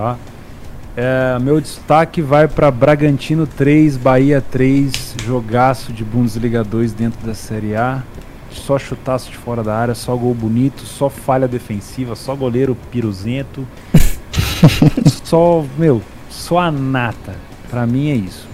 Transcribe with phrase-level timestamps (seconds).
[0.00, 0.16] tá?
[0.96, 7.34] É, meu destaque vai para Bragantino 3, Bahia 3, jogaço de Bundesliga 2 dentro da
[7.34, 8.02] Série A.
[8.50, 13.66] Só chutaço de fora da área, só gol bonito, só falha defensiva, só goleiro piruzento.
[15.24, 17.34] só, meu, só a nata.
[17.70, 18.48] Pra mim é isso.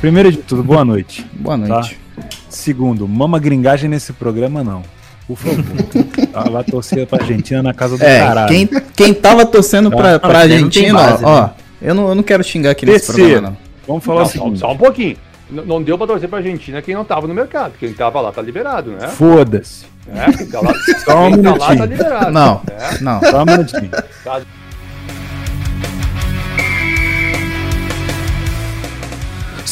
[0.00, 1.24] Primeiro de tudo, boa noite.
[1.32, 1.66] Boa tá?
[1.66, 1.98] noite.
[2.14, 2.22] Tá?
[2.50, 4.82] Segundo, mama gringagem nesse programa não.
[5.26, 5.64] Por favor.
[6.32, 8.48] Vai torcer pra Argentina na casa do é, caralho.
[8.48, 9.96] Quem, quem tava torcendo tá?
[9.96, 11.50] pra, pra Argentina, base, ó, né?
[11.80, 13.56] eu, não, eu não quero xingar aqui nesse programa, não.
[13.86, 14.38] Vamos falar não, assim.
[14.38, 15.16] Só, só um pouquinho.
[15.50, 17.74] Não deu pra torcer pra Argentina quem não tava no mercado.
[17.78, 19.08] Quem tava lá tá liberado, né?
[19.08, 19.84] Foda-se.
[20.08, 20.72] É, quem tá lá,
[21.04, 22.32] só um quem tá lá tá liberado.
[22.32, 23.00] Não, é.
[23.00, 23.20] não.
[23.20, 23.90] Só um minutinho.
[24.24, 24.40] Tá.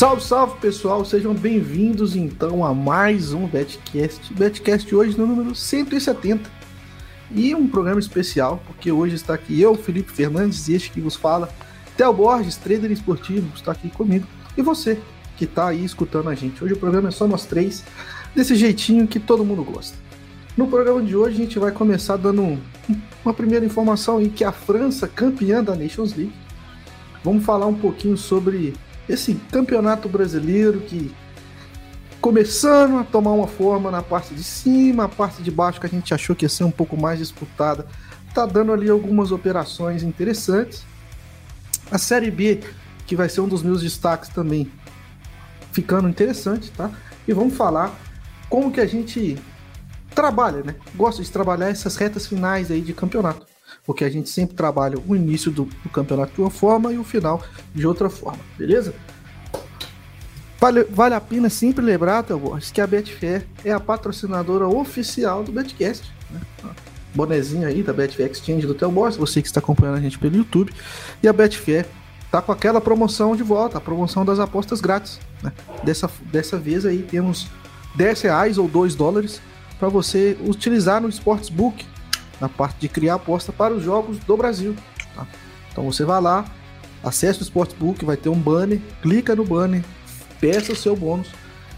[0.01, 4.33] Salve, salve pessoal, sejam bem-vindos então a mais um Betcast.
[4.33, 6.51] Betcast hoje no número 170.
[7.33, 11.17] E um programa especial, porque hoje está aqui eu, Felipe Fernandes, e este que vos
[11.17, 11.51] fala,
[11.99, 14.27] Theo Borges, trader esportivo, está aqui comigo.
[14.57, 14.99] E você,
[15.37, 16.65] que está aí escutando a gente.
[16.65, 17.85] Hoje o programa é só nós três,
[18.35, 19.99] desse jeitinho que todo mundo gosta.
[20.57, 22.59] No programa de hoje a gente vai começar dando
[23.23, 26.33] uma primeira informação aí que a França, campeã da Nations League,
[27.23, 28.73] vamos falar um pouquinho sobre
[29.11, 31.13] esse campeonato brasileiro que
[32.21, 35.89] começando a tomar uma forma na parte de cima, a parte de baixo que a
[35.89, 37.87] gente achou que ia ser um pouco mais disputada,
[38.35, 40.85] tá dando ali algumas operações interessantes.
[41.91, 42.61] A Série B,
[43.07, 44.71] que vai ser um dos meus destaques também,
[45.73, 46.91] ficando interessante, tá?
[47.27, 47.99] E vamos falar
[48.49, 49.37] como que a gente
[50.15, 50.77] trabalha, né?
[50.95, 53.50] Gosta de trabalhar essas retas finais aí de campeonato
[53.91, 57.03] porque a gente sempre trabalha o início do, do campeonato de uma forma e o
[57.03, 57.43] final
[57.75, 58.95] de outra forma, beleza?
[60.61, 65.51] Vale, vale a pena sempre lembrar, Borges, que a Betfair é a patrocinadora oficial do
[65.51, 66.09] Betcast.
[66.31, 66.41] Né?
[67.13, 70.37] Bonezinho aí da Betfair Exchange do Theo Borges, você que está acompanhando a gente pelo
[70.37, 70.73] YouTube.
[71.21, 71.85] E a Betfair
[72.31, 75.19] tá com aquela promoção de volta, a promoção das apostas grátis.
[75.43, 75.53] Né?
[75.83, 77.49] Dessa, dessa vez aí temos
[77.97, 79.43] 10 reais ou 2 dólares
[79.81, 81.85] para você utilizar no Sportsbook
[82.41, 84.75] na parte de criar aposta para os jogos do Brasil.
[85.15, 85.27] Tá?
[85.71, 86.45] Então você vai lá,
[87.03, 89.85] acessa o Sportsbook, vai ter um banner, clica no banner,
[90.41, 91.29] peça o seu bônus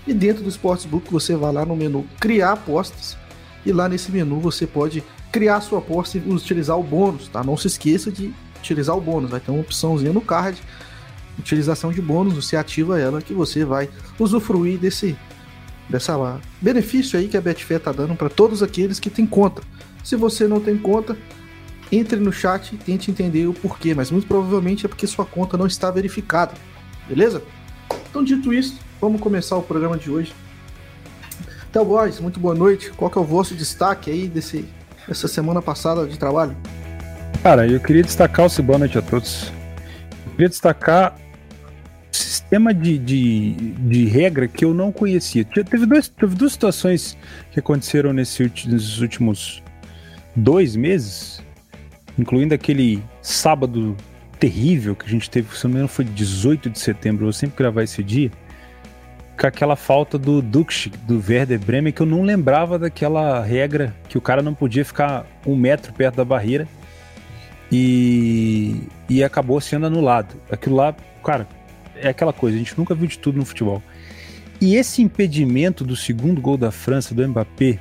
[0.06, 3.16] e dentro do Sportsbook você vai lá no menu criar apostas
[3.64, 7.42] e lá nesse menu você pode criar sua aposta e utilizar o bônus, tá?
[7.42, 10.60] Não se esqueça de utilizar o bônus, vai ter uma opçãozinha no card,
[11.38, 15.16] utilização de bônus, você ativa ela que você vai usufruir desse
[15.88, 19.62] dessa benefício aí que a Betfair tá dando para todos aqueles que têm conta.
[20.02, 21.16] Se você não tem conta,
[21.90, 25.58] entre no chat e tente entender o porquê, mas muito provavelmente é porque sua conta
[25.58, 26.52] não está verificada.
[27.06, 27.42] Beleza?
[28.08, 30.34] Então, dito isso, vamos começar o programa de hoje.
[31.70, 32.90] Então, boys, muito boa noite.
[32.90, 34.64] Qual que é o vosso destaque aí desse,
[35.06, 36.56] dessa semana passada de trabalho?
[37.42, 39.52] Cara, eu queria destacar o boa noite a todos.
[40.26, 41.16] Eu queria destacar
[42.12, 45.44] o sistema de, de, de regra que eu não conhecia.
[45.44, 47.16] Teve, dois, teve duas situações
[47.50, 49.62] que aconteceram nesse, nesses últimos
[50.34, 51.42] dois meses,
[52.18, 53.96] incluindo aquele sábado
[54.38, 57.56] terrível que a gente teve, se não me engano foi 18 de setembro, eu sempre
[57.56, 58.30] gravar esse dia,
[59.38, 64.18] com aquela falta do Dux, do Werder Bremen, que eu não lembrava daquela regra que
[64.18, 66.66] o cara não podia ficar um metro perto da barreira
[67.70, 70.34] e, e acabou sendo anulado.
[70.50, 70.94] Aquilo lá,
[71.24, 71.46] cara,
[71.96, 73.82] é aquela coisa, a gente nunca viu de tudo no futebol.
[74.60, 77.78] E esse impedimento do segundo gol da França, do Mbappé,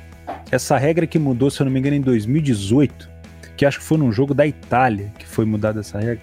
[0.50, 3.10] essa regra que mudou, se eu não me engano, em 2018,
[3.56, 6.22] que acho que foi num jogo da Itália que foi mudada essa regra,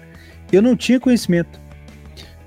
[0.52, 1.60] eu não tinha conhecimento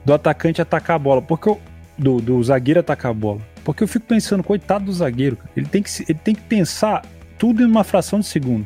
[0.06, 1.59] do atacante atacar a bola, porque eu,
[1.97, 3.42] do, do zagueiro atacar a bola.
[3.63, 7.06] Porque eu fico pensando, coitado do zagueiro, ele tem que, ele tem que pensar
[7.38, 8.66] tudo em uma fração de segundo.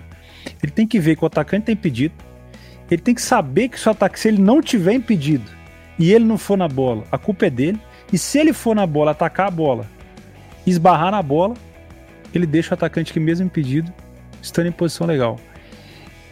[0.62, 2.16] Ele tem que ver que o atacante tem impedido,
[2.90, 5.50] ele tem que saber que o ataque, se ele não tiver impedido
[6.00, 7.80] e ele não for na bola, a culpa é dele.
[8.12, 9.86] E se ele for na bola, atacar a bola,
[10.66, 11.56] esbarrar na bola,
[12.34, 13.92] ele deixa o atacante que mesmo impedido
[14.42, 15.40] estando em posição legal.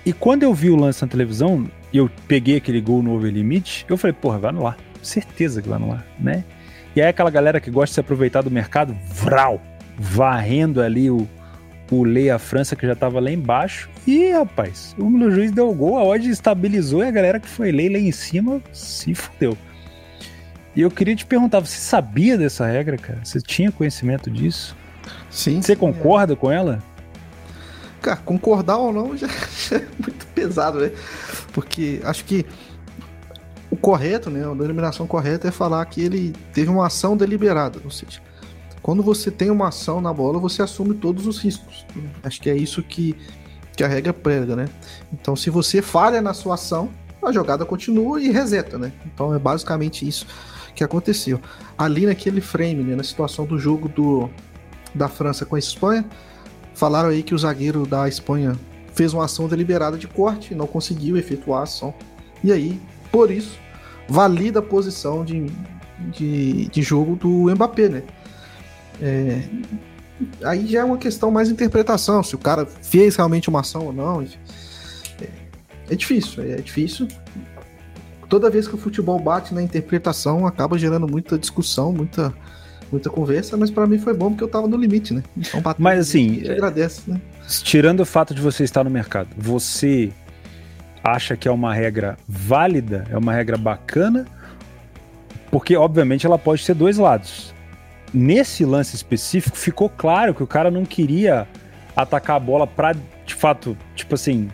[0.06, 3.31] E quando eu vi o lance na televisão, e eu peguei aquele gol no over
[3.31, 4.77] limite, eu falei, porra, vai anular.
[5.01, 6.44] Certeza que vai anular, né?
[6.95, 9.62] E aí aquela galera que gosta de se aproveitar do mercado, vral,
[9.97, 11.27] varrendo ali o,
[11.92, 13.89] o Leia França que já tava lá embaixo.
[14.06, 17.71] E, rapaz, o juiz deu o gol, a odd estabilizou e a galera que foi
[17.71, 19.57] lei lá em cima se fudeu.
[20.75, 23.19] E eu queria te perguntar, você sabia dessa regra, cara?
[23.24, 24.75] Você tinha conhecimento disso?
[25.29, 25.61] Sim.
[25.61, 26.35] Você concorda é.
[26.35, 26.81] com ela?
[28.01, 29.27] Cara, concordar ou não já,
[29.69, 30.91] já, é muito pesado, né?
[31.53, 32.45] Porque acho que
[33.69, 34.45] o correto, né?
[34.49, 37.79] A denominação correta é falar que ele teve uma ação deliberada.
[37.83, 38.21] Ou seja,
[38.81, 41.85] quando você tem uma ação na bola, você assume todos os riscos.
[42.23, 43.15] Acho que é isso que
[43.75, 44.69] que a regra prega, né?
[45.11, 46.89] Então, se você falha na sua ação,
[47.21, 48.91] a jogada continua e reseta, né?
[49.05, 50.25] Então é basicamente isso
[50.73, 51.39] que aconteceu.
[51.77, 54.29] Ali naquele frame, né, na situação do jogo do,
[54.95, 56.06] da França com a Espanha,
[56.74, 58.57] falaram aí que o zagueiro da Espanha
[58.94, 61.94] fez uma ação deliberada de corte, não conseguiu efetuar a ação.
[62.44, 62.80] E aí,
[63.12, 63.59] por isso,
[64.07, 65.47] valida a posição de,
[66.12, 68.03] de, de jogo do Mbappé, né?
[69.01, 69.42] É,
[70.44, 73.94] aí já é uma questão mais interpretação, se o cara fez realmente uma ação ou
[73.94, 74.21] não.
[74.21, 75.27] É,
[75.89, 77.07] é difícil, é difícil.
[78.30, 82.33] Toda vez que o futebol bate na interpretação, acaba gerando muita discussão, muita,
[82.95, 85.21] muita conversa, mas para mim foi bom porque eu tava no limite, né?
[85.38, 87.19] Então, mas assim, agradece, né?
[87.63, 90.12] Tirando o fato de você estar no mercado, você
[91.03, 94.25] acha que é uma regra válida, é uma regra bacana?
[95.51, 97.53] Porque, obviamente, ela pode ter dois lados.
[98.13, 101.48] Nesse lance específico, ficou claro que o cara não queria
[101.95, 102.94] atacar a bola pra,
[103.25, 104.50] de fato, tipo assim.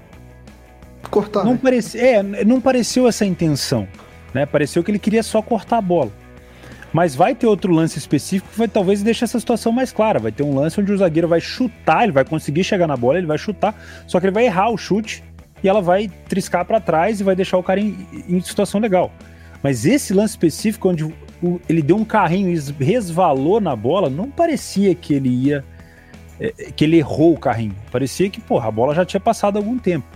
[1.10, 1.44] Cortar.
[1.44, 1.60] Não, né?
[1.62, 3.88] parece, é, não pareceu essa intenção.
[4.34, 4.46] Né?
[4.46, 6.12] Pareceu que ele queria só cortar a bola.
[6.94, 10.20] Mas vai ter outro lance específico que vai talvez deixe essa situação mais clara.
[10.20, 13.18] Vai ter um lance onde o zagueiro vai chutar, ele vai conseguir chegar na bola,
[13.18, 15.24] ele vai chutar, só que ele vai errar o chute
[15.64, 17.96] e ela vai triscar para trás e vai deixar o cara em,
[18.28, 19.12] em, situação legal.
[19.64, 21.14] Mas esse lance específico, onde o,
[21.70, 25.64] ele deu um carrinho e resvalou na bola, não parecia que ele ia.
[26.40, 27.76] É, que ele errou o carrinho.
[27.92, 30.08] Parecia que, porra, a bola já tinha passado algum tempo.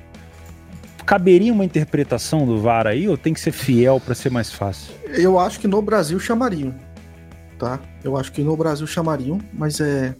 [1.06, 4.92] Caberia uma interpretação do VAR aí ou tem que ser fiel para ser mais fácil?
[5.10, 6.74] Eu acho que no Brasil chamariam,
[7.60, 7.80] tá?
[8.04, 10.16] Eu acho que no Brasil chamariam, mas é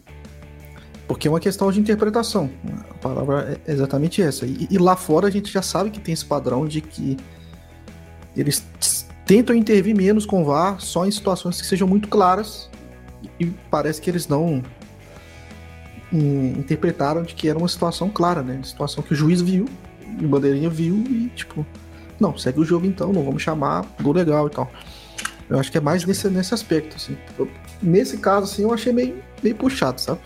[1.08, 2.50] porque é uma questão de interpretação.
[2.90, 4.44] A palavra é exatamente essa.
[4.44, 7.16] E, e, lá fora a gente já sabe que tem esse padrão de que
[8.36, 8.64] eles
[9.24, 12.70] tentam intervir menos com o VAR só em situações que sejam muito claras
[13.40, 14.62] e parece que eles não
[16.12, 18.60] hum, interpretaram de que era uma situação clara, né?
[18.62, 19.66] Situação que o juiz viu
[20.20, 21.66] o Bandeirinha viu e, tipo,
[22.18, 24.70] não, segue o jogo então, não vamos chamar, gol legal e tal.
[25.48, 27.16] Eu acho que é mais nesse, nesse aspecto, assim.
[27.38, 27.48] Eu,
[27.82, 30.20] nesse caso, assim, eu achei meio, meio puxado, sabe?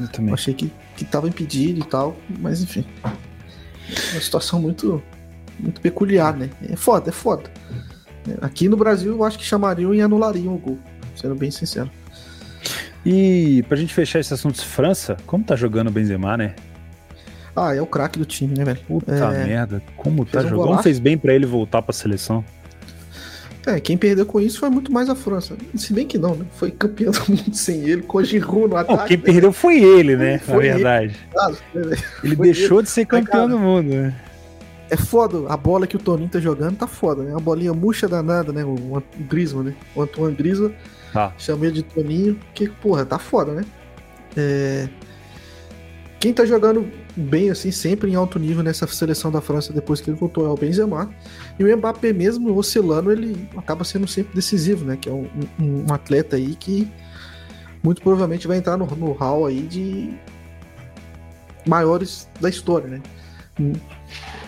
[0.00, 0.28] Eu também.
[0.28, 2.84] Eu achei que, que tava impedido e tal, mas enfim.
[3.04, 5.02] É uma situação muito,
[5.58, 6.50] muito peculiar, né?
[6.68, 7.50] É foda, é foda.
[8.40, 10.78] Aqui no Brasil, eu acho que chamariam e anulariam o gol,
[11.16, 11.90] sendo bem sincero.
[13.04, 16.54] E pra gente fechar esse assunto de França, como tá jogando o Benzema, né?
[17.54, 18.80] Ah, é o craque do time, né, velho?
[18.86, 19.44] Puta é...
[19.44, 20.68] merda, como tá um jogando?
[20.68, 22.44] Como fez bem para ele voltar pra seleção?
[23.66, 25.56] É, quem perdeu com isso foi muito mais a França.
[25.76, 26.44] Se bem que não, né?
[26.56, 28.98] Foi campeão do mundo sem ele, com o Giroud no ataque.
[28.98, 29.22] Não, quem né?
[29.22, 30.38] perdeu foi ele, né?
[30.38, 31.16] Foi Na verdade.
[31.74, 32.84] Ele, ele deixou ele.
[32.84, 34.14] de ser campeão do mundo, né?
[34.90, 37.30] É foda, a bola que o Toninho tá jogando tá foda, né?
[37.30, 38.64] Uma bolinha murcha danada, né?
[38.64, 39.74] O, o Griezmann, né?
[39.94, 40.74] O Antoine Griezmann.
[41.12, 41.32] Tá.
[41.38, 43.64] Chamei de Toninho, que, porra, tá foda, né?
[44.36, 44.88] É...
[46.18, 50.10] Quem tá jogando bem assim, sempre em alto nível nessa seleção da França depois que
[50.10, 51.10] ele voltou é o Benzema.
[51.58, 54.96] E o Mbappé mesmo oscilando, ele acaba sendo sempre decisivo, né?
[54.96, 55.28] Que é um,
[55.60, 56.90] um, um atleta aí que
[57.82, 60.14] muito provavelmente vai entrar no, no hall aí de
[61.66, 63.02] maiores da história, né?
[63.60, 63.72] Hum,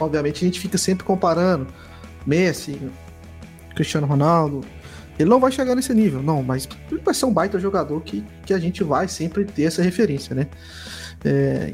[0.00, 1.66] obviamente a gente fica sempre comparando
[2.26, 2.80] Messi,
[3.74, 4.62] Cristiano Ronaldo.
[5.18, 8.24] Ele não vai chegar nesse nível, não, mas ele vai ser um baita jogador que,
[8.44, 10.48] que a gente vai sempre ter essa referência, né?
[11.24, 11.72] É,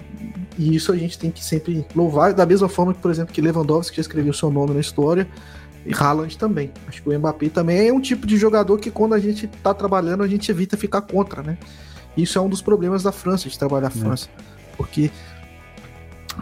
[0.57, 3.41] e isso a gente tem que sempre louvar, da mesma forma que, por exemplo, que
[3.41, 5.27] Lewandowski já escreveu seu nome na história,
[5.85, 6.71] e Haaland também.
[6.87, 9.73] Acho que o Mbappé também é um tipo de jogador que quando a gente tá
[9.73, 11.57] trabalhando, a gente evita ficar contra, né?
[12.17, 14.01] Isso é um dos problemas da França, de trabalhar a é.
[14.01, 14.29] França.
[14.39, 14.77] É.
[14.77, 15.11] Porque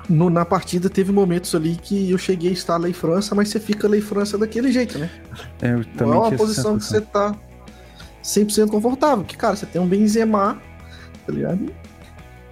[0.08, 3.60] no, na partida teve momentos ali que eu cheguei a estar lei França, mas você
[3.60, 5.10] fica lei França daquele jeito, né?
[5.60, 5.72] É,
[6.04, 7.34] Não é uma posição que você tá
[8.22, 9.24] 100% confortável.
[9.24, 10.60] Que, cara, você tem um Benzema,
[11.26, 11.72] tá ligado?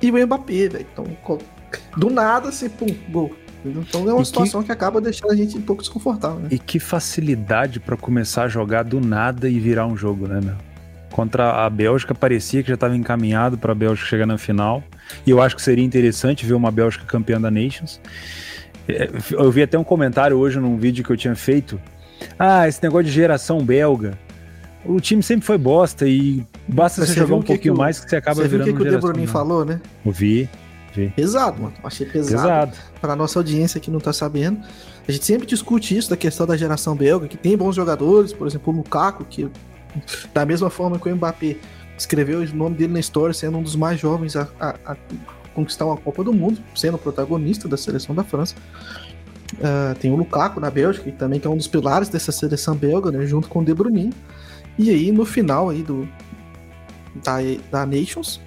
[0.00, 0.86] E o Mbappé, velho.
[0.92, 1.06] Então,
[1.96, 3.34] do nada, assim, pum, gol.
[3.64, 4.66] Então é uma e situação que...
[4.66, 4.72] que...
[4.72, 6.48] acaba deixando a gente um pouco desconfortável, né?
[6.50, 10.54] E que facilidade para começar a jogar do nada e virar um jogo, né, meu?
[11.10, 14.84] Contra a Bélgica parecia que já estava encaminhado para a Bélgica chegar na final.
[15.26, 18.00] E eu acho que seria interessante ver uma Bélgica campeã da Nations.
[18.86, 21.80] É, eu vi até um comentário hoje num vídeo que eu tinha feito.
[22.38, 24.18] Ah, esse negócio de geração belga.
[24.88, 28.08] O time sempre foi bosta e basta você, você jogar um pouquinho que mais que
[28.08, 29.80] você acaba você virando Você viu o que, que o De Bruyne falou, né?
[30.04, 30.48] Ouvi,
[30.94, 31.08] vi.
[31.10, 31.74] Pesado, mano.
[31.82, 32.42] Achei pesado.
[32.42, 32.76] Pesado.
[33.00, 34.60] Pra nossa audiência que não tá sabendo.
[35.06, 38.46] A gente sempre discute isso da questão da geração belga, que tem bons jogadores, por
[38.46, 39.48] exemplo, o Lukaku, que
[40.34, 41.56] da mesma forma que o Mbappé
[41.96, 44.96] escreveu o nome dele na história, sendo um dos mais jovens a, a, a
[45.54, 48.54] conquistar uma Copa do Mundo, sendo protagonista da seleção da França.
[49.54, 52.74] Uh, tem o Lukaku na Bélgica, que também que é um dos pilares dessa seleção
[52.74, 54.12] belga, né, junto com o De Bruyne.
[54.78, 56.08] E aí, no final aí do,
[57.24, 57.36] da,
[57.70, 58.40] da Nations,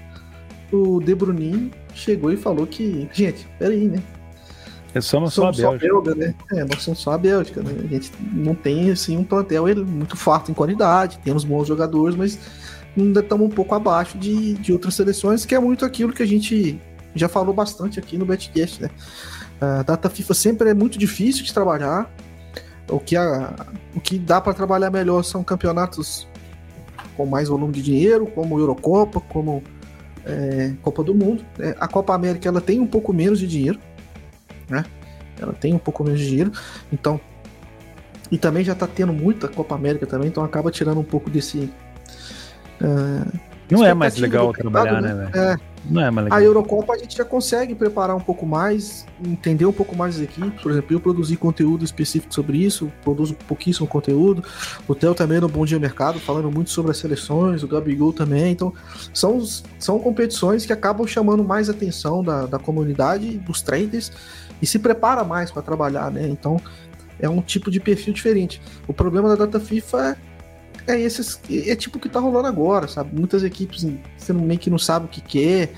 [0.71, 4.01] o De Bruyne chegou e falou que, gente, peraí, né?
[4.93, 5.87] É só não só a Bélgica.
[5.87, 6.35] Belga, né?
[6.51, 7.71] É, nós somos só a Bélgica, né?
[7.83, 12.39] A gente não tem assim um plantel muito farto em qualidade, temos bons jogadores, mas
[12.97, 16.25] ainda estamos um pouco abaixo de, de outras seleções, que é muito aquilo que a
[16.25, 16.79] gente
[17.13, 18.89] já falou bastante aqui no Betcast, né?
[19.61, 22.09] A data FIFA sempre é muito difícil de trabalhar.
[22.89, 23.53] O que, a,
[23.95, 26.27] o que dá para trabalhar melhor são campeonatos
[27.15, 29.63] com mais volume de dinheiro, como Eurocopa, como
[30.25, 31.45] é, Copa do Mundo.
[31.59, 33.79] É, a Copa América ela tem um pouco menos de dinheiro,
[34.69, 34.85] né?
[35.39, 36.51] Ela tem um pouco menos de dinheiro,
[36.91, 37.19] então
[38.31, 41.71] e também já tá tendo muita Copa América também, então acaba tirando um pouco desse
[42.81, 45.59] uh, não é mais legal trabalhar, né, velho?
[45.85, 46.39] Não é mais legal.
[46.39, 50.21] A Eurocopa a gente já consegue preparar um pouco mais, entender um pouco mais as
[50.21, 50.61] equipes.
[50.61, 54.43] Por exemplo, eu produzi conteúdo específico sobre isso, produzo pouquíssimo conteúdo.
[54.87, 58.51] O Theo também no Bom Dia Mercado, falando muito sobre as seleções, o Gabigol também.
[58.51, 58.73] Então,
[59.13, 59.43] são,
[59.79, 64.11] são competições que acabam chamando mais atenção da, da comunidade, dos traders,
[64.61, 66.27] e se prepara mais para trabalhar, né?
[66.27, 66.59] Então,
[67.19, 68.61] é um tipo de perfil diferente.
[68.87, 70.28] O problema da data FIFA é
[70.93, 71.39] é esses.
[71.49, 73.17] É tipo o que tá rolando agora, sabe?
[73.17, 73.85] Muitas equipes
[74.17, 75.69] você meio que não sabe o que quer, é,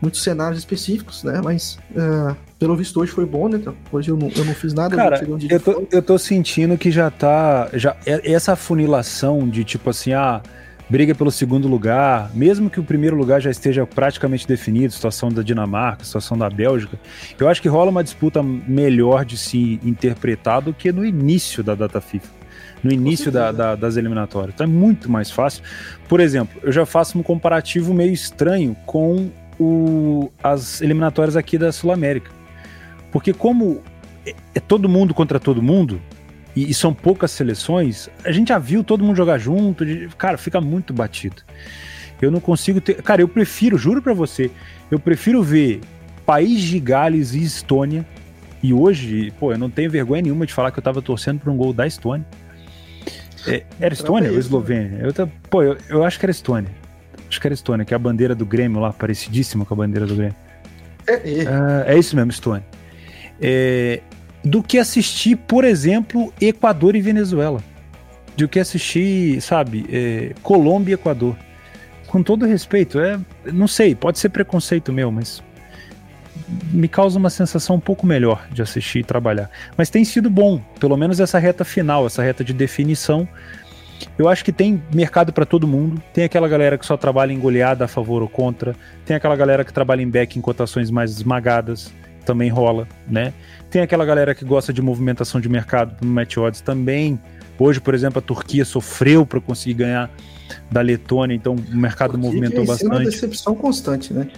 [0.00, 1.40] muitos cenários específicos, né?
[1.42, 3.58] Mas uh, pelo visto hoje foi bom, né?
[3.58, 4.96] Então, hoje eu não, eu não fiz nada.
[4.96, 7.70] Cara, eu, eu, tô, eu tô sentindo que já tá.
[7.72, 10.42] Já, é, essa funilação de tipo assim, ah
[10.88, 15.42] briga pelo segundo lugar, mesmo que o primeiro lugar já esteja praticamente definido, situação da
[15.42, 16.98] Dinamarca, situação da Bélgica,
[17.38, 21.74] eu acho que rola uma disputa melhor de se interpretar do que no início da
[21.74, 22.43] data FIFA
[22.84, 24.54] no início da, da, das eliminatórias.
[24.54, 25.64] Então é muito mais fácil.
[26.06, 31.72] Por exemplo, eu já faço um comparativo meio estranho com o, as eliminatórias aqui da
[31.72, 32.30] Sul-América.
[33.10, 33.80] Porque como
[34.26, 36.00] é, é todo mundo contra todo mundo,
[36.54, 40.38] e, e, são poucas seleções, a gente já viu todo mundo jogar junto, de, cara,
[40.38, 41.42] fica muito batido.
[42.22, 43.02] Eu não consigo ter.
[43.02, 44.50] Cara, eu prefiro, juro para você,
[44.90, 45.80] eu prefiro ver
[46.24, 48.06] País de Gales e Estônia.
[48.62, 51.50] E hoje, pô, eu não tenho vergonha nenhuma de falar que eu tava torcendo por
[51.50, 52.24] um gol da Estônia.
[53.46, 55.00] É, era Estônia ou Eslovênia?
[55.02, 56.70] Eu, pô, eu, eu acho que era Estônia.
[57.28, 60.06] Acho que era Estônia, que é a bandeira do Grêmio lá, parecidíssima com a bandeira
[60.06, 60.36] do Grêmio.
[61.06, 61.94] É, é.
[61.94, 62.64] É isso mesmo, Estônia.
[63.40, 64.00] É,
[64.44, 67.62] do que assistir, por exemplo, Equador e Venezuela.
[68.36, 71.36] Do que assistir, sabe, é, Colômbia e Equador.
[72.06, 73.18] Com todo respeito, é,
[73.52, 75.42] não sei, pode ser preconceito meu, mas
[76.72, 79.50] me causa uma sensação um pouco melhor de assistir e trabalhar.
[79.76, 83.28] Mas tem sido bom, pelo menos essa reta final, essa reta de definição.
[84.18, 86.02] Eu acho que tem mercado para todo mundo.
[86.12, 88.74] Tem aquela galera que só trabalha em goleada a favor ou contra.
[89.04, 91.92] Tem aquela galera que trabalha em back em cotações mais esmagadas.
[92.24, 93.32] Também rola, né?
[93.70, 97.20] Tem aquela galera que gosta de movimentação de mercado no match odds também.
[97.58, 100.10] Hoje, por exemplo, a Turquia sofreu para conseguir ganhar
[100.70, 102.90] da Letônia, então o mercado movimentou bastante.
[102.90, 104.28] É uma decepção constante, né?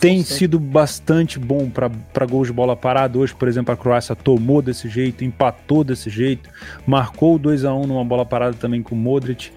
[0.00, 3.18] Tem sido bastante bom para gols de bola parada.
[3.18, 6.48] Hoje, por exemplo, a Croácia tomou desse jeito, empatou desse jeito,
[6.86, 9.52] marcou 2 a 1 numa bola parada também com o Modric.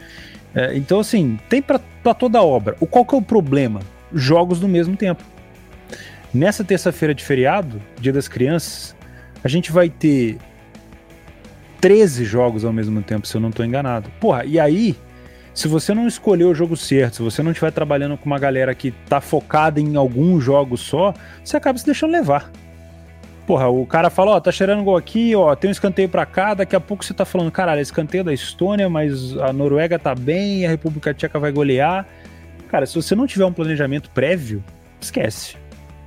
[0.53, 1.79] É, então, assim, tem para
[2.13, 2.75] toda a obra.
[2.81, 3.79] O, qual que é o problema?
[4.13, 5.23] Jogos no mesmo tempo.
[6.33, 8.93] Nessa terça-feira de feriado, Dia das Crianças,
[9.43, 10.37] a gente vai ter
[11.79, 14.09] 13 jogos ao mesmo tempo, se eu não estou enganado.
[14.19, 14.95] Porra, e aí
[15.53, 18.73] se você não escolher o jogo certo, se você não estiver trabalhando com uma galera
[18.73, 22.51] que tá focada em algum jogo só, você acaba se deixando levar.
[23.45, 26.53] Porra, o cara fala, ó, tá cheirando gol aqui, ó, tem um escanteio pra cá,
[26.53, 30.15] daqui a pouco você tá falando, caralho, escanteio é da Estônia, mas a Noruega tá
[30.15, 32.07] bem, a República Tcheca vai golear.
[32.69, 34.63] Cara, se você não tiver um planejamento prévio,
[34.99, 35.57] esquece.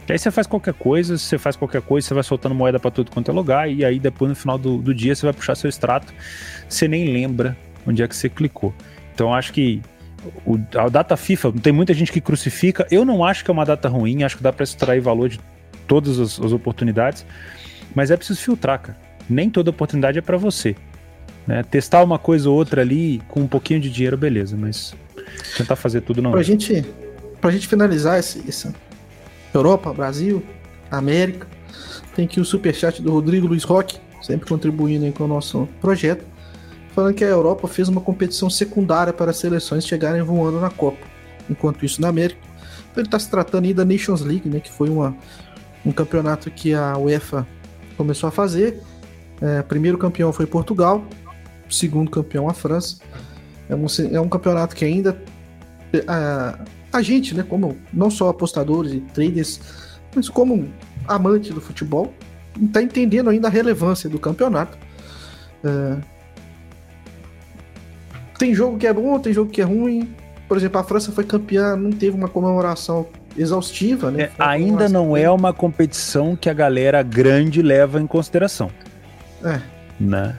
[0.09, 2.91] E aí você faz qualquer coisa, você faz qualquer coisa, você vai soltando moeda para
[2.91, 5.55] tudo quanto é lugar, e aí depois no final do, do dia você vai puxar
[5.57, 6.13] seu extrato,
[6.69, 8.73] você nem lembra onde é que você clicou.
[9.17, 9.81] Então acho que
[10.45, 12.87] o, a data FIFA, tem muita gente que crucifica.
[12.91, 15.41] Eu não acho que é uma data ruim, acho que dá para extrair valor de
[15.87, 17.25] todas as, as, oportunidades,
[17.95, 18.99] mas é preciso filtrar, cara.
[19.29, 20.77] Nem toda oportunidade é para você.
[21.47, 21.63] Né?
[21.63, 24.95] Testar uma coisa ou outra ali com um pouquinho de dinheiro, beleza, mas
[25.57, 26.33] tentar fazer tudo não.
[26.33, 26.45] Pra, é.
[26.45, 26.85] gente,
[27.41, 28.71] pra gente finalizar esse, esse
[29.55, 30.45] Europa, Brasil,
[30.91, 31.47] América,
[32.15, 36.36] tem aqui o superchat do Rodrigo Luiz Roque, sempre contribuindo com o nosso projeto
[36.97, 41.07] falando que a Europa fez uma competição secundária para as seleções chegarem voando na Copa.
[41.49, 42.41] Enquanto isso, na América,
[42.91, 45.15] então ele está se tratando aí da Nations League, né, que foi uma,
[45.85, 47.47] um campeonato que a UEFA
[47.99, 48.81] começou a fazer.
[49.43, 51.05] É, primeiro campeão foi Portugal,
[51.69, 52.97] segundo campeão a França.
[53.69, 55.23] É um, é um campeonato que ainda
[56.09, 56.59] a,
[56.91, 59.61] a gente, né, como não só apostadores e traders,
[60.15, 60.73] mas como
[61.07, 62.15] amante do futebol,
[62.59, 64.79] está entendendo ainda a relevância do campeonato.
[65.63, 66.16] É,
[68.39, 70.09] tem jogo que é bom, tem jogo que é ruim.
[70.49, 74.25] Por exemplo, a França foi campeã, não teve uma comemoração exaustiva, né?
[74.25, 78.71] É, ainda não é uma competição que a galera grande leva em consideração.
[79.45, 79.61] É.
[79.99, 80.37] Né?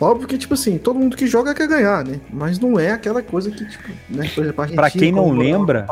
[0.00, 2.18] Óbvio que, tipo assim, todo mundo que joga quer ganhar, né?
[2.32, 4.30] Mas não é aquela coisa que, tipo, né?
[4.34, 5.86] Por exemplo, a pra quem não lembra,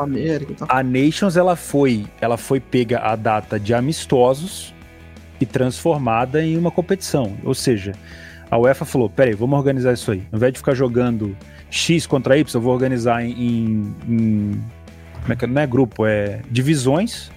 [0.67, 4.73] a, a Nations, ela foi, ela foi pega a data de amistosos
[5.39, 7.33] e transformada em uma competição.
[7.43, 7.93] Ou seja,
[8.49, 10.23] a UEFA falou, peraí, vamos organizar isso aí.
[10.31, 11.35] Ao invés de ficar jogando
[11.69, 14.63] X contra Y, eu vou organizar em, em, em
[15.21, 15.47] como é que é?
[15.47, 17.31] não é grupo, é divisões,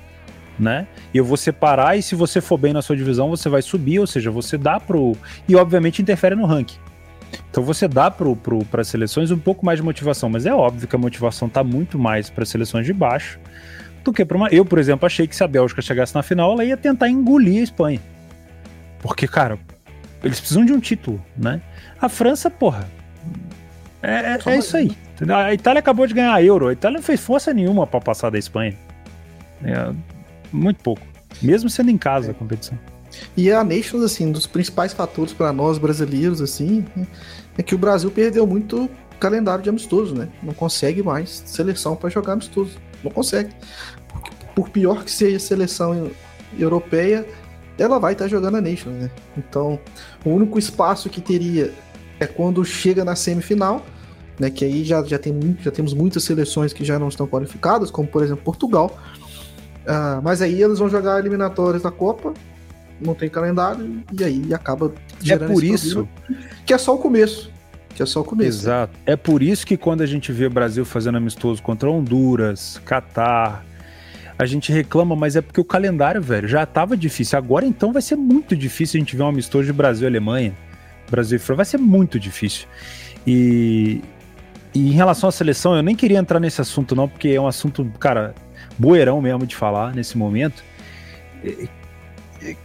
[0.59, 0.87] né?
[1.13, 3.99] E eu vou separar e se você for bem na sua divisão, você vai subir,
[3.99, 5.17] ou seja, você dá pro
[5.49, 6.79] e obviamente interfere no ranking.
[7.51, 10.89] Então você dá para pro, as seleções um pouco mais de motivação, mas é óbvio
[10.89, 13.39] que a motivação está muito mais para seleções de baixo
[14.05, 14.49] do que para uma.
[14.49, 17.61] Eu, por exemplo, achei que se a Bélgica chegasse na final, ela ia tentar engolir
[17.61, 18.01] a Espanha.
[19.01, 19.59] Porque, cara,
[20.23, 21.61] eles precisam de um título, né?
[22.01, 22.89] A França, porra,
[24.03, 24.97] é, é, é isso aí.
[25.29, 26.69] A Itália acabou de ganhar a Euro.
[26.69, 28.77] A Itália não fez força nenhuma para passar da Espanha.
[29.63, 29.93] É,
[30.53, 31.03] muito pouco.
[31.41, 32.77] Mesmo sendo em casa a competição.
[33.37, 36.85] E a Nations, assim, um dos principais fatores para nós brasileiros, assim,
[37.57, 40.29] é que o Brasil perdeu muito calendário de amistoso, né?
[40.43, 42.79] Não consegue mais seleção para jogar amistoso.
[43.05, 43.51] Não consegue.
[44.55, 46.11] Por pior que seja a seleção
[46.59, 47.25] europeia,
[47.83, 49.11] ela vai estar tá jogando a Nations, né?
[49.37, 49.79] Então,
[50.25, 51.73] o único espaço que teria
[52.21, 53.85] é quando chega na semifinal,
[54.39, 54.51] né?
[54.51, 58.09] Que aí já, já, tem, já temos muitas seleções que já não estão qualificadas, como
[58.09, 58.97] por exemplo Portugal.
[59.83, 62.33] Uh, mas aí eles vão jogar eliminatórias da Copa,
[63.01, 66.09] não tem calendário, e aí acaba gerando É por isso
[66.65, 67.51] que é só o começo.
[67.95, 68.61] Que é só o começo.
[68.61, 68.97] Exato.
[69.05, 73.65] É por isso que quando a gente vê o Brasil fazendo amistoso contra Honduras, Catar,
[74.39, 77.39] a gente reclama, mas é porque o calendário, velho, já tava difícil.
[77.39, 80.53] Agora então vai ser muito difícil a gente ver um amistoso de Brasil e Alemanha.
[81.11, 82.67] Brasil e França, vai ser muito difícil.
[83.27, 84.01] E,
[84.75, 87.47] e em relação à seleção, eu nem queria entrar nesse assunto, não, porque é um
[87.47, 88.35] assunto, cara,
[88.79, 90.65] boeirão mesmo de falar nesse momento.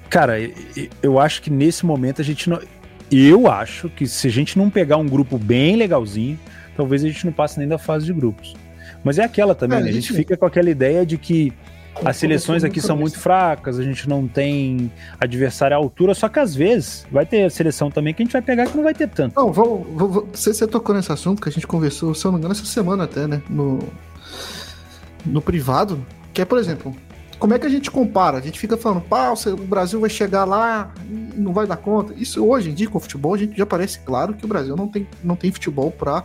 [0.10, 0.36] Cara,
[1.04, 2.60] eu acho que nesse momento a gente não.
[3.12, 6.38] Eu acho que se a gente não pegar um grupo bem legalzinho,
[6.76, 8.56] talvez a gente não passe nem da fase de grupos.
[9.04, 9.90] Mas é aquela também, é, né?
[9.90, 11.54] A gente fica com aquela ideia de que
[12.04, 16.40] as seleções aqui são muito fracas, a gente não tem adversário à altura, só que
[16.40, 19.08] às vezes vai ter seleção também que a gente vai pegar que não vai ter
[19.08, 19.36] tanto.
[19.36, 22.38] Não, vou, vou, você, você tocou nesse assunto que a gente conversou, se eu não
[22.38, 23.42] me engano, essa semana até, né?
[23.50, 23.80] No,
[25.26, 26.96] no privado, que é, por exemplo,
[27.40, 28.38] como é que a gente compara?
[28.38, 32.14] A gente fica falando, pá, o Brasil vai chegar lá e não vai dar conta.
[32.16, 34.76] Isso hoje em dia com o futebol, a gente já parece claro que o Brasil
[34.76, 36.24] não tem, não tem futebol para uh,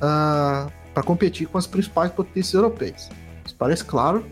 [0.00, 3.08] ah, para competir com as principais potências europeias.
[3.44, 4.24] Isso parece claro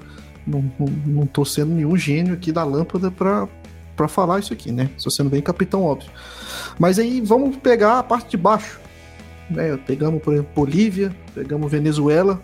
[0.48, 4.90] não, tô sendo nenhum gênio aqui da lâmpada para falar isso aqui, né?
[4.96, 6.10] Estou sendo bem capitão óbvio.
[6.78, 8.80] Mas aí vamos pegar a parte de baixo.
[9.50, 9.76] Né?
[9.76, 12.40] Pegamos, por exemplo, Bolívia, pegamos Venezuela.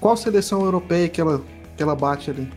[0.00, 1.40] Qual seleção europeia que ela,
[1.76, 2.50] que ela bate ali?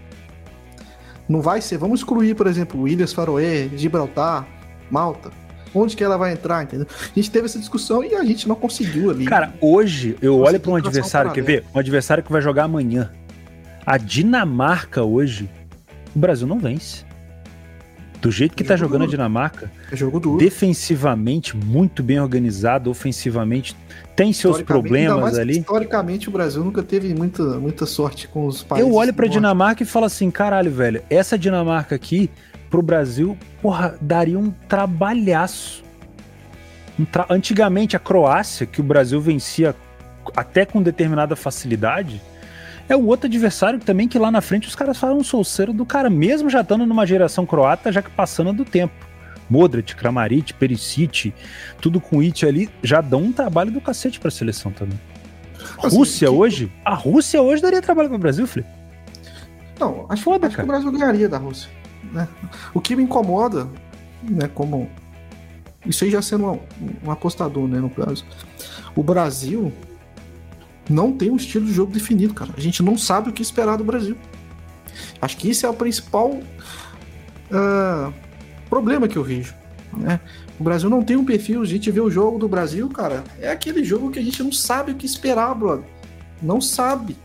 [1.29, 1.77] Não vai ser.
[1.77, 4.47] Vamos excluir, por exemplo, Ilhas Faroé, Gibraltar,
[4.89, 5.29] Malta.
[5.73, 6.87] Onde que ela vai entrar, entendeu?
[6.89, 9.25] A gente teve essa discussão e a gente não conseguiu ali.
[9.25, 11.63] Cara, hoje eu olho para um adversário, quer ver?
[11.73, 13.11] Um adversário que vai jogar amanhã.
[13.85, 15.49] A Dinamarca hoje,
[16.15, 17.07] o Brasil não vence.
[18.21, 19.09] Do jeito que é tá jogando duro.
[19.09, 20.37] a Dinamarca, é jogo duro.
[20.37, 23.75] defensivamente muito bem organizado, ofensivamente
[24.15, 25.59] tem seus problemas ali.
[25.59, 28.89] Historicamente, o Brasil nunca teve muita, muita sorte com os países.
[28.89, 32.29] Eu olho pra Dinamarca e falo assim: caralho, velho, essa Dinamarca aqui,
[32.69, 35.83] pro Brasil, porra, daria um trabalhaço.
[36.99, 37.25] Um tra...
[37.29, 39.75] Antigamente, a Croácia, que o Brasil vencia
[40.35, 42.21] até com determinada facilidade,
[42.89, 45.85] é o outro adversário também que lá na frente os caras falam um solceiro do
[45.85, 48.93] cara, mesmo já estando numa geração croata, já que passando do tempo.
[49.49, 51.33] Modric, Kramaric, Perisic,
[51.79, 54.99] tudo com It ali, já dão um trabalho do cacete pra seleção também.
[55.81, 56.33] Assim, Rússia que...
[56.33, 58.69] hoje, a Rússia hoje daria trabalho pro Brasil, Felipe.
[59.79, 61.69] Não, acho, Foda, acho que o Brasil ganharia da Rússia.
[62.11, 62.27] Né?
[62.73, 63.67] O que me incomoda,
[64.23, 64.89] né, como
[65.85, 66.59] isso aí já sendo um,
[67.05, 68.25] um apostador, né, no caso.
[68.95, 69.71] O Brasil,
[70.89, 72.51] não tem um estilo de jogo definido, cara.
[72.55, 74.17] A gente não sabe o que esperar do Brasil.
[75.21, 78.13] Acho que isso é o principal uh,
[78.69, 79.53] problema que eu vejo.
[79.95, 80.19] Né?
[80.59, 83.49] O Brasil não tem um perfil, a gente vê o jogo do Brasil, cara, é
[83.49, 85.85] aquele jogo que a gente não sabe o que esperar, brother.
[86.41, 87.15] Não sabe.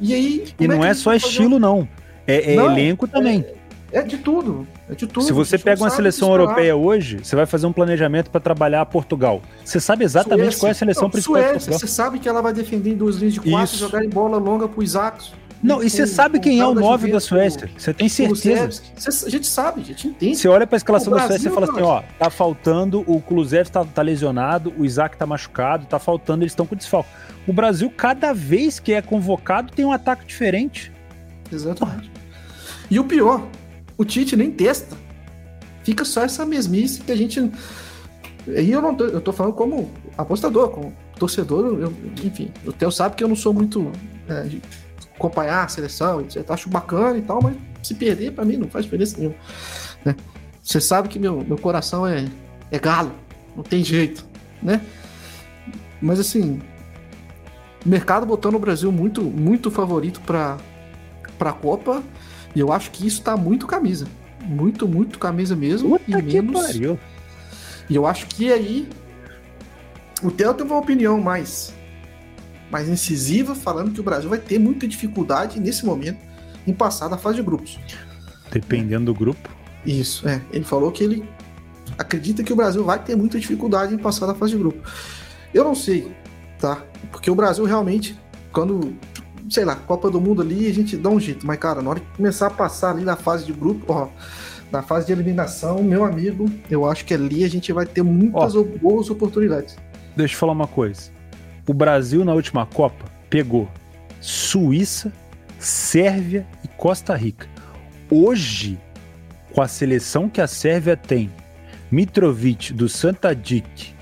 [0.00, 0.54] E aí.
[0.58, 1.88] E não é, é só estilo, não.
[2.26, 3.40] É, é não, elenco também.
[3.40, 3.54] É,
[3.92, 4.66] é de tudo.
[4.88, 5.24] É de tudo.
[5.24, 9.42] Se você pega uma seleção europeia hoje, você vai fazer um planejamento para trabalhar Portugal.
[9.64, 10.60] Você sabe exatamente Suécia.
[10.60, 13.16] qual é a seleção não, principal Suécia, Você sabe que ela vai defender em duas
[13.16, 13.76] linhas de quatro, Isso.
[13.76, 15.32] jogar em bola longa pro Isaac.
[15.62, 17.68] Não, e você sabe quem é o 9 da Suécia?
[17.76, 18.82] Você tem certeza?
[18.96, 20.36] Cê, a gente sabe, a gente entende.
[20.36, 23.84] Você olha pra escalação da Suécia e fala assim: ó, tá faltando, o Kulusevski tá,
[23.84, 27.10] tá lesionado, o Isaac tá machucado, tá faltando, eles estão com desfalque.
[27.46, 30.90] O Brasil, cada vez que é convocado, tem um ataque diferente.
[31.52, 32.10] Exatamente.
[32.90, 33.46] E o pior,
[34.00, 34.96] o Tite nem testa.
[35.84, 37.52] Fica só essa mesmice que a gente.
[38.48, 41.92] E eu não tô, eu tô falando como apostador, como torcedor, eu,
[42.24, 43.92] enfim, o Theo sabe que eu não sou muito
[44.26, 44.48] é,
[45.14, 46.50] acompanhar a seleção, etc.
[46.50, 49.36] Acho bacana e tal, mas se perder, para mim, não faz diferença nenhuma.
[50.02, 50.16] Né?
[50.62, 52.26] Você sabe que meu, meu coração é,
[52.70, 53.12] é galo,
[53.54, 54.24] não tem jeito,
[54.62, 54.80] né?
[56.00, 56.62] Mas assim,
[57.84, 60.56] mercado botando o Brasil muito, muito favorito para
[61.38, 62.02] a Copa,
[62.54, 64.06] e eu acho que isso tá muito camisa.
[64.42, 65.98] Muito, muito camisa mesmo.
[65.98, 66.66] Puta e menos.
[66.66, 66.98] Pariu.
[67.88, 68.88] E eu acho que aí
[70.22, 71.74] o Theo teve uma opinião mais,
[72.70, 76.18] mais incisiva, falando que o Brasil vai ter muita dificuldade nesse momento
[76.66, 77.78] em passar da fase de grupos.
[78.50, 79.48] Dependendo do grupo.
[79.84, 80.42] Isso, é.
[80.52, 81.28] Ele falou que ele
[81.96, 84.86] acredita que o Brasil vai ter muita dificuldade em passar da fase de grupo.
[85.52, 86.14] Eu não sei,
[86.58, 86.82] tá?
[87.10, 88.18] Porque o Brasil realmente,
[88.52, 88.94] quando,
[89.50, 91.46] sei lá, Copa do Mundo ali, a gente dá um jeito.
[91.46, 94.08] Mas, cara, na hora de começar a passar ali na fase de grupo, ó,
[94.72, 98.54] na fase de eliminação, meu amigo, eu acho que ali a gente vai ter muitas
[98.54, 99.76] ó, boas oportunidades
[100.20, 101.10] deixa eu falar uma coisa.
[101.66, 103.68] O Brasil na última Copa pegou
[104.20, 105.12] Suíça,
[105.58, 107.48] Sérvia e Costa Rica.
[108.10, 108.78] Hoje,
[109.52, 111.30] com a seleção que a Sérvia tem,
[111.90, 113.94] Mitrovic do Santa Dic,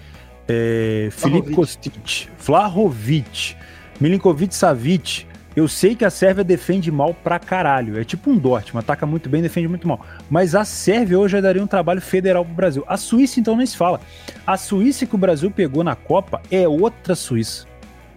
[0.46, 3.54] é, Felipe Kostic, Vlahovic,
[4.00, 5.26] Milinkovic Savic,
[5.58, 7.98] eu sei que a Sérvia defende mal pra caralho.
[7.98, 10.04] É tipo um Dortmund, ataca muito bem, defende muito mal.
[10.30, 12.84] Mas a Sérvia hoje já daria um trabalho federal pro Brasil.
[12.86, 14.00] A Suíça, então, nem se fala.
[14.46, 17.66] A Suíça que o Brasil pegou na Copa é outra Suíça.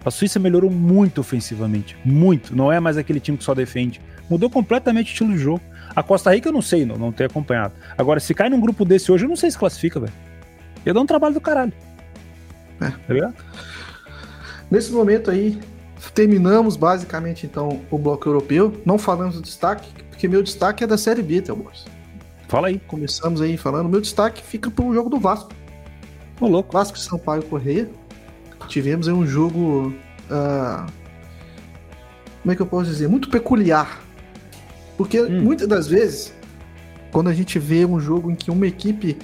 [0.04, 1.96] A Suíça melhorou muito ofensivamente.
[2.04, 2.54] Muito.
[2.54, 4.00] Não é mais aquele time que só defende.
[4.30, 5.60] Mudou completamente o estilo de jogo.
[5.96, 7.74] A Costa Rica eu não sei, não, não tenho acompanhado.
[7.98, 10.12] Agora, se cai num grupo desse hoje, eu não sei se classifica, velho.
[10.86, 11.72] Eu dou um trabalho do caralho.
[12.80, 12.88] É.
[12.88, 13.34] Tá ligado?
[14.70, 15.58] Nesse momento aí,
[16.10, 18.80] terminamos basicamente então o bloco europeu.
[18.84, 21.86] Não falamos do destaque, porque meu destaque é da Série B, Telmos.
[22.48, 22.78] Fala aí.
[22.80, 23.88] Começamos aí falando.
[23.88, 25.50] Meu destaque fica para o jogo do Vasco.
[26.40, 26.72] Ô, louco.
[26.72, 27.88] Vasco Sampaio Correia.
[28.68, 29.94] Tivemos aí um jogo.
[30.30, 30.86] Uh,
[32.42, 33.08] como é que eu posso dizer?
[33.08, 34.00] Muito peculiar.
[34.96, 35.42] Porque hum.
[35.42, 36.34] muitas das vezes,
[37.10, 39.18] quando a gente vê um jogo em que uma equipe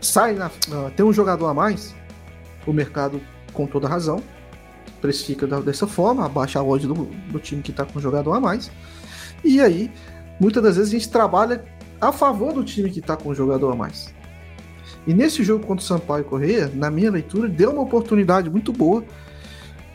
[0.00, 1.94] sai na, uh, tem um jogador a mais,
[2.66, 3.20] o mercado,
[3.52, 4.22] com toda razão,
[5.04, 8.70] precifica dessa forma, abaixa a odd do, do time que está com jogador a mais.
[9.44, 9.92] E aí,
[10.40, 11.62] muitas das vezes a gente trabalha
[12.00, 14.14] a favor do time que está com jogador a mais.
[15.06, 19.04] E nesse jogo contra o Sampaio Correia, na minha leitura, deu uma oportunidade muito boa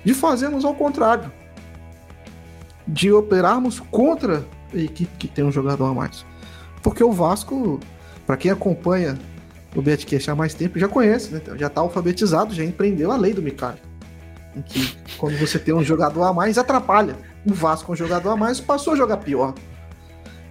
[0.06, 1.32] de fazermos ao contrário.
[2.88, 6.24] De operarmos contra a equipe que tem um jogador a mais.
[6.84, 7.80] Porque o Vasco,
[8.28, 9.18] para quem acompanha
[9.76, 11.42] o Betcast há mais tempo, já conhece, né?
[11.58, 13.89] já está alfabetizado, já empreendeu a lei do Micali
[14.56, 17.16] em que quando você tem um jogador a mais, atrapalha.
[17.46, 19.54] O Vasco com um jogador a mais passou a jogar pior.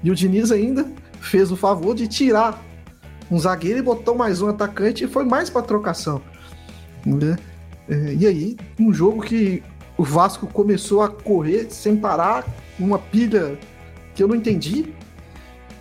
[0.02, 0.86] E o Diniz ainda
[1.20, 2.62] fez o favor de tirar
[3.30, 6.22] um zagueiro e botou mais um atacante e foi mais para trocação.
[7.04, 7.36] Né?
[7.88, 9.62] É, e aí, um jogo que
[9.96, 12.46] o Vasco começou a correr sem parar,
[12.78, 13.58] uma pilha
[14.14, 14.94] que eu não entendi,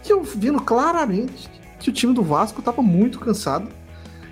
[0.04, 1.50] que eu vendo claramente
[1.80, 3.70] que o time do Vasco estava muito cansado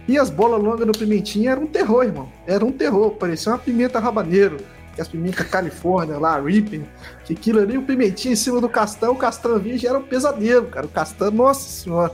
[0.08, 2.32] e as bolas longas do Pimentinha eram um terror, irmão.
[2.46, 3.12] Era um terror.
[3.12, 4.58] Parecia uma pimenta rabaneiro.
[4.98, 6.86] As pimentas Califórnia lá, Ripping.
[7.26, 9.14] Que aquilo ali, o Pimentinha em cima do Castão.
[9.14, 10.86] O Castão Virgem era um pesadelo, cara.
[10.86, 12.14] O Castão, nossa senhora.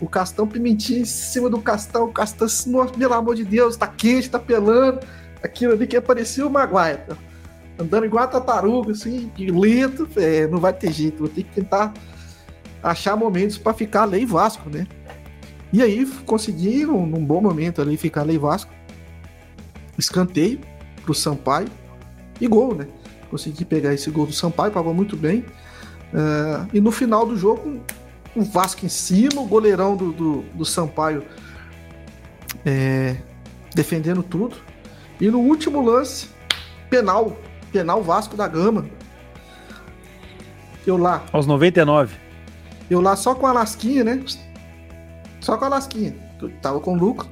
[0.00, 2.04] O Castão Pimentinha em cima do Castão.
[2.04, 5.00] O Castão, nossa, pelo amor de Deus, tá quente, tá pelando.
[5.42, 7.00] Aquilo ali que parecia o Maguire.
[7.78, 10.06] Andando igual a tartaruga, assim, lento.
[10.16, 11.20] É, não vai ter jeito.
[11.20, 11.94] Vou ter que tentar
[12.82, 14.86] achar momentos para ficar lei Vasco, né?
[15.72, 18.72] E aí conseguiram, num bom momento ali, ficar ali Vasco.
[19.96, 20.60] Escanteio
[21.02, 21.68] pro Sampaio.
[22.40, 22.86] E gol, né?
[23.30, 25.44] Consegui pegar esse gol do Sampaio, pagou muito bem.
[26.12, 27.80] Uh, e no final do jogo,
[28.34, 31.22] o Vasco em cima, o goleirão do, do, do Sampaio
[32.64, 33.16] é,
[33.74, 34.56] defendendo tudo.
[35.20, 36.28] E no último lance,
[36.88, 37.36] penal.
[37.70, 38.86] Penal Vasco da Gama.
[40.84, 41.22] Eu lá.
[41.32, 42.16] Aos 99.
[42.90, 44.20] Eu lá só com a lasquinha, né?
[45.40, 46.14] Só com a lasquinha.
[46.40, 47.28] Eu tava com lucro.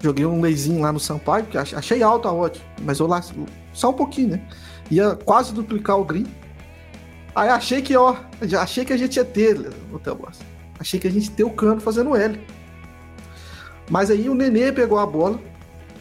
[0.00, 3.20] Joguei um leizinho lá no Sampaio, que achei alto a odd, mas eu lá
[3.72, 4.40] só um pouquinho, né?
[4.90, 6.26] Ia quase duplicar o green.
[7.34, 9.58] Aí achei que, ó, já achei que a gente ia ter,
[9.92, 10.38] o boss.
[10.78, 12.40] Achei que a gente ia ter o cano fazendo L.
[13.90, 15.40] Mas aí o Nenê pegou a bola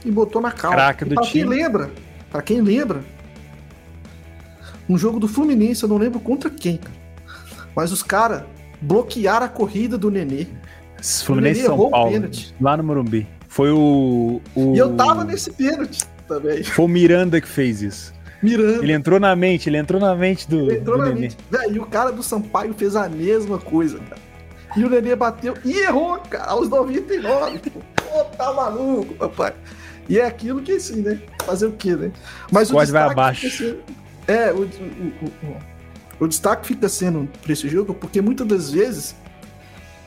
[0.06, 0.78] e botou na calma.
[0.78, 1.44] Craca do pra time.
[1.44, 1.92] quem lembra,
[2.30, 3.04] para quem lembra,
[4.90, 6.96] Um jogo do Fluminense, eu não lembro contra quem, cara.
[7.76, 8.44] Mas os caras
[8.82, 10.48] bloquearam a corrida do Nenê.
[11.02, 12.30] Fluminense São Paulo,
[12.60, 13.28] lá no Morumbi.
[13.48, 16.64] Foi o, o, E eu tava nesse pênalti também.
[16.64, 18.14] Foi o Miranda que fez isso.
[18.42, 18.84] Miranda.
[18.84, 20.70] Ele entrou na mente, ele entrou na mente do.
[20.70, 21.22] Ele entrou do na Nenê.
[21.22, 21.38] mente.
[21.50, 24.22] Véi, e o cara do Sampaio fez a mesma coisa, cara.
[24.76, 27.60] E o Nenê bateu e errou, cara, aos 99.
[27.60, 29.54] Pô, tá maluco, papai.
[30.10, 31.20] E é aquilo que sim, né?
[31.44, 32.12] Fazer o quê, né?
[32.52, 33.50] Mas Quase vai abaixo.
[33.50, 33.80] Sendo,
[34.28, 35.58] é, o, o, o,
[36.22, 39.16] o, destaque fica sendo pra esse jogo, porque muitas das vezes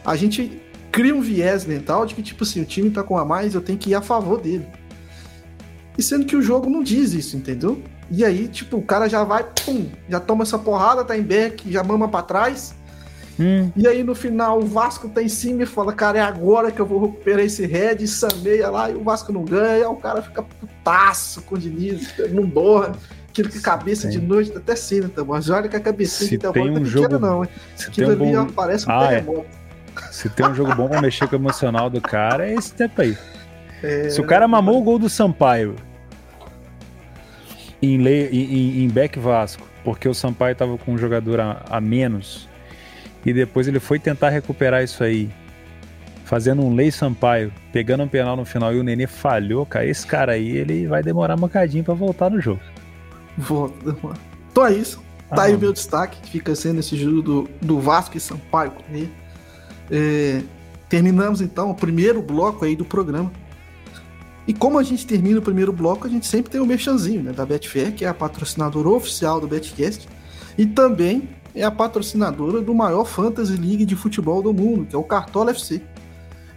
[0.05, 3.25] a gente cria um viés mental de que, tipo assim, o time tá com a
[3.25, 4.67] mais, eu tenho que ir a favor dele.
[5.97, 7.83] E sendo que o jogo não diz isso, entendeu?
[8.11, 11.71] E aí, tipo, o cara já vai, pum, já toma essa porrada, tá em back,
[11.71, 12.75] já mama pra trás.
[13.39, 13.71] Hum.
[13.75, 16.81] E aí no final o Vasco tá em cima e fala, cara, é agora que
[16.81, 20.43] eu vou recuperar esse head, sameia lá, e o Vasco não ganha, o cara fica
[20.43, 22.93] putaço com o Diniz, não borra.
[23.29, 24.19] Aquilo que cabeça Sim.
[24.19, 25.35] de noite, até cena, tá bom?
[25.35, 27.51] Mas olha que a cabecinha se de tem um jogo, pequena, não, hein?
[27.87, 28.47] Aquilo ali bom...
[28.49, 29.47] parece um ah, terremoto.
[29.55, 29.60] É.
[30.11, 33.01] Se tem um jogo bom pra mexer com o emocional do cara, é esse tempo
[33.01, 33.17] aí.
[33.83, 35.77] É, se o cara mamou o gol do Sampaio
[37.81, 41.81] em, lei, em, em back Vasco, porque o Sampaio tava com um jogador a, a
[41.81, 42.49] menos,
[43.25, 45.31] e depois ele foi tentar recuperar isso aí,
[46.25, 50.07] fazendo um Lei Sampaio, pegando um penal no final e o Nenê falhou, cara, esse
[50.07, 52.61] cara aí, ele vai demorar um bocadinho pra voltar no jogo.
[53.37, 53.97] Volta.
[54.51, 55.03] Então é isso.
[55.29, 58.21] Tá ah, aí o meu destaque, que fica sendo esse jogo do, do Vasco e
[58.21, 58.73] Sampaio.
[58.89, 59.09] Né?
[59.91, 60.43] É,
[60.89, 63.31] terminamos então o primeiro bloco aí do programa.
[64.47, 67.33] E como a gente termina o primeiro bloco, a gente sempre tem o merchanzinho né,
[67.33, 70.09] da Betfair, que é a patrocinadora oficial do Betcast.
[70.59, 74.99] E também é a patrocinadora do maior Fantasy League de futebol do mundo, que é
[74.99, 75.83] o Cartola FC.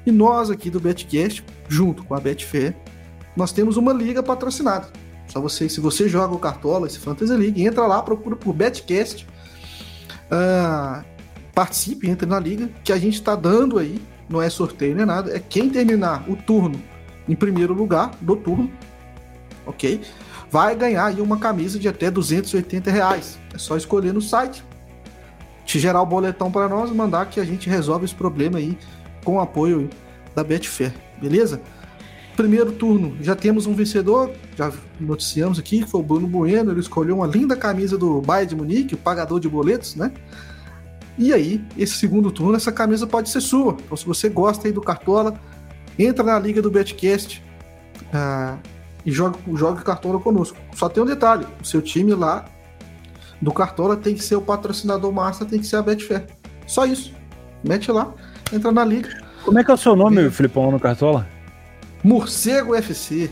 [0.06, 2.76] E nós aqui do Betcast, junto com a Betfair,
[3.36, 4.88] nós temos uma liga patrocinada.
[5.28, 9.26] Só você, se você joga o Cartola, esse Fantasy League, entra lá, procura por Betcast,
[10.26, 11.04] uh,
[11.54, 15.36] participe, entre na liga, que a gente está dando aí, não é sorteio nem nada,
[15.36, 16.82] é quem terminar o turno
[17.28, 18.72] em primeiro lugar do turno,
[19.66, 20.02] ok?
[20.50, 23.40] Vai ganhar aí uma camisa de até 280 reais.
[23.54, 24.64] É só escolher no site,
[25.66, 28.78] te gerar o boletão para nós, mandar que a gente resolve esse problema aí
[29.24, 29.90] com o apoio
[30.36, 31.62] da Betfair, beleza?
[32.36, 36.80] Primeiro turno, já temos um vencedor, já noticiamos aqui, que foi o Bruno Bueno, ele
[36.80, 40.12] escolheu uma linda camisa do Bayern de Munique, o pagador de boletos, né?
[41.18, 43.78] E aí, esse segundo turno, essa camisa pode ser sua.
[43.84, 45.40] Então, se você gosta aí do Cartola,
[45.98, 47.44] entra na liga do Betcast
[48.00, 48.58] uh,
[49.06, 50.58] e joga, joga Cartola conosco.
[50.76, 52.46] Só tem um detalhe: o seu time lá
[53.42, 56.26] do Cartola tem que ser o patrocinador massa, tem que ser a Betfair.
[56.66, 57.14] Só isso.
[57.64, 58.12] Mete lá,
[58.52, 59.10] entra na liga.
[59.44, 61.28] Como é que é o seu nome, Filipão, no Cartola?
[62.04, 63.30] Morcego FC.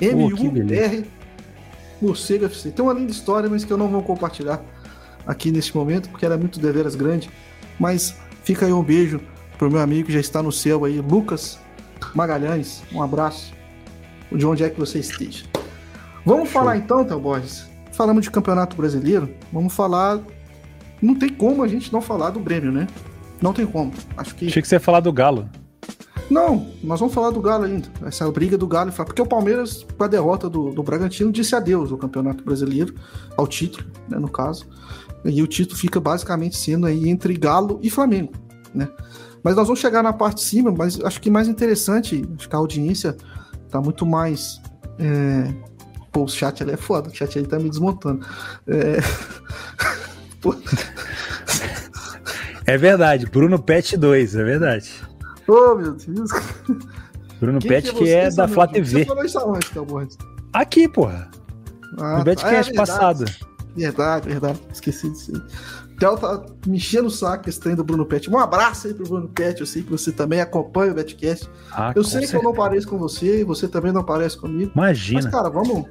[0.00, 1.06] M-U-R.
[2.00, 2.70] Morcego FC.
[2.70, 4.60] Tem uma linda história, mas que eu não vou compartilhar
[5.26, 7.30] aqui neste momento, porque ela é muito deveras grande.
[7.78, 9.20] Mas fica aí um beijo
[9.58, 11.58] pro meu amigo que já está no céu aí, Lucas
[12.14, 12.82] Magalhães.
[12.92, 13.52] Um abraço.
[14.30, 15.44] De onde é que você esteja.
[16.24, 16.60] Vamos Show.
[16.60, 17.68] falar então, Théo Borges.
[17.92, 19.28] Falamos de campeonato brasileiro.
[19.52, 20.20] Vamos falar.
[21.00, 22.86] Não tem como a gente não falar do Grêmio, né?
[23.42, 23.92] Não tem como.
[24.16, 24.46] Acho que.
[24.46, 25.48] Achei que você ia falar do Galo.
[26.30, 27.88] Não, nós vamos falar do Galo ainda.
[28.06, 28.90] Essa briga do Galo.
[28.90, 32.94] Porque o Palmeiras, com a derrota do, do Bragantino, disse adeus ao Campeonato Brasileiro,
[33.36, 34.66] ao título, né, no caso.
[35.24, 38.32] E o título fica basicamente sendo aí entre Galo e Flamengo,
[38.74, 38.88] né?
[39.42, 42.54] Mas nós vamos chegar na parte de cima, mas acho que mais interessante, acho que
[42.54, 43.16] a audiência
[43.68, 44.60] tá muito mais.
[44.98, 45.52] É...
[46.12, 48.24] Pô, o chat ali é foda, o chat ali tá me desmontando.
[48.66, 48.98] É...
[52.72, 54.92] é verdade, Bruno Pet 2, é verdade.
[55.48, 56.30] Ô, oh, meu Deus.
[57.40, 59.00] Bruno Quem Pet, que é, que é da Flá TV.
[59.00, 59.66] Você falou isso aonde,
[60.52, 61.28] Aqui, porra.
[61.98, 63.24] Ah, no Betcast ah, é passado.
[63.76, 64.60] Verdade, verdade.
[64.72, 65.42] Esqueci disso aí.
[65.98, 68.28] Theo tá me enchendo o saco esse trem do Bruno Pet.
[68.28, 71.48] Um abraço aí pro Bruno Pet, eu sei que você também acompanha o Betcast.
[71.70, 72.32] Ah, eu sei certeza.
[72.32, 74.72] que eu não pareço com você, e você também não parece comigo.
[74.74, 75.22] Imagina.
[75.22, 75.86] Mas, cara, vamos.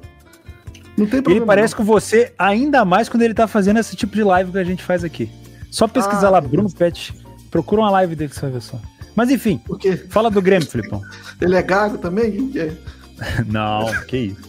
[0.96, 1.38] Não tem problema.
[1.38, 1.78] Ele parece não.
[1.78, 4.82] com você ainda mais quando ele tá fazendo esse tipo de live que a gente
[4.82, 5.30] faz aqui.
[5.70, 7.14] Só pesquisar ah, lá, Bruno Pet.
[7.50, 8.78] Procura uma live dele que você vai ver só.
[9.14, 9.60] Mas enfim,
[10.08, 11.02] fala do Grêmio, Filipão.
[11.40, 12.52] Ele é gago também?
[12.56, 12.72] É?
[13.46, 14.40] não, que isso.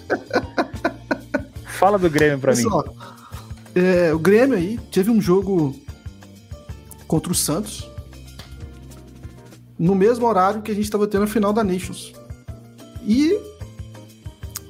[1.66, 2.94] fala do Grêmio pra Pessoal, mim.
[3.76, 5.76] É, o Grêmio aí teve um jogo
[7.08, 7.90] contra o Santos
[9.78, 12.14] no mesmo horário que a gente estava tendo a final da Nations.
[13.06, 13.38] E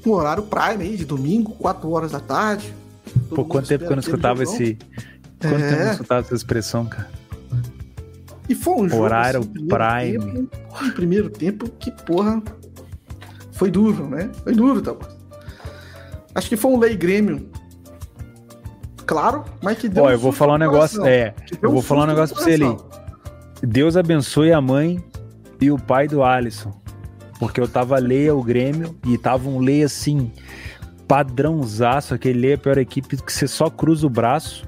[0.05, 2.73] um horário prime aí, de domingo, 4 horas da tarde.
[3.29, 4.77] Pô, quanto tempo que eu não escutava esse.
[5.39, 5.69] Quanto é...
[5.69, 7.09] tempo eu não escutava essa expressão, cara?
[8.49, 9.03] E foi um jogo.
[9.03, 10.33] Horário assim, prime.
[10.33, 12.41] Tempo, em primeiro tempo, que porra.
[13.51, 14.31] Foi duro, né?
[14.43, 14.95] Foi duro, tá?
[16.33, 17.52] Acho que foi um lei Grêmio
[19.13, 22.03] claro, mas que deu Ó, um eu vou falar um negócio, é, eu vou falar
[22.03, 22.77] um negócio pra você ali.
[23.61, 25.01] Deus abençoe a mãe
[25.61, 26.73] e o pai do Alisson.
[27.39, 30.31] Porque eu tava leia o Grêmio e tava um leia assim,
[31.07, 34.65] padrãozaço, aquele leia pior equipe que você só cruza o braço.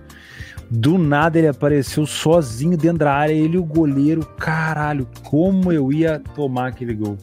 [0.69, 5.91] Do nada ele apareceu sozinho dentro da área, ele e o goleiro, caralho, como eu
[5.91, 7.17] ia tomar aquele gol.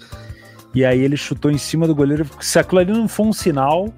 [0.74, 3.92] E aí ele chutou em cima do goleiro, se aquilo ali não foi um sinal,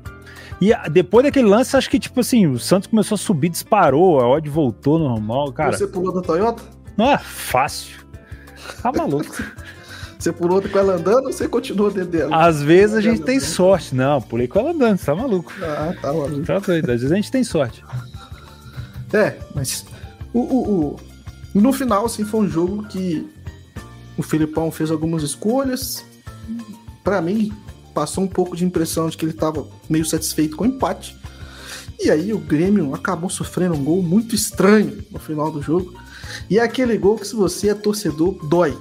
[0.70, 4.28] e depois daquele lance, acho que, tipo assim, o Santos começou a subir, disparou, a
[4.28, 5.76] odd voltou normal, cara.
[5.76, 6.62] Você pulou da Toyota?
[6.96, 7.98] Não é fácil.
[8.82, 9.42] Tá maluco.
[10.18, 12.44] você pulou com ela andando ou você continuou dentro dela?
[12.44, 13.94] Às vezes a gente tem sorte.
[13.94, 15.52] Não, pulei com ela andando, você tá maluco.
[15.60, 16.46] Ah, tá maluco.
[16.46, 16.90] Tá doido.
[16.90, 17.84] Às vezes a gente tem sorte.
[19.12, 19.84] É, mas
[20.32, 20.96] o, o,
[21.54, 23.28] o, no final, assim, foi um jogo que
[24.16, 26.04] o Filipão fez algumas escolhas.
[27.02, 27.52] Para mim,
[27.94, 31.16] passou um pouco de impressão de que ele estava meio satisfeito com o empate.
[32.02, 35.94] E aí o Grêmio acabou sofrendo um gol muito estranho no final do jogo.
[36.50, 38.76] E é aquele gol que se você é torcedor, dói.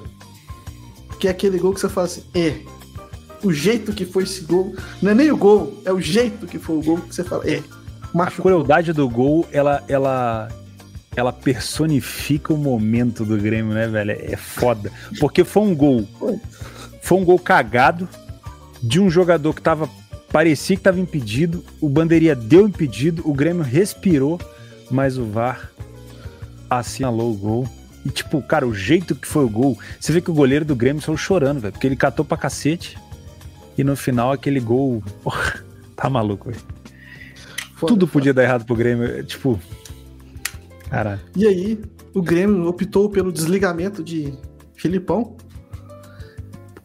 [1.20, 2.60] Que é aquele gol que você fala assim, é,
[3.44, 6.58] o jeito que foi esse gol, não é nem o gol, é o jeito que
[6.58, 7.62] foi o gol que você fala, é.
[8.14, 8.52] Machucou.
[8.52, 10.50] A crueldade do gol, ela, ela,
[11.16, 14.12] ela personifica o momento do Grêmio, né, velho?
[14.12, 14.92] É foda.
[15.20, 16.08] Porque foi um gol,
[17.02, 18.08] foi um gol cagado,
[18.84, 19.90] de um jogador que tava,
[20.30, 24.38] parecia que estava impedido, o Bandeirinha deu impedido, o Grêmio respirou,
[24.92, 25.72] mas o VAR
[26.70, 27.70] assinalou o gol.
[28.06, 30.76] E, tipo, cara, o jeito que foi o gol, você vê que o goleiro do
[30.76, 32.98] Grêmio saiu chorando, velho, porque ele catou pra cacete.
[33.78, 35.02] E no final, aquele gol.
[35.24, 35.64] Porra,
[35.96, 36.62] tá maluco, velho.
[37.88, 39.24] Tudo podia dar errado pro Grêmio.
[39.24, 39.58] Tipo.
[40.90, 41.22] Caralho.
[41.36, 41.82] E aí,
[42.14, 44.34] o Grêmio optou pelo desligamento de
[44.76, 45.38] Filipão.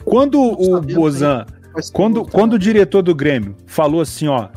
[0.04, 1.44] Quando o Bozan
[1.92, 4.48] quando, quando o diretor do Grêmio falou assim, ó,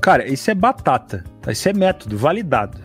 [0.00, 1.52] cara, isso é batata, tá?
[1.52, 2.78] isso é método, validado.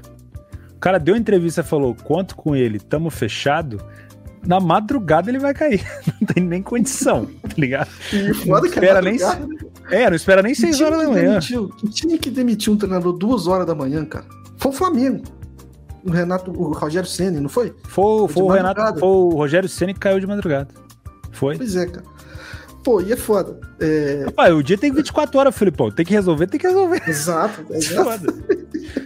[0.75, 3.81] O cara deu entrevista e falou, conto com ele, tamo fechado.
[4.45, 5.85] Na madrugada ele vai cair.
[6.21, 7.89] Não tem nem condição, tá ligado?
[8.13, 9.17] E foda não espera nem.
[9.17, 9.47] Né?
[9.91, 11.31] É, não espera nem 6 horas da manhã.
[11.31, 14.25] Demitiu, que time que demitiu um treinador 2 horas da manhã, cara?
[14.55, 15.23] Foi o Flamengo.
[16.05, 17.73] O Renato, o Rogério Senna, não foi?
[17.83, 20.69] Foi, foi, foi o Renato, foi o Rogério Senna que caiu de madrugada.
[21.31, 21.57] Foi.
[21.57, 22.05] Pois é, cara.
[22.89, 23.59] Pô, e é foda.
[23.79, 24.23] É...
[24.25, 25.91] Rapaz, o dia tem 24 horas, Filipão.
[25.91, 27.03] Tem que resolver, tem que resolver.
[27.07, 28.33] Exato, é exato.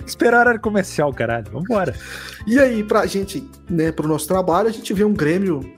[0.08, 1.52] Esperar horário comercial, caralho.
[1.52, 1.94] Vambora.
[2.48, 5.70] E aí, pra gente, né, pro nosso trabalho, a gente vê um Grêmio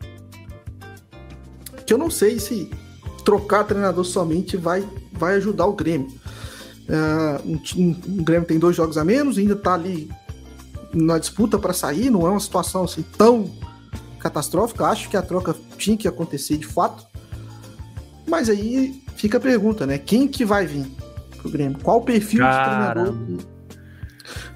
[1.84, 2.70] que eu não sei se
[3.24, 6.13] trocar treinador somente vai, vai ajudar o Grêmio.
[6.88, 10.12] Uh, um, um, Grêmio tem dois jogos a menos, ainda tá ali
[10.94, 13.50] na disputa para sair, não é uma situação assim tão
[14.20, 14.86] catastrófica.
[14.86, 17.15] Acho que a troca tinha que acontecer de fato.
[18.36, 19.98] Mas aí fica a pergunta, né?
[19.98, 20.86] Quem que vai vir
[21.38, 21.78] pro Grêmio?
[21.82, 23.15] Qual o perfil de treinador?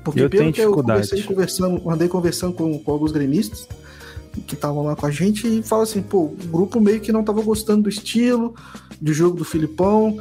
[0.04, 3.70] Porque eu pelo que eu conversei conversando, andei conversando com, com alguns gremistas
[4.46, 7.24] que estavam lá com a gente e fala assim, pô, o grupo meio que não
[7.24, 8.54] tava gostando do estilo
[9.00, 10.20] do jogo do Filipão.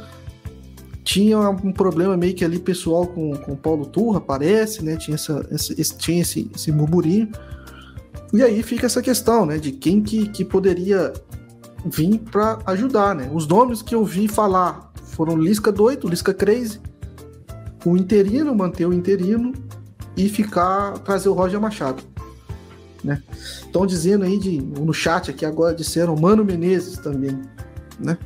[1.03, 4.95] Tinha um problema meio que ali pessoal com, com o Paulo Turra, parece, né?
[4.95, 7.29] Tinha, essa, esse, tinha esse, esse murmurinho.
[8.31, 9.57] E aí fica essa questão, né?
[9.57, 11.11] De quem que, que poderia
[11.85, 13.29] vim para ajudar, né?
[13.33, 16.79] Os nomes que eu vi falar foram Lisca doido, Lisca crazy,
[17.85, 19.53] o interino, manter o interino
[20.15, 22.03] e ficar trazer o Roger Machado,
[23.03, 23.21] né?
[23.31, 27.39] Estão dizendo aí de, no chat aqui agora disseram Mano Menezes também,
[27.99, 28.17] né?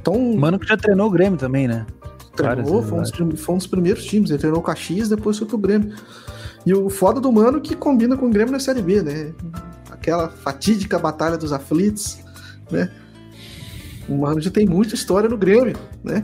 [0.00, 1.86] Então, Mano que já treinou o Grêmio também, né?
[2.34, 4.30] Treinou, foi um, dos, foi um dos primeiros times.
[4.30, 5.94] Ele treinou o Caxias, depois foi pro Grêmio.
[6.64, 9.32] E o foda do Mano que combina com o Grêmio na Série B, né?
[9.90, 12.18] Aquela fatídica batalha dos aflitos
[12.70, 12.90] né?
[14.08, 16.22] O já tem muita história no Grêmio, né?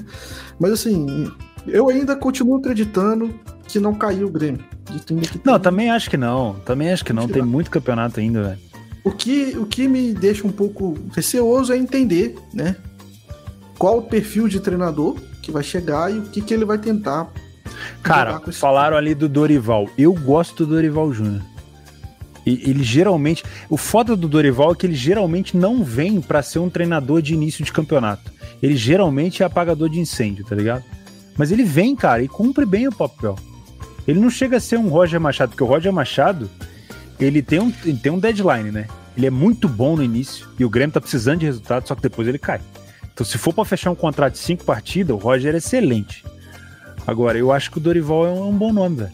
[0.59, 1.31] Mas assim,
[1.67, 3.33] eu ainda continuo acreditando
[3.69, 4.65] que não caiu o Grêmio.
[5.45, 6.55] Não, também acho que não.
[6.65, 7.29] Também acho que não.
[7.29, 8.59] Tem muito campeonato ainda, velho.
[9.05, 12.77] O que, o que me deixa um pouco receoso é entender, né?
[13.79, 17.29] Qual o perfil de treinador que vai chegar e o que, que ele vai tentar.
[18.03, 19.89] Cara, falaram ali do Dorival.
[19.97, 21.43] Eu gosto do Dorival Júnior.
[22.47, 23.43] E ele geralmente.
[23.69, 27.35] O foda do Dorival é que ele geralmente não vem para ser um treinador de
[27.35, 28.33] início de campeonato.
[28.63, 30.85] Ele geralmente é apagador de incêndio, tá ligado?
[31.37, 33.37] Mas ele vem, cara, e cumpre bem o papel.
[34.07, 36.49] Ele não chega a ser um Roger Machado, porque o Roger Machado,
[37.19, 38.87] ele tem um, ele tem um deadline, né?
[39.17, 42.03] Ele é muito bom no início e o Grêmio tá precisando de resultado, só que
[42.03, 42.61] depois ele cai.
[43.13, 46.23] Então, se for para fechar um contrato de cinco partidas, o Roger é excelente.
[47.07, 49.13] Agora, eu acho que o Dorival é um, bom nome, velho.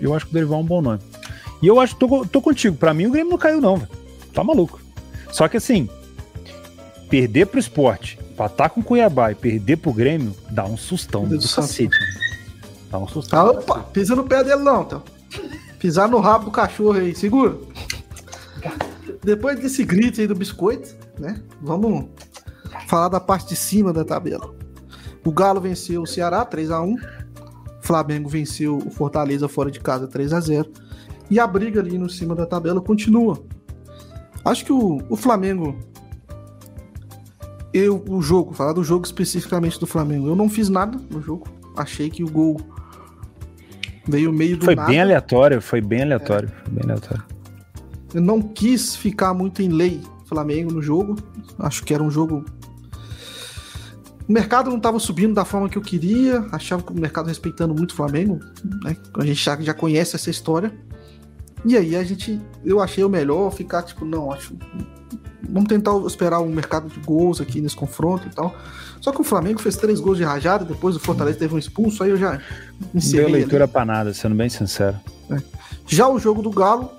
[0.00, 0.98] Eu acho que o Dorival é um bom nome.
[1.62, 2.76] E eu acho que tô, tô contigo.
[2.76, 3.90] Pra mim, o Grêmio não caiu, não, velho.
[4.32, 4.80] Tá maluco.
[5.32, 5.88] Só que assim,
[7.08, 11.38] perder pro esporte, empatar com o Cuiabá e perder pro Grêmio, dá um sustão do
[11.38, 11.96] cacete.
[12.90, 13.34] Tá um susto.
[13.34, 15.02] Ah, opa, pisa no pé dele não, então.
[15.78, 17.56] Pisar no rabo do cachorro aí, segura.
[19.22, 21.40] Depois desse grito aí do biscoito, né?
[21.60, 22.06] Vamos
[22.86, 24.54] falar da parte de cima da tabela.
[25.24, 26.98] O Galo venceu o Ceará 3 a 1 o
[27.80, 30.70] Flamengo venceu o Fortaleza fora de casa 3 a 0
[31.30, 33.42] E a briga ali no cima da tabela continua.
[34.44, 35.78] Acho que o, o Flamengo.
[37.72, 40.28] Eu, o jogo, falar do jogo especificamente do Flamengo.
[40.28, 41.46] Eu não fiz nada no jogo.
[41.76, 42.58] Achei que o gol
[44.06, 44.88] veio meio do foi nada.
[44.88, 46.64] Bem aleatório, foi bem aleatório, é.
[46.64, 47.24] foi bem aleatório.
[48.14, 51.16] Eu não quis ficar muito em lei Flamengo no jogo.
[51.58, 52.44] Acho que era um jogo
[54.28, 57.72] o mercado não estava subindo da forma que eu queria, achava que o mercado respeitando
[57.72, 58.40] muito o Flamengo,
[58.82, 58.96] né?
[59.16, 60.72] A gente já, já conhece essa história.
[61.64, 64.54] E aí a gente, eu achei o melhor ficar tipo, não, acho,
[65.48, 68.54] vamos tentar esperar um mercado de gols aqui nesse confronto e tal.
[69.00, 72.02] Só que o Flamengo fez três gols de rajada, depois o Fortaleza teve um expulso,
[72.02, 72.40] aí eu já
[72.94, 73.26] encerrei.
[73.26, 73.72] Deu leitura ali.
[73.72, 74.96] pra nada, sendo bem sincero.
[75.30, 75.40] É.
[75.86, 76.90] Já o jogo do Galo,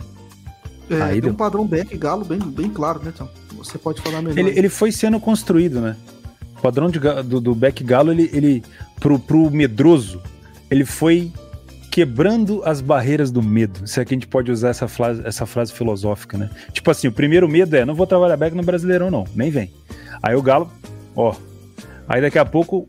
[0.90, 3.30] é, aí tem um padrão Beck Galo bem, bem claro, né, então?
[3.58, 4.38] Você pode falar melhor.
[4.38, 5.96] Ele, ele foi sendo construído, né?
[6.58, 8.64] O padrão de, do, do Beck Galo, ele, ele
[9.00, 10.22] pro, pro medroso,
[10.72, 11.32] ele foi
[11.98, 13.88] quebrando as barreiras do medo.
[13.88, 16.48] Se é que a gente pode usar essa frase, essa frase filosófica, né?
[16.72, 19.74] Tipo assim, o primeiro medo é, não vou trabalhar back no Brasileirão não, nem vem.
[20.22, 20.72] Aí o Galo,
[21.16, 21.34] ó.
[22.08, 22.86] Aí daqui a pouco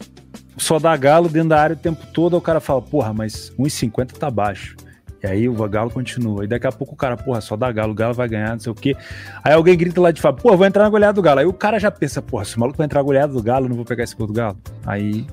[0.58, 4.12] só dá Galo dentro da área o tempo todo, o cara fala, porra, mas 1,50
[4.12, 4.76] tá baixo.
[5.22, 6.44] E aí o Galo continua.
[6.44, 8.60] E daqui a pouco o cara, porra, só dá Galo, o Galo vai ganhar, não
[8.60, 8.94] sei o quê.
[9.42, 11.40] Aí alguém grita lá de fora, pô, vou entrar na goleada do Galo.
[11.40, 13.70] Aí o cara já pensa, porra, se o maluco vai entrar na goleada do Galo,
[13.70, 14.58] não vou pegar esse gol do Galo.
[14.84, 15.26] Aí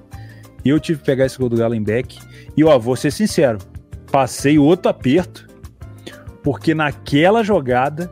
[0.70, 2.18] eu tive que pegar esse gol do Galo em back.
[2.56, 3.60] E ó, vou ser sincero,
[4.12, 5.48] passei outro aperto,
[6.44, 8.12] porque naquela jogada,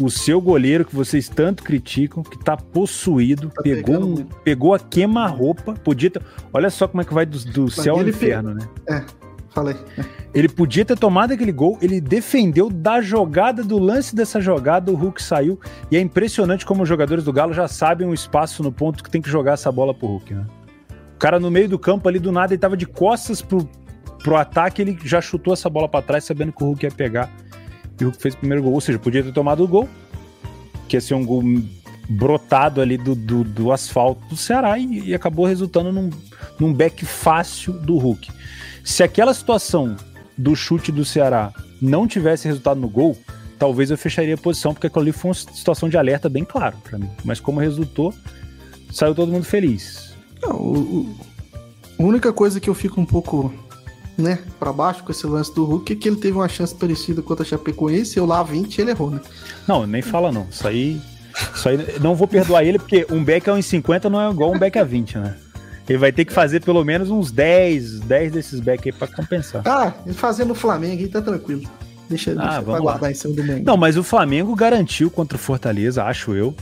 [0.00, 4.78] o seu goleiro que vocês tanto criticam, que tá possuído, tá pegou, um, pegou a
[4.78, 6.22] queima-roupa, podia ter,
[6.52, 8.68] Olha só como é que vai do, do céu ao inferno, né?
[8.88, 9.04] É.
[9.54, 9.76] Falei.
[10.34, 14.96] Ele podia ter tomado aquele gol, ele defendeu da jogada, do lance dessa jogada, o
[14.96, 15.60] Hulk saiu.
[15.92, 19.08] E é impressionante como os jogadores do Galo já sabem o espaço no ponto que
[19.08, 20.44] tem que jogar essa bola pro Hulk, né?
[21.24, 23.66] Cara no meio do campo ali do nada, ele tava de costas pro,
[24.22, 27.32] pro ataque, ele já chutou essa bola para trás, sabendo que o Hulk ia pegar.
[27.98, 28.74] E o Hulk fez o primeiro gol.
[28.74, 29.88] Ou seja, podia ter tomado o gol,
[30.86, 31.42] que ia ser um gol
[32.10, 36.10] brotado ali do, do, do asfalto do Ceará e, e acabou resultando num,
[36.60, 38.30] num back fácil do Hulk.
[38.84, 39.96] Se aquela situação
[40.36, 43.16] do chute do Ceará não tivesse resultado no gol,
[43.58, 46.76] talvez eu fecharia a posição, porque aquilo ali foi uma situação de alerta bem claro
[46.84, 47.08] para mim.
[47.24, 48.12] Mas como resultou,
[48.92, 50.13] saiu todo mundo feliz.
[50.42, 51.16] Não, o,
[51.98, 53.52] a única coisa que eu fico um pouco
[54.16, 57.22] né, para baixo com esse lance do Hulk é que ele teve uma chance parecida
[57.22, 59.20] com a Chapecoense, eu lá 20 ele errou, né?
[59.66, 60.46] Não, nem fala não.
[60.50, 61.00] Isso aí,
[61.54, 64.58] isso aí não vou perdoar ele, porque um back a 1,50 não é igual um
[64.58, 65.36] back a 20, né?
[65.88, 69.62] Ele vai ter que fazer pelo menos uns 10, 10 desses back aí pra compensar.
[69.66, 71.62] Ah, ele fazendo o Flamengo aí tá tranquilo.
[72.08, 73.64] Deixa, ah, deixa vamos guardar em cima do meio.
[73.64, 76.54] Não, mas o Flamengo garantiu contra o Fortaleza, acho eu,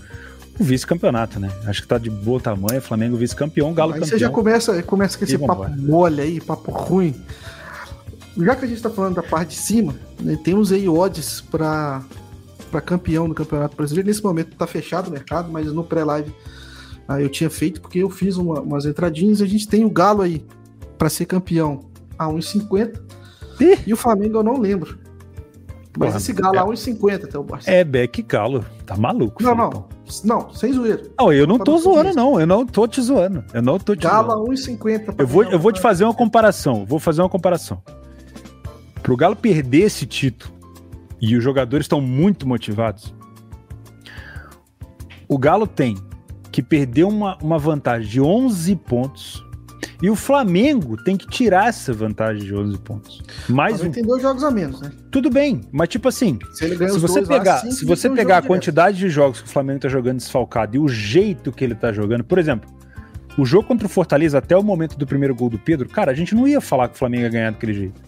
[0.59, 1.50] o vice-campeonato, né?
[1.66, 4.14] Acho que tá de boa tamanho, Flamengo vice-campeão, Galo aí campeão.
[4.14, 7.14] Aí você já começa, começa com esse papo mole aí, papo ruim.
[8.36, 12.03] Já que a gente tá falando da parte de cima, né, temos aí odds pra,
[12.70, 14.07] pra campeão do Campeonato Brasileiro.
[14.09, 16.32] Nesse momento tá fechado o mercado, mas no pré-live
[17.07, 19.42] ah, eu tinha feito porque eu fiz uma, umas entradinhas.
[19.42, 20.44] A gente tem o Galo aí
[20.96, 21.84] para ser campeão
[22.18, 23.00] a 1,50
[23.86, 24.98] e o Flamengo eu não lembro.
[25.98, 27.80] Mas Porra, esse Galo é, a 1,50 até o Barcelona.
[27.80, 29.42] É Beck Galo, tá maluco.
[29.42, 29.88] Não, não.
[30.24, 31.02] Não, sem zoeira.
[31.18, 32.40] Não, eu não tô zoando, não.
[32.40, 33.44] Eu não tô te zoando.
[33.54, 34.50] Eu não tô te Galo zoando.
[34.50, 35.14] a 1,50.
[35.18, 36.84] Eu vou, eu vou te fazer uma comparação.
[36.84, 37.82] Vou fazer uma comparação.
[39.02, 40.52] Pro Galo perder esse título
[41.20, 43.14] e os jogadores estão muito motivados.
[45.28, 45.96] O Galo tem
[46.50, 49.44] que perdeu uma, uma vantagem de 11 pontos.
[50.03, 53.22] E o Flamengo tem que tirar essa vantagem de 11 pontos.
[53.48, 53.88] Mais um.
[53.88, 54.90] tem dois jogos a menos, né?
[55.12, 58.98] Tudo bem, mas tipo assim, se, se você pegar, assim, se você pegar a quantidade
[58.98, 62.24] de jogos que o Flamengo tá jogando desfalcado e o jeito que ele tá jogando,
[62.24, 62.68] por exemplo,
[63.38, 66.14] o jogo contra o Fortaleza até o momento do primeiro gol do Pedro, cara, a
[66.14, 68.00] gente não ia falar que o Flamengo ia ganhar daquele jeito.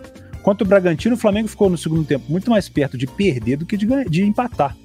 [0.42, 3.64] Quanto o Bragantino, o Flamengo ficou no segundo tempo muito mais perto de perder do
[3.64, 4.76] que de, ganhar, de empatar.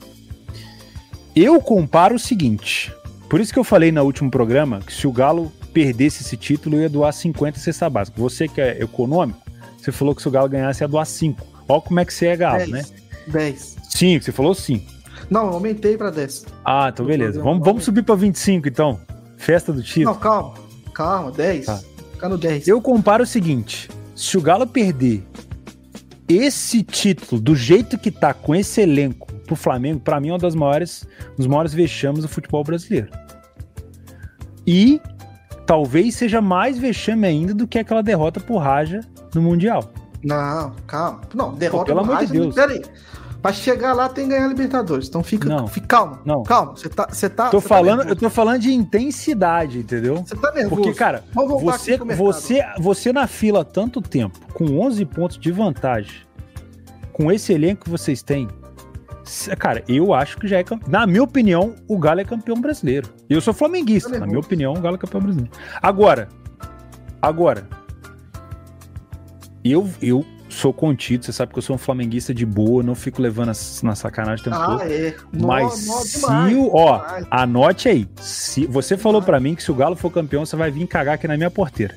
[1.36, 2.94] Eu comparo o seguinte:
[3.28, 6.80] por isso que eu falei no último programa que se o Galo perdesse esse título,
[6.80, 8.20] ia doar 50 cesta básica.
[8.20, 9.40] Você que é econômico,
[9.78, 11.46] você falou que se o Galo ganhasse, ia doar 5.
[11.68, 12.86] Olha como é que você é Galo, 10, né?
[13.28, 13.78] 10.
[13.90, 15.00] 5, você falou 5.
[15.30, 16.46] Não, eu aumentei para 10.
[16.66, 17.42] Ah, então beleza.
[17.42, 19.00] Vamos, vamos subir para 25 então.
[19.38, 20.14] Festa do título.
[20.14, 20.54] Não, calma.
[20.94, 21.66] Calma, 10.
[21.66, 21.80] Tá.
[22.14, 22.68] Fica no 10.
[22.68, 25.24] Eu comparo o seguinte: se o Galo perder
[26.28, 30.38] esse título do jeito que tá, com esse elenco, pro Flamengo, para mim é uma
[30.38, 33.10] das maiores, um dos maiores vexames do futebol brasileiro.
[34.66, 35.02] E
[35.70, 39.02] talvez seja mais vexame ainda do que aquela derrota pro Raja
[39.36, 39.94] no Mundial.
[40.24, 41.22] Não, calma.
[41.32, 42.56] Não, derrota Pô, pelo pro amor de Raja, Deus.
[42.56, 42.82] Peraí.
[43.40, 45.08] Pra chegar lá tem que ganhar a Libertadores.
[45.08, 45.68] Então fica, Não.
[45.68, 46.22] fica calma.
[46.26, 46.42] Não.
[46.42, 46.72] Calma.
[46.76, 48.20] Você tá, você tá, Tô tá falando, eu nervoso.
[48.20, 50.16] tô falando de intensidade, entendeu?
[50.26, 50.82] Você tá nervoso.
[50.82, 56.24] Porque, cara, você, você, você na fila há tanto tempo, com 11 pontos de vantagem,
[57.14, 58.48] com esse elenco que vocês têm,
[59.58, 60.90] cara, eu acho que já é campeão.
[60.90, 63.10] Na minha opinião, o Galo é campeão brasileiro.
[63.30, 65.52] Eu sou flamenguista, na minha opinião, o Galo é campeão brasileiro.
[65.82, 66.28] Agora,
[67.22, 67.68] agora,
[69.64, 73.22] eu, eu sou contido, você sabe que eu sou um flamenguista de boa, não fico
[73.22, 73.52] levando
[73.84, 74.82] na sacanagem o tempo todo.
[74.82, 75.16] Ah, é.
[75.32, 76.76] Mas nó se o.
[76.76, 77.28] Ó, demais.
[77.30, 78.08] anote aí.
[78.20, 81.16] Se você falou pra mim que se o Galo for campeão, você vai vir cagar
[81.16, 81.96] aqui na minha porteira.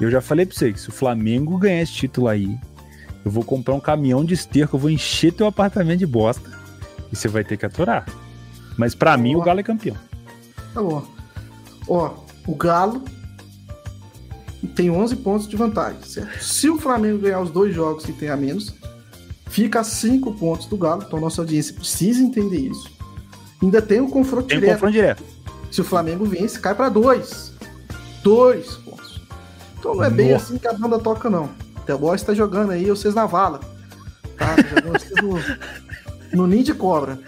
[0.00, 2.58] Eu já falei pra você que se o Flamengo ganhar esse título aí,
[3.24, 6.48] eu vou comprar um caminhão de esterco, eu vou encher teu apartamento de bosta.
[7.12, 8.06] E você vai ter que aturar.
[8.76, 9.42] Mas pra mim, o.
[9.42, 9.96] Galo é campeão.
[10.72, 11.04] Tá bom.
[11.88, 12.14] Ó,
[12.46, 13.02] o Galo
[14.74, 16.42] tem 11 pontos de vantagem, certo?
[16.42, 18.74] Se o Flamengo ganhar os dois jogos que tem a menos,
[19.48, 21.02] fica a 5 pontos do Galo.
[21.06, 22.88] Então nossa audiência precisa entender isso.
[23.62, 24.74] Ainda tem o confronto Tem um direto.
[24.76, 25.22] confronto direto.
[25.70, 27.52] Se o Flamengo vence, cai pra 2.
[28.22, 29.20] 2 pontos.
[29.78, 30.44] Então não é bem Nossa.
[30.44, 31.50] assim que a banda toca, não.
[31.90, 33.58] O The Boys tá jogando aí, vocês na vala.
[34.38, 34.54] Tá?
[34.54, 37.18] Tá jogando vocês no, no ninho de cobra.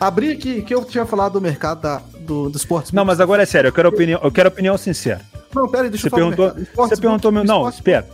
[0.00, 2.92] Abri aqui, que eu tinha falado do mercado da, do, do esportes.
[2.92, 5.20] Não, mas agora é sério, eu quero opinião, eu quero opinião sincera.
[5.54, 6.36] Não, pera aí, deixa Você eu falar.
[6.36, 6.62] perguntou.
[6.62, 7.44] Esportes você perguntou meu.
[7.44, 8.08] Não, espera.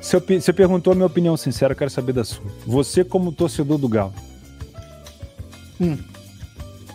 [0.00, 2.42] Você, você perguntou a minha opinião sincera, eu quero saber da sua.
[2.66, 4.12] Você, como torcedor do Galo,
[5.80, 5.96] Hum,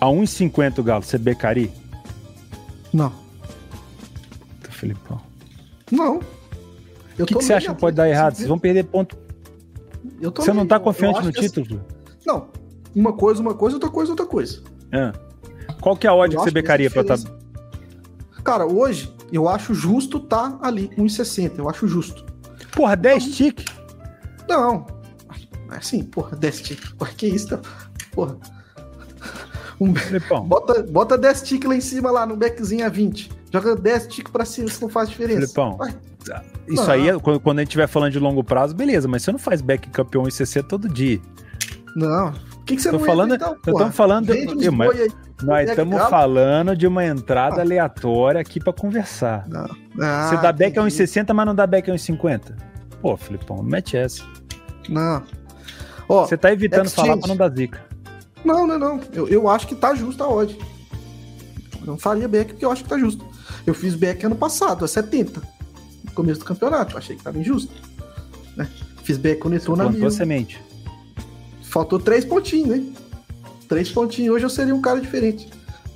[0.01, 1.71] a 1,50 o Galo, você becaria?
[2.91, 3.09] não.
[3.09, 5.21] Puta, Felipão.
[5.91, 6.19] Não.
[7.19, 8.35] O que, que você acha que pode dar errado?
[8.35, 9.17] Vocês vão perder ponto.
[10.21, 11.81] Eu tô Você não meio- tá eu confiante no assim- título?
[12.25, 12.47] Não.
[12.95, 14.61] Uma coisa, uma coisa, outra coisa, outra coisa.
[14.93, 15.13] Ah.
[15.81, 17.35] Qual que é a odd que você becaria essa pra diferença-
[18.43, 21.59] Cara, hoje eu acho justo tá ali, 1,60.
[21.59, 22.25] Eu acho justo.
[22.71, 23.65] Porra, 10 tique?
[24.47, 24.85] Não.
[25.69, 26.79] Assim, porra, 10 tic.
[26.97, 27.59] Porra, que isso, tá?
[28.11, 28.37] Porra.
[29.79, 29.93] Um,
[30.47, 33.29] bota, bota 10 tic lá em cima, lá no backzinho a 20.
[33.51, 35.41] Joga 10 tic pra cima, isso não faz diferença.
[35.41, 35.75] Felipão.
[35.77, 35.93] Vai.
[36.67, 36.91] Isso não.
[36.91, 39.39] aí, é- quando, quando a gente estiver falando de longo prazo, beleza, mas você não
[39.39, 41.19] faz back campeão em CC todo dia.
[41.95, 42.31] Não.
[42.33, 43.85] Por que, que você Tô não falando- entra, então, porra?
[43.85, 45.11] tô falando- uns eu- mas- aí.
[45.43, 47.61] Nós estamos falando de uma entrada Ah.
[47.61, 49.45] aleatória aqui pra conversar.
[49.49, 49.67] Não.
[50.01, 50.95] Ah, você dá back a entendi.
[50.95, 52.55] 1,60, mas não dá back a 1,50?
[53.01, 54.23] Pô, Filipão, mete essa.
[54.89, 55.21] Não.
[56.07, 57.07] Ó, Você tá evitando exchange.
[57.09, 57.83] falar pra não dar zica.
[58.45, 58.99] Não, não, não.
[59.13, 60.57] Eu, eu acho que tá justo a odd.
[61.81, 63.25] Eu não faria back porque eu acho que tá justo.
[63.65, 65.41] Eu fiz back ano passado, a 70.
[66.15, 66.93] Começo do campeonato.
[66.93, 67.71] Eu achei que tava injusto.
[68.55, 68.67] Né?
[69.03, 70.07] Fiz back com o Netuno na plantou mil.
[70.07, 70.59] a semente.
[71.63, 72.83] Faltou três pontinhos, né?
[73.67, 74.33] Três pontinhos.
[74.33, 75.47] Hoje eu seria um cara diferente.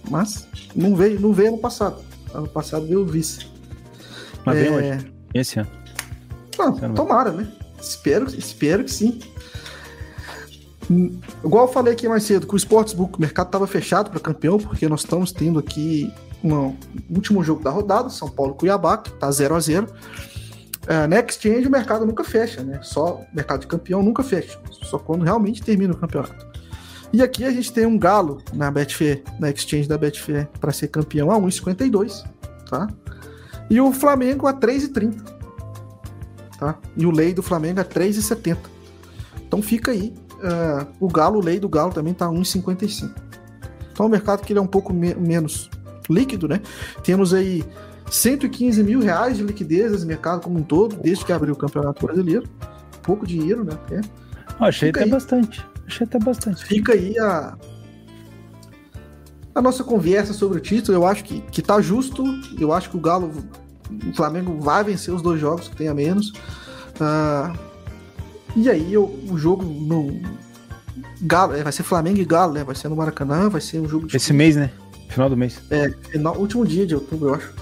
[0.10, 0.46] Mas
[0.76, 2.04] não veio, não veio ano passado.
[2.34, 3.48] Ano passado veio o vice.
[4.46, 5.70] Mas vem É, hoje, esse ano.
[6.58, 6.94] Não, vai.
[6.94, 7.48] tomara, né?
[7.82, 9.20] Espero, espero que sim.
[11.44, 14.58] Igual eu falei aqui mais cedo, com o Sportsbook, o mercado estava fechado para campeão,
[14.58, 16.12] porque nós estamos tendo aqui
[16.44, 16.76] um
[17.10, 19.88] último jogo da rodada, São Paulo Cuiabá, que tá 0 a 0
[20.88, 22.80] é, Na Exchange o mercado nunca fecha, né?
[22.82, 26.48] Só o mercado de campeão nunca fecha, só quando realmente termina o campeonato.
[27.12, 30.88] E aqui a gente tem um galo na Betfair, na Exchange da Betfair, para ser
[30.88, 32.24] campeão a 1,52,
[32.70, 32.88] tá?
[33.70, 35.40] E o Flamengo a 3,30
[36.60, 36.78] tá?
[36.96, 38.58] E o lei do Flamengo é 3,70.
[39.48, 40.14] Então fica aí.
[40.44, 43.10] Ah, o Galo, o lei do Galo também tá 1,55.
[43.92, 45.70] Então o mercado que ele é um pouco me- menos
[46.10, 46.62] líquido, né?
[47.04, 47.64] Temos aí
[48.10, 52.06] 115 mil reais de liquidez nesse mercado como um todo, desde que abriu o Campeonato
[52.06, 52.48] Brasileiro.
[53.04, 54.02] Pouco dinheiro, né?
[54.60, 55.12] Ó, achei Fica até aí.
[55.12, 55.66] bastante.
[55.88, 56.66] Achei até bastante.
[56.66, 57.56] Fica aí a,
[59.54, 60.98] a nossa conversa sobre o título.
[60.98, 62.24] Eu acho que, que tá justo.
[62.60, 63.32] Eu acho que o Galo,
[64.10, 66.34] o Flamengo vai vencer os dois jogos que tem a menos.
[67.00, 67.54] Ah,
[68.56, 70.20] e aí eu- o jogo no
[71.22, 72.64] Galo, é, vai ser Flamengo e Galo, né?
[72.64, 74.72] Vai ser no Maracanã, vai ser um jogo de Esse mês, né?
[75.10, 75.60] Final do mês.
[75.70, 77.54] é, final, último dia de outubro, eu acho.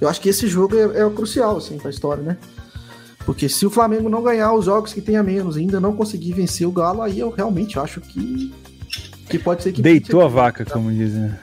[0.00, 2.36] Eu acho que esse jogo é, é crucial, assim, pra história, né?
[3.24, 5.96] Porque se o Flamengo não ganhar os jogos que tem a menos e ainda não
[5.96, 8.54] conseguir vencer o Galo, aí eu realmente acho que,
[9.28, 9.82] que pode ser que.
[9.82, 11.22] Deitou a vaca, como dizem.
[11.22, 11.38] né?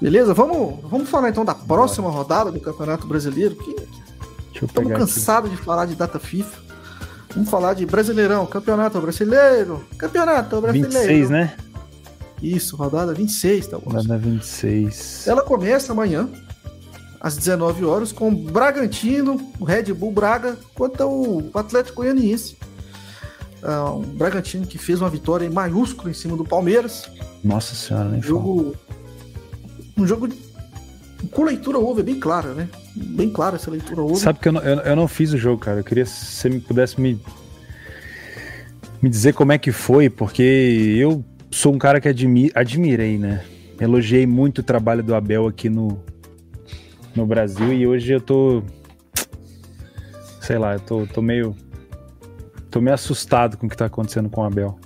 [0.00, 0.34] Beleza?
[0.34, 3.74] Vamos, vamos falar então da próxima rodada do Campeonato Brasileiro, que
[4.64, 6.61] estamos cansados de falar de data FIFA.
[7.34, 10.98] Vamos falar de Brasileirão, Campeonato Brasileiro, Campeonato Brasileiro.
[10.98, 11.56] 26, né?
[12.42, 13.90] Isso, rodada 26, tá bom?
[13.92, 15.26] Rodada 26.
[15.28, 16.28] Ela começa amanhã,
[17.20, 22.56] às 19 horas, com o Bragantino, o Red Bull Braga, contra o Atlético Goianiense.
[23.62, 27.04] Ah, um Bragantino que fez uma vitória em maiúscula em cima do Palmeiras.
[27.44, 28.28] Nossa senhora, nem Um fala.
[28.34, 28.76] jogo.
[29.96, 30.28] Um jogo
[31.30, 32.68] com leitura over, é bem clara, né?
[32.94, 34.16] Bem clara essa leitura over.
[34.16, 35.80] Sabe que eu não, eu, eu não fiz o jogo, cara.
[35.80, 37.20] Eu queria se você me pudesse me,
[39.00, 43.44] me dizer como é que foi, porque eu sou um cara que admi, admirei, né?
[43.80, 46.00] Elogiei muito o trabalho do Abel aqui no,
[47.14, 48.62] no Brasil e hoje eu tô.
[50.40, 51.54] Sei lá, eu tô, tô meio.
[52.70, 54.78] tô meio assustado com o que tá acontecendo com o Abel.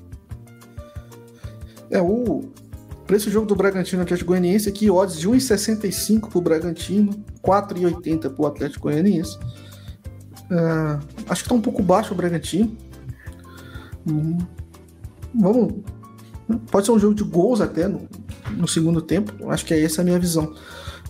[1.91, 2.51] É, o,
[3.07, 8.31] para esse jogo do Bragantino Atlético Goianiense aqui, odds de 1,65 para o Bragantino, 4,80
[8.31, 9.39] para o Atlético Goianiense.
[10.51, 10.99] Uh,
[11.29, 12.77] acho que está um pouco baixo o Bragantino.
[14.07, 14.39] Hum,
[15.35, 15.75] vamos.
[16.71, 18.09] Pode ser um jogo de gols até no,
[18.51, 19.51] no segundo tempo.
[19.51, 20.55] Acho que é essa a minha visão.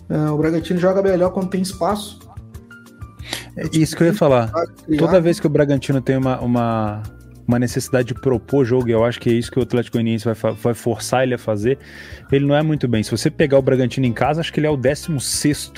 [0.09, 2.19] Uh, o Bragantino joga melhor quando tem espaço.
[3.55, 4.51] É isso que eu ia falar.
[4.99, 7.03] Toda vez que o Bragantino tem uma, uma
[7.47, 10.25] uma necessidade de propor jogo, e eu acho que é isso que o Atlético Goianiense
[10.25, 11.77] vai, vai forçar ele a fazer,
[12.31, 13.01] ele não é muito bem.
[13.01, 15.71] Se você pegar o Bragantino em casa, acho que ele é o 16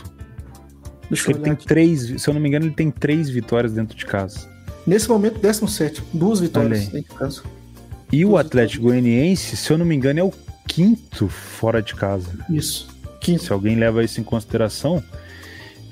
[1.09, 1.65] Deixa ele tem aqui.
[1.65, 4.47] três, se eu não me engano, ele tem três vitórias dentro de casa.
[4.86, 7.41] Nesse momento, 17, duas vitórias dentro de casa.
[8.11, 9.03] E duas o Atlético vitórias.
[9.03, 10.34] Goianiense, se eu não me engano, é o
[10.67, 12.30] quinto fora de casa.
[12.49, 12.89] Isso.
[13.20, 13.43] Quinto.
[13.43, 15.03] Se alguém leva isso em consideração,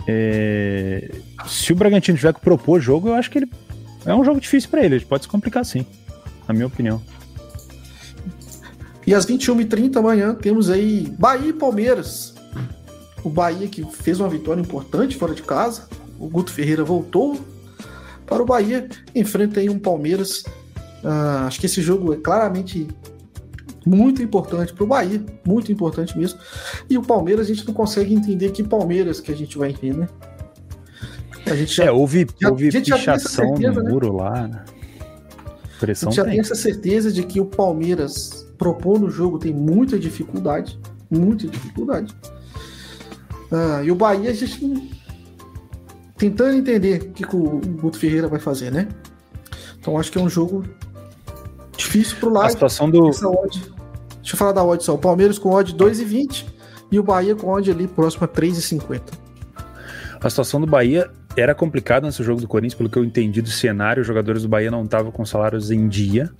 [0.08, 1.10] é...
[1.48, 3.50] se o Bragantino tiver que propor jogo, eu acho que ele
[4.08, 5.86] é um jogo difícil para ele, pode se complicar sim,
[6.48, 7.02] na minha opinião.
[9.06, 12.34] E às 21h30 amanhã temos aí Bahia e Palmeiras.
[13.24, 15.88] O Bahia que fez uma vitória importante fora de casa.
[16.20, 17.40] O Guto Ferreira voltou
[18.26, 18.90] para o Bahia.
[19.16, 20.44] Enfrenta aí um Palmeiras.
[21.04, 22.86] Uh, acho que esse jogo é claramente
[23.86, 25.24] muito importante para o Bahia.
[25.46, 26.40] Muito importante mesmo.
[26.90, 29.96] E o Palmeiras a gente não consegue entender que Palmeiras que a gente vai ver,
[29.96, 30.10] né?
[31.52, 33.92] A gente já, é, houve, já, houve pichação certeza, no né?
[33.92, 34.48] muro lá.
[34.48, 34.66] Né?
[35.80, 36.32] Pressão a gente já tem.
[36.32, 40.80] tem essa certeza de que o Palmeiras propor no jogo tem muita dificuldade.
[41.10, 42.14] Muita dificuldade.
[43.52, 44.92] Ah, e o Bahia, a gente
[46.18, 48.88] tentando entender o que, que o Guto Ferreira vai fazer, né?
[49.80, 50.66] Então acho que é um jogo
[51.78, 52.48] difícil pro lado.
[52.48, 53.10] A situação do.
[53.10, 54.96] Deixa eu falar da odd só.
[54.96, 56.46] O Palmeiras com odd 2,20
[56.92, 59.02] e o Bahia com odd ali próximo a 3,50.
[60.20, 63.50] A situação do Bahia era complicado nesse jogo do Corinthians, pelo que eu entendi do
[63.50, 66.32] cenário, os jogadores do Bahia não estavam com salários em dia.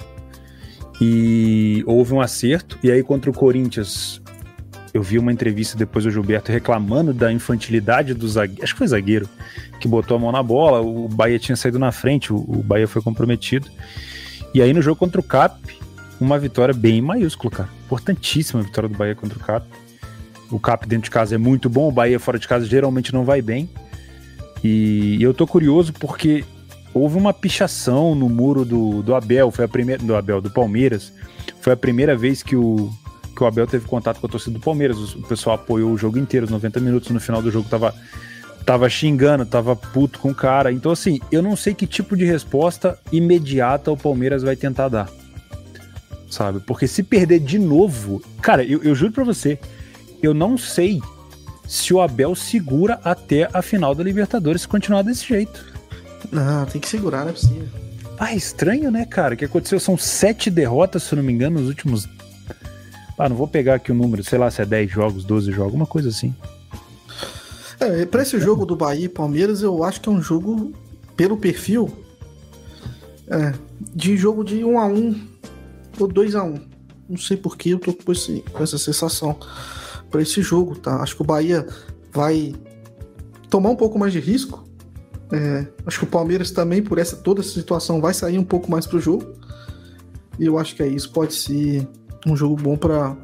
[1.00, 2.80] E houve um acerto.
[2.82, 4.20] E aí, contra o Corinthians,
[4.92, 8.88] eu vi uma entrevista depois do Gilberto reclamando da infantilidade do zagueiro, acho que foi
[8.88, 9.30] zagueiro,
[9.80, 10.82] que botou a mão na bola.
[10.82, 13.70] O Bahia tinha saído na frente, o, Bahia foi comprometido.
[14.52, 15.56] E aí, no jogo contra o Cap,
[16.20, 17.70] uma vitória bem maiúscula, cara.
[17.86, 19.68] Importantíssima a vitória do Bahia contra o Cap.
[20.50, 23.24] O Cap dentro de casa é muito bom, o Bahia fora de casa geralmente não
[23.24, 23.70] vai bem.
[24.64, 26.44] E, eu tô curioso porque
[26.94, 31.14] houve uma pichação no muro do, do Abel, foi a primeira do Abel do Palmeiras.
[31.62, 32.92] Foi a primeira vez que o
[33.38, 35.14] que o Abel teve contato com a torcida do Palmeiras.
[35.14, 37.10] O pessoal apoiou o jogo inteiro, os 90 minutos.
[37.12, 37.94] No final do jogo tava
[38.66, 40.72] tava xingando, tava puto com o cara.
[40.72, 45.10] Então assim, eu não sei que tipo de resposta imediata o Palmeiras vai tentar dar.
[46.30, 46.60] Sabe?
[46.60, 49.58] Porque se perder de novo, cara, eu, eu juro para você,
[50.22, 51.00] eu não sei
[51.68, 55.66] se o Abel segura até a final da Libertadores se continuar desse jeito.
[56.32, 57.68] Não, tem que segurar, não é possível.
[58.18, 59.36] Ah, estranho, né, cara?
[59.36, 59.80] O que aconteceu?
[59.80, 62.08] São sete derrotas, se não me engano, nos últimos.
[63.18, 65.74] Ah, não vou pegar aqui o número, sei lá se é 10 jogos, 12 jogos,
[65.74, 66.34] uma coisa assim.
[67.80, 70.74] É, pra esse jogo do Bahia e Palmeiras, eu acho que é um jogo,
[71.16, 71.92] pelo perfil,
[73.28, 73.54] é,
[73.94, 75.28] de jogo de 1 a 1
[76.00, 76.60] ou 2 a 1
[77.10, 79.38] Não sei por que eu tô com, esse, com essa sensação
[80.10, 81.02] para esse jogo, tá?
[81.02, 81.66] Acho que o Bahia
[82.12, 82.54] vai
[83.50, 84.66] tomar um pouco mais de risco.
[85.32, 88.72] É, acho que o Palmeiras também, por essa toda essa situação, vai sair um pouco
[88.72, 89.34] mais pro jogo.
[90.40, 91.12] E eu acho que é isso.
[91.12, 91.88] Pode ser
[92.26, 93.16] um jogo bom para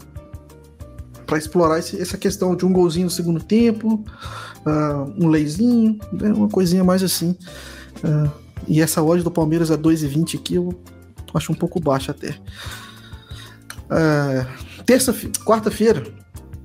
[1.26, 4.04] para explorar esse, essa questão de um golzinho no segundo tempo,
[4.66, 7.36] uh, um leizinho, né, uma coisinha mais assim.
[8.04, 8.30] Uh,
[8.68, 10.78] e essa odd do Palmeiras a 2,20 aqui eu
[11.34, 12.38] acho um pouco baixa até.
[13.90, 15.14] Uh, terça,
[15.44, 16.04] quarta-feira,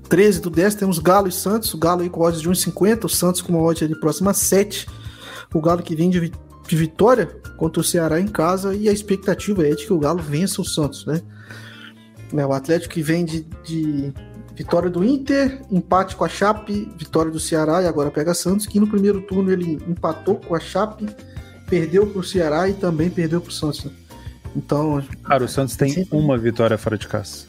[0.08, 1.72] 13 do 10 temos Galo e Santos.
[1.74, 4.34] O Galo aí com odds de 1,50, o Santos com uma odd ali próxima a
[4.34, 4.86] 7.
[5.52, 6.32] O Galo que vem de,
[6.66, 10.22] de, vitória contra o Ceará em casa e a expectativa é de que o Galo
[10.22, 11.22] vença o Santos, né?
[12.34, 14.12] É, o Atlético que vem de, de
[14.54, 18.80] vitória do Inter, empate com a Chape, vitória do Ceará e agora pega Santos, que
[18.80, 21.06] no primeiro turno ele empatou com a Chape,
[21.70, 23.84] perdeu para o Ceará e também perdeu para o Santos.
[23.84, 23.92] Né?
[24.56, 26.18] Então, cara, o Santos tem sempre...
[26.18, 27.46] uma vitória fora de casa.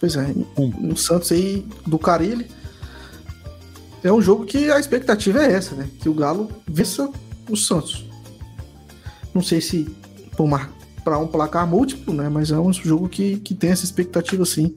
[0.00, 2.46] Pois é, no Santos aí do Carilli.
[4.02, 5.86] É um jogo que a expectativa é essa, né?
[6.00, 7.10] Que o Galo vença
[7.50, 8.06] o Santos.
[9.34, 9.94] Não sei se
[11.04, 12.30] para um placar múltiplo, né?
[12.30, 14.74] Mas é um jogo que, que tem essa expectativa, sim,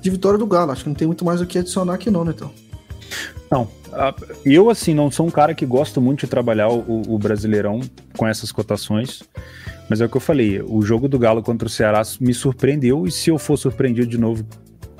[0.00, 0.72] de vitória do Galo.
[0.72, 2.50] Acho que não tem muito mais o que adicionar aqui, não, né, então.
[3.48, 3.68] Não,
[4.44, 7.80] eu assim não sou um cara que gosta muito de trabalhar o, o Brasileirão
[8.16, 9.22] com essas cotações,
[9.88, 13.06] mas é o que eu falei, o jogo do Galo contra o Ceará me surpreendeu
[13.06, 14.44] e se eu for surpreendido de novo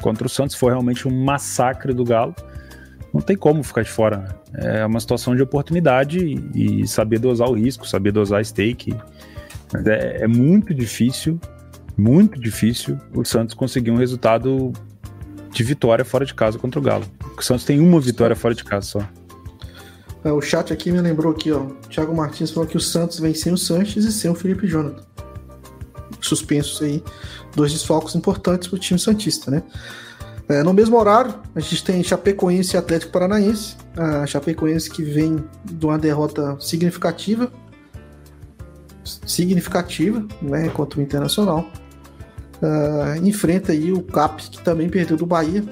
[0.00, 2.34] contra o Santos, foi realmente um massacre do Galo,
[3.12, 4.18] não tem como ficar de fora.
[4.52, 4.80] Né?
[4.80, 6.18] É uma situação de oportunidade
[6.54, 8.94] e saber dosar o risco, saber dosar stake.
[9.86, 11.40] É, é muito difícil,
[11.96, 14.72] muito difícil o Santos conseguir um resultado
[15.50, 17.04] de vitória fora de casa contra o Galo.
[17.36, 19.08] O Santos tem uma vitória fora de casa só.
[20.24, 21.60] É, o chat aqui me lembrou aqui, ó.
[21.60, 24.66] O Thiago Martins falou que o Santos vem sem o Sanches e sem o Felipe
[24.66, 25.04] Jonathan.
[26.20, 27.02] Suspensos aí,
[27.54, 29.62] dois desfalques importantes para o time Santista, né?
[30.48, 33.76] É, no mesmo horário, a gente tem Chapecoense e Atlético Paranaense.
[33.96, 37.50] A Chapecoense que vem de uma derrota significativa,
[39.26, 41.68] significativa, né, contra o Internacional.
[42.62, 45.62] Uh, enfrenta aí o Cap, que também perdeu do Bahia.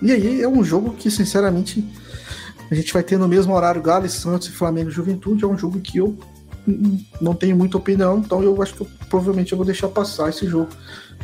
[0.00, 1.84] E aí é um jogo que, sinceramente,
[2.74, 5.44] a gente vai ter no mesmo horário Galo, Santos e Flamengo Juventude.
[5.44, 6.18] É um jogo que eu
[7.20, 10.46] não tenho muita opinião, então eu acho que eu, provavelmente eu vou deixar passar esse
[10.46, 10.70] jogo.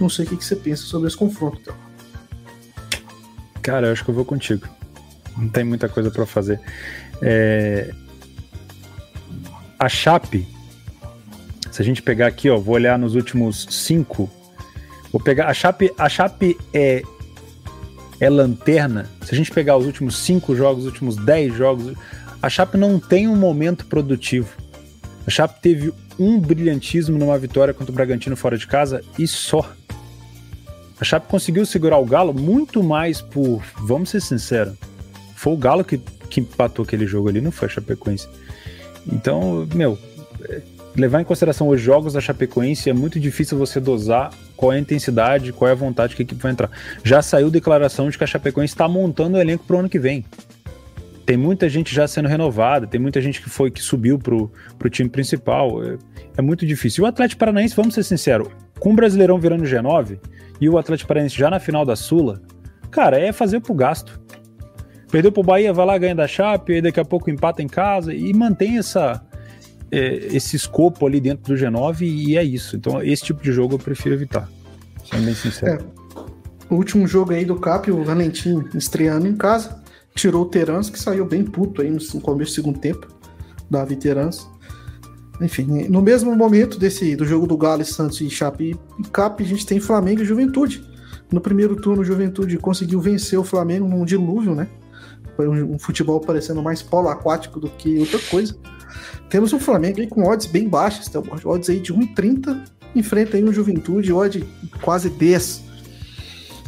[0.00, 1.58] Não sei o que, que você pensa sobre esse confronto.
[1.60, 1.74] Então.
[3.62, 4.68] Cara, eu acho que eu vou contigo.
[5.36, 6.60] Não tem muita coisa para fazer.
[7.20, 7.92] É...
[9.76, 10.46] A Chape,
[11.72, 14.30] se a gente pegar aqui, ó, vou olhar nos últimos cinco.
[15.10, 15.92] Vou pegar a Chape.
[15.98, 17.02] A Chape é
[18.20, 19.08] é lanterna.
[19.22, 21.96] Se a gente pegar os últimos cinco jogos, os últimos dez jogos,
[22.42, 24.48] a Chape não tem um momento produtivo.
[25.26, 29.68] A Chape teve um brilhantismo numa vitória contra o Bragantino fora de casa e só.
[31.00, 34.74] A Chape conseguiu segurar o Galo muito mais por, vamos ser sinceros,
[35.34, 35.96] foi o Galo que,
[36.28, 38.28] que empatou aquele jogo ali, não foi a Chapecoense.
[39.10, 39.98] Então, meu,
[40.94, 44.78] levar em consideração os jogos da Chapecoense é muito difícil você dosar qual é a
[44.78, 46.70] intensidade, qual é a vontade que a equipe vai entrar.
[47.02, 49.98] Já saiu declaração de que a Chapecoense está montando o elenco para o ano que
[49.98, 50.22] vem.
[51.24, 54.90] Tem muita gente já sendo renovada, tem muita gente que foi que subiu para o
[54.90, 55.82] time principal.
[55.82, 55.96] É,
[56.36, 57.02] é, muito difícil.
[57.02, 58.48] E o Atlético Paranaense, vamos ser sinceros,
[58.78, 60.18] com o Brasileirão virando G9,
[60.60, 62.42] e o Atlético Paranaense já na final da Sula,
[62.90, 64.20] cara, é fazer pro gasto.
[65.10, 68.12] Perdeu pro Bahia, vai lá, ganha da Chape, aí daqui a pouco empata em casa
[68.12, 69.22] e mantém essa,
[69.90, 72.76] é, esse escopo ali dentro do G9 e é isso.
[72.76, 74.48] Então, esse tipo de jogo eu prefiro evitar.
[75.08, 75.84] Sendo bem sincero.
[75.84, 79.82] É, o último jogo aí do Cap, o Valentim estreando em casa,
[80.14, 83.08] tirou o Terans, que saiu bem puto aí no começo do segundo tempo,
[83.68, 84.48] da Terans.
[85.40, 89.46] Enfim, no mesmo momento desse do jogo do Galo, Santos e Chape e Cap, a
[89.46, 90.84] gente tem Flamengo e Juventude.
[91.32, 94.68] No primeiro turno, Juventude conseguiu vencer o Flamengo num dilúvio, né?
[95.36, 98.54] Foi um, um futebol parecendo mais polo aquático do que outra coisa.
[99.30, 102.64] Temos um Flamengo aí com odds bem baixas, então, odds aí de 1,30,
[102.96, 104.44] enfrenta aí um Juventude, odd
[104.82, 105.62] quase 10.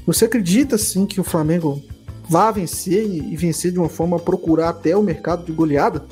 [0.07, 1.83] Você acredita, sim, que o Flamengo
[2.29, 6.05] vá vencer e vencer de uma forma a procurar até o mercado de goleada?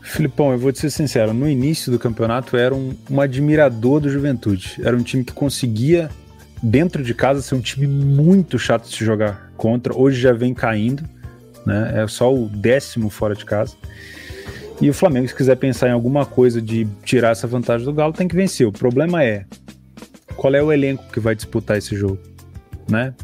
[0.00, 4.08] Filipão, eu vou te ser sincero, no início do campeonato era um, um admirador do
[4.08, 4.76] Juventude.
[4.82, 6.08] Era um time que conseguia,
[6.62, 9.96] dentro de casa, ser um time muito chato de se jogar contra.
[9.96, 11.02] Hoje já vem caindo,
[11.66, 12.02] né?
[12.02, 13.76] É só o décimo fora de casa.
[14.80, 18.12] E o Flamengo, se quiser pensar em alguma coisa de tirar essa vantagem do Galo,
[18.12, 18.66] tem que vencer.
[18.66, 19.44] O problema é
[20.34, 22.18] qual é o elenco que vai disputar esse jogo,
[22.88, 23.14] né?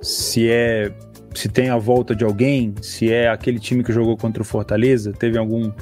[0.00, 0.92] Se é
[1.34, 5.12] se tem a volta de alguém, se é aquele time que jogou contra o Fortaleza,
[5.12, 5.72] teve algum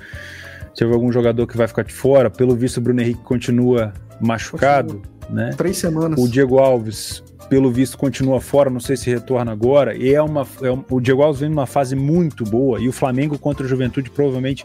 [0.75, 2.31] teve algum jogador que vai ficar de fora.
[2.31, 5.47] Pelo visto, o Bruno Henrique continua machucado, continua.
[5.47, 5.51] né?
[5.57, 6.19] Três semanas.
[6.19, 8.71] O Diego Alves, pelo visto, continua fora.
[8.71, 9.95] Não sei se retorna agora.
[9.95, 12.81] E é uma, é um, o Diego Alves vem numa fase muito boa.
[12.81, 14.65] E o Flamengo contra o Juventude provavelmente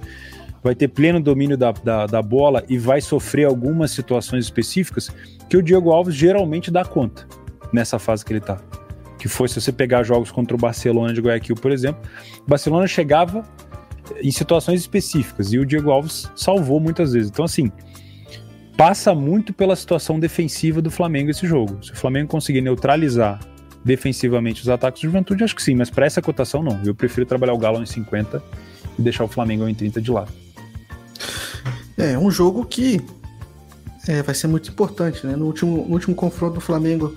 [0.64, 5.10] vai ter pleno domínio da, da, da bola e vai sofrer algumas situações específicas
[5.50, 7.28] que o Diego Alves geralmente dá conta
[7.74, 8.62] nessa fase que ele tá.
[9.18, 12.02] Que foi se você pegar jogos contra o Barcelona de Guayaquil, por exemplo,
[12.46, 13.44] o Barcelona chegava
[14.22, 17.30] em situações específicas e o Diego Alves salvou muitas vezes.
[17.30, 17.72] Então, assim,
[18.78, 21.84] passa muito pela situação defensiva do Flamengo esse jogo.
[21.84, 23.40] Se o Flamengo conseguir neutralizar
[23.84, 26.82] defensivamente os ataques do Juventude, acho que sim, mas para essa cotação não.
[26.84, 28.42] Eu prefiro trabalhar o Galo em 50
[28.98, 30.32] e deixar o Flamengo em 30 de lado.
[31.98, 33.02] É, um jogo que
[34.08, 35.36] é, vai ser muito importante, né?
[35.36, 37.16] No último, no último confronto do Flamengo,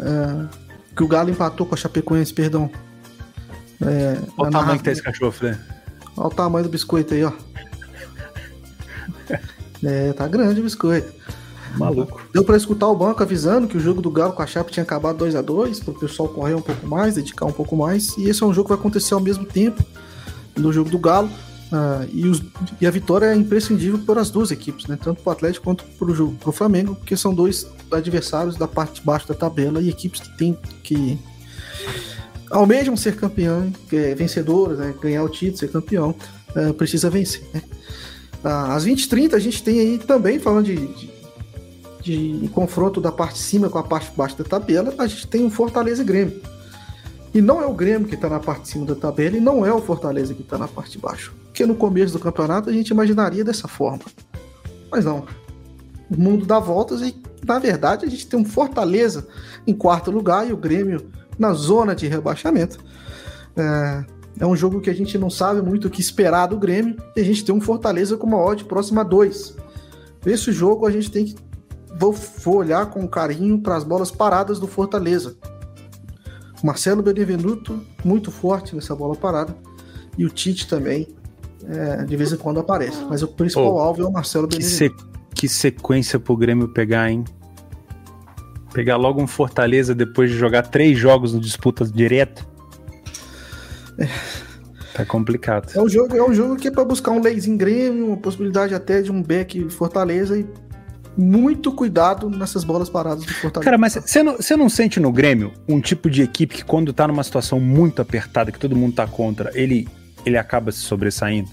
[0.00, 0.46] é,
[0.96, 2.70] que o Galo empatou com a Chapecoense, perdão.
[3.80, 5.58] É, Olha o tamanho que tá esse cachorro, né?
[6.16, 7.32] Olha o tamanho do biscoito aí, ó.
[9.82, 11.12] é, tá grande o biscoito.
[11.76, 12.20] Maluco.
[12.32, 14.82] Deu para escutar o banco avisando que o jogo do Galo com a Chape tinha
[14.82, 18.16] acabado 2 a 2 para o pessoal correr um pouco mais, dedicar um pouco mais.
[18.16, 19.84] E esse é um jogo que vai acontecer ao mesmo tempo
[20.56, 21.28] do jogo do Galo.
[21.70, 22.42] Uh, e, os,
[22.80, 24.98] e, a vitória é imprescindível para as duas equipes, né?
[25.00, 29.06] tanto para o Atlético quanto para o Flamengo, porque são dois adversários da parte de
[29.06, 31.18] baixo da tabela e equipes que têm que
[32.50, 36.14] almejam ser campeão, é, vencedores, né, ganhar o título, ser campeão,
[36.54, 37.42] é, precisa vencer.
[37.52, 37.62] Né?
[38.42, 40.76] Ah, às 20h30 a gente tem aí também, falando de,
[42.02, 45.06] de, de, confronto da parte de cima com a parte de baixo da tabela, a
[45.06, 46.40] gente tem o Fortaleza e Grêmio.
[47.34, 49.66] E não é o Grêmio que está na parte de cima da tabela e não
[49.66, 51.34] é o Fortaleza que está na parte de baixo.
[51.44, 54.00] Porque no começo do campeonato a gente imaginaria dessa forma.
[54.90, 55.26] Mas não.
[56.10, 57.14] O mundo dá voltas e,
[57.46, 59.26] na verdade, a gente tem um Fortaleza
[59.66, 62.78] em quarto lugar e o Grêmio na zona de rebaixamento.
[63.56, 64.04] É,
[64.38, 67.20] é um jogo que a gente não sabe muito o que esperar do Grêmio e
[67.20, 69.56] a gente tem um Fortaleza com uma odd próxima a 2.
[70.26, 71.36] Esse jogo a gente tem que
[71.98, 75.36] vou, vou olhar com carinho para as bolas paradas do Fortaleza.
[76.62, 79.54] Marcelo Benevenuto, muito forte nessa bola parada.
[80.16, 81.06] E o Tite também,
[81.64, 83.04] é, de vez em quando aparece.
[83.08, 84.94] Mas o principal oh, alvo é o Marcelo Benevenuto.
[85.34, 87.24] Que, se, que sequência pro Grêmio pegar, hein?
[88.72, 92.46] Pegar logo um Fortaleza depois de jogar três jogos no disputas direto.
[93.98, 94.08] É.
[94.94, 95.70] Tá complicado.
[95.74, 98.16] É um jogo, é um jogo que é para buscar um Leis em Grêmio, uma
[98.16, 100.46] possibilidade até de um back Fortaleza e
[101.16, 103.64] muito cuidado nessas bolas paradas do Fortaleza.
[103.64, 107.06] Cara, mas você não, não sente no Grêmio um tipo de equipe que quando tá
[107.06, 109.88] numa situação muito apertada, que todo mundo tá contra, ele,
[110.24, 111.50] ele acaba se sobressaindo?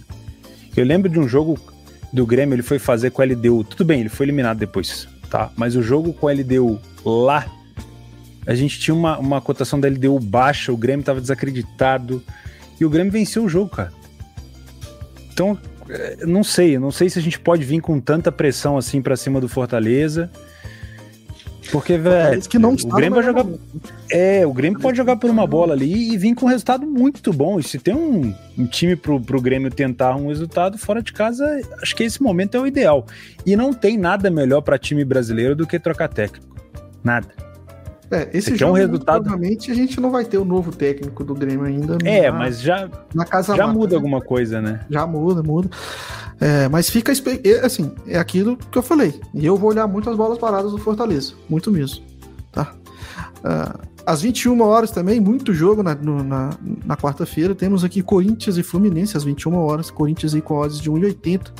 [0.76, 1.60] Eu lembro de um jogo
[2.14, 3.64] do Grêmio, ele foi fazer com a LDU.
[3.64, 5.52] Tudo bem, ele foi eliminado depois, tá?
[5.56, 7.46] Mas o jogo com a LDU lá,
[8.48, 12.22] a gente tinha uma, uma cotação da LDU baixa, o Grêmio tava desacreditado.
[12.80, 13.91] E o Grêmio venceu o jogo, cara.
[15.34, 15.58] Então,
[15.89, 19.16] é, não sei, não sei se a gente pode vir com tanta pressão assim para
[19.16, 20.30] cima do Fortaleza.
[21.72, 23.46] Porque, velho, que não o Grêmio vai jogar.
[24.12, 27.34] É, o Grêmio pode jogar por uma bola ali e vir com um resultado muito
[27.34, 27.60] bom.
[27.60, 31.60] E se tem um, um time pro, pro Grêmio tentar um resultado fora de casa,
[31.82, 33.08] acho que esse momento é o ideal.
[33.46, 36.56] E não tem nada melhor para time brasileiro do que trocar técnico.
[37.04, 37.28] Nada.
[38.12, 39.24] É, esse jogo, é um resultado...
[39.24, 41.97] provavelmente, a gente não vai ter o novo técnico do Grêmio ainda.
[42.03, 43.95] É, na, mas já, na casa já muda né?
[43.95, 44.82] alguma coisa, né?
[44.89, 45.70] Já muda, muda.
[46.39, 47.12] É, mas fica,
[47.64, 49.20] assim, é aquilo que eu falei.
[49.34, 51.34] E eu vou olhar muito as bolas paradas do Fortaleza.
[51.49, 52.03] Muito mesmo.
[52.51, 52.74] Tá?
[53.39, 56.51] Uh, às 21 horas também, muito jogo na, no, na,
[56.86, 57.56] na quarta-feira.
[57.56, 59.89] Temos aqui Corinthians e Fluminense às 21 horas.
[59.89, 61.51] Corinthians aí com odds de 1,80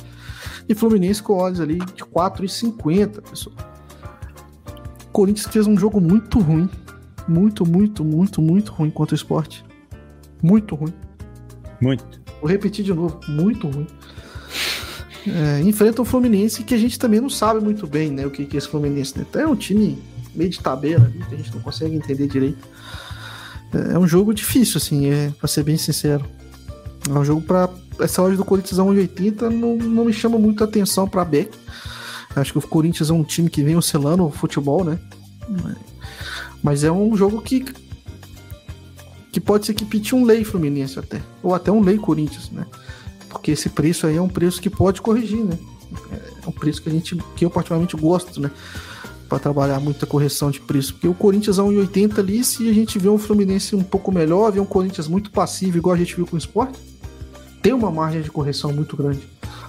[0.68, 3.75] e Fluminense com odds ali de 4,50, pessoal.
[5.16, 6.68] Corinthians fez um jogo muito ruim.
[7.26, 9.64] Muito, muito, muito, muito ruim contra o esporte.
[10.42, 10.92] Muito ruim.
[11.80, 12.04] Muito.
[12.38, 13.18] Vou repetir de novo.
[13.26, 13.86] Muito ruim.
[15.26, 18.26] É, enfrenta o Fluminense que a gente também não sabe muito bem, né?
[18.26, 19.18] O que, que é esse Fluminense.
[19.18, 19.24] Né?
[19.26, 19.98] Então é um time
[20.34, 22.68] meio de tabela que a gente não consegue entender direito.
[23.72, 26.26] É, é um jogo difícil, assim, é, pra ser bem sincero.
[27.08, 30.62] É um jogo para Essa hora do Corinthians a 1,80 não, não me chama muito
[30.62, 31.56] atenção pra Beck.
[32.36, 34.98] Acho que o Corinthians é um time que vem oscilando o futebol, né?
[36.62, 37.64] Mas é um jogo que
[39.32, 42.66] que pode ser que pite um lei Fluminense até, ou até um lei Corinthians, né?
[43.28, 45.58] Porque esse preço aí é um preço que pode corrigir, né?
[46.42, 48.50] É um preço que a gente que eu particularmente gosto, né?
[49.28, 52.98] Para trabalhar muita correção de preço, porque o Corinthians a 1,80 ali, se a gente
[52.98, 56.26] vê um Fluminense um pouco melhor, vê um Corinthians muito passivo, igual a gente viu
[56.26, 56.74] com o Sport,
[57.60, 59.20] tem uma margem de correção muito grande.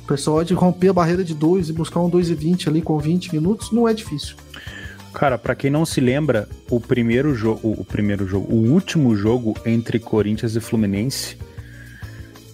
[0.08, 3.34] O pessoal de romper a barreira de 2 e buscar um 2,20 ali com 20
[3.34, 4.38] minutos não é difícil.
[5.14, 9.54] Cara, para quem não se lembra, o primeiro jogo, o primeiro jogo, o último jogo
[9.66, 11.38] entre Corinthians e Fluminense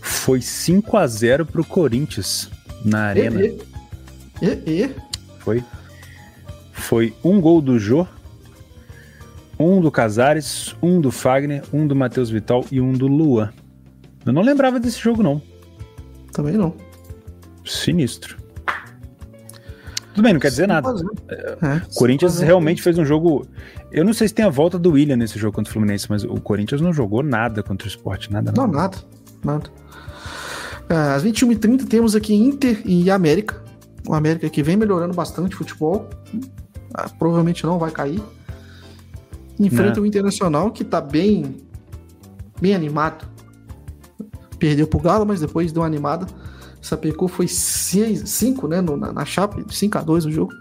[0.01, 2.49] foi 5 a 0 pro Corinthians
[2.83, 3.39] na arena.
[3.39, 3.55] E,
[4.41, 4.95] e, e?
[5.37, 5.63] Foi.
[6.71, 8.07] Foi um gol do Jô,
[9.59, 13.53] um do Casares, um do Fagner, um do Matheus Vital e um do Luan.
[14.25, 15.39] Eu não lembrava desse jogo, não.
[16.31, 16.73] Também não.
[17.65, 18.37] Sinistro.
[20.13, 20.93] Tudo bem, não quer dizer nada.
[21.27, 23.47] É, Corinthians realmente fez um jogo.
[23.91, 26.23] Eu não sei se tem a volta do William nesse jogo contra o Fluminense, mas
[26.23, 28.53] o Corinthians não jogou nada contra o esporte, nada.
[28.55, 28.97] Não, nada.
[29.43, 29.69] Nada.
[30.87, 33.63] É, às 21h30 temos aqui Inter e América.
[34.07, 36.07] O América que vem melhorando bastante o futebol.
[36.93, 38.21] Ah, provavelmente não vai cair.
[39.59, 40.03] Enfrenta não.
[40.03, 41.57] o Internacional, que tá bem,
[42.61, 43.27] bem animado.
[44.59, 46.27] Perdeu pro Galo, mas depois deu uma animada.
[46.83, 48.81] Sapecou foi 5, né?
[48.81, 50.53] No, na, na chapa, 5 a 2 o jogo.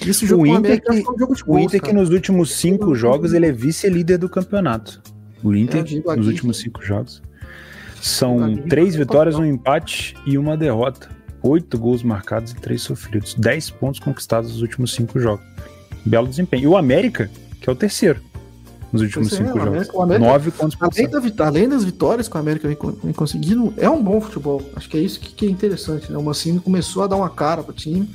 [0.00, 2.94] Esse jogo o Inter, que, é um jogo de o Inter que nos últimos 5
[2.94, 5.02] jogos ele é vice-líder do campeonato.
[5.44, 7.22] O Inter, é, nos últimos 5 jogos.
[8.00, 11.10] São 3 vitórias, um empate e uma derrota.
[11.42, 13.34] 8 gols marcados e 3 sofridos.
[13.34, 15.44] 10 pontos conquistados nos últimos 5 jogos.
[16.06, 16.64] Belo desempenho.
[16.64, 18.18] E o América, que é o terceiro
[18.92, 19.90] nos últimos pois cinco é, jogos.
[20.00, 23.74] América, Nove pontos por além, da, além das vitórias que o América vem, vem, conseguindo,
[23.76, 24.62] é um bom futebol.
[24.74, 26.10] Acho que é isso que, que é interessante.
[26.10, 26.18] Né?
[26.18, 28.08] O Mancini começou a dar uma cara pro time.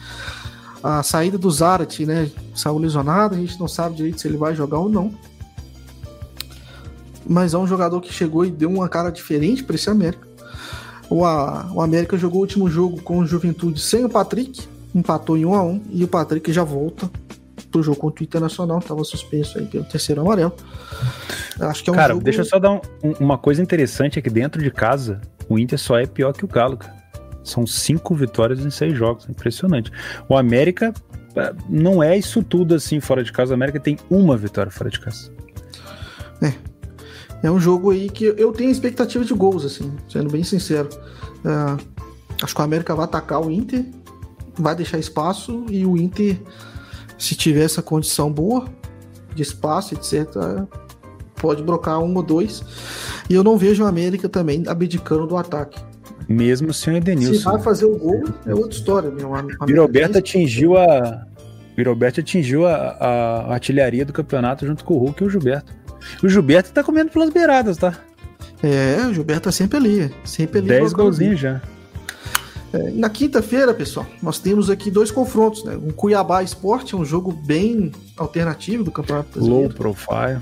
[0.84, 2.32] A saída do Zarate, né?
[2.56, 5.14] Saiu lesionado, a gente não sabe direito se ele vai jogar ou não.
[7.28, 10.28] mas é um jogador que chegou e deu uma cara diferente para esse América.
[11.10, 15.38] O, a, o América jogou o último jogo com o Juventude sem o Patrick, empatou
[15.38, 17.10] em 1 a 1 e o Patrick já volta
[17.72, 20.54] pro jogo contra o Internacional, tava suspenso aí pelo terceiro amarelo.
[21.60, 22.24] Acho que é um Cara, jogo...
[22.24, 22.82] deixa eu só dar um,
[23.20, 26.78] uma coisa interessante aqui dentro de casa, o Inter só é pior que o Galo,
[26.78, 27.02] cara.
[27.44, 29.92] São cinco vitórias em seis jogos, impressionante.
[30.30, 30.94] O América
[31.36, 33.52] é, não é isso tudo assim fora de casa.
[33.52, 35.32] O América tem uma vitória fora de casa.
[36.42, 36.54] É.
[37.44, 40.88] É um jogo aí que eu tenho expectativa de gols, assim, sendo bem sincero.
[41.44, 41.84] É,
[42.44, 43.84] acho que o América vai atacar o Inter,
[44.56, 46.40] vai deixar espaço e o Inter
[47.22, 48.66] se tiver essa condição boa
[49.36, 50.26] de espaço, etc.,
[51.36, 52.64] pode brocar um ou dois.
[53.30, 55.80] E eu não vejo o América também abdicando do ataque.
[56.28, 57.34] Mesmo sem o Edenilson.
[57.36, 59.12] Se vai fazer o gol, é outra história.
[59.12, 59.30] Meu.
[59.84, 61.28] Roberto atingiu a.
[61.86, 65.74] Roberto atingiu a, a, artilharia do campeonato junto com o Hulk e o Gilberto.
[66.24, 67.94] O Gilberto tá comendo pelas beiradas, tá?
[68.64, 70.12] É, o Gilberto tá sempre ali.
[70.24, 70.68] Sempre ali.
[70.68, 71.62] 10 golzinhos já.
[72.74, 75.76] É, na quinta-feira, pessoal, nós temos aqui dois confrontos, né?
[75.76, 79.68] Um Cuiabá Esporte, é um jogo bem alternativo do Campeonato Brasileiro.
[79.68, 80.42] Low profile.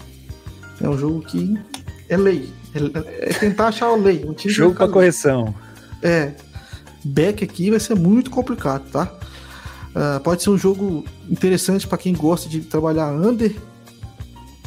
[0.82, 1.60] É um jogo que
[2.08, 2.50] é lei.
[2.76, 4.24] É, é tentar achar a lei.
[4.26, 5.54] Um jogo para correção.
[6.04, 6.34] É.
[7.04, 9.12] Back aqui vai ser muito complicado, tá?
[9.90, 13.56] Uh, pode ser um jogo interessante para quem gosta de trabalhar under.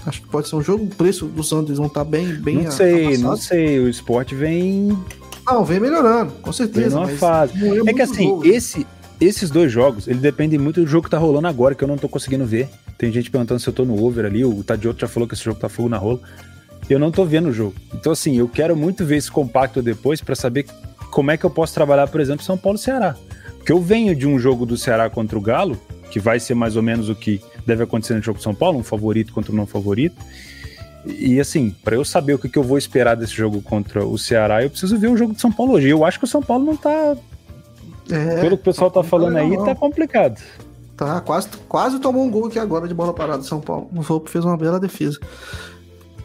[0.05, 0.85] Acho que pode ser um jogo.
[0.85, 2.65] O preço dos unders vão estar tá bem, bem.
[2.65, 3.79] Não sei, não sei.
[3.79, 4.99] O esporte vem
[5.47, 7.05] não, vem melhorando, com certeza.
[7.05, 7.53] Vem fase.
[7.65, 8.87] É, é que assim, esse,
[9.21, 11.97] esses dois jogos, ele depende muito do jogo que tá rolando agora, que eu não
[11.97, 12.69] tô conseguindo ver.
[12.99, 15.45] Tem gente perguntando se eu tô no over ali, o Tadioto já falou que esse
[15.45, 16.21] jogo tá fogo na rola.
[16.89, 17.75] Eu não tô vendo o jogo.
[17.95, 20.67] Então, assim, eu quero muito ver esse compacto depois para saber
[21.11, 23.17] como é que eu posso trabalhar, por exemplo, São Paulo e Ceará.
[23.57, 25.81] Porque eu venho de um jogo do Ceará contra o Galo,
[26.11, 28.79] que vai ser mais ou menos o que deve acontecer no jogo de São Paulo,
[28.79, 30.17] um favorito contra um não favorito.
[31.05, 34.17] E assim, para eu saber o que, que eu vou esperar desse jogo contra o
[34.17, 35.89] Ceará, eu preciso ver o jogo de São Paulo hoje.
[35.89, 37.17] Eu acho que o São Paulo não tá.
[38.11, 39.65] É, Pelo que o pessoal tá, tá falando aí, não.
[39.65, 40.41] tá complicado.
[40.97, 43.89] Tá, quase, quase tomou um gol aqui agora de bola parada São Paulo.
[43.95, 45.19] O Volpe fez uma bela defesa.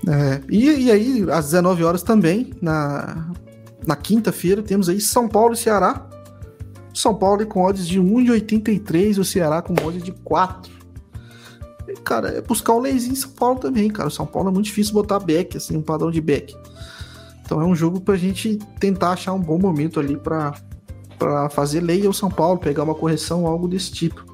[0.07, 3.29] É, e, e, aí, às 19 horas também, na,
[3.85, 6.05] na quinta-feira, temos aí São Paulo e Ceará.
[6.93, 10.76] São Paulo com odds de 1,83 e o Ceará com odds de 4
[11.95, 14.09] cara, é buscar um leizinho em São Paulo também, cara.
[14.09, 16.55] O São Paulo é muito difícil botar back, assim, um padrão de back.
[17.43, 20.53] Então é um jogo pra gente tentar achar um bom momento ali pra,
[21.17, 24.25] pra fazer lei ao São Paulo, pegar uma correção, algo desse tipo.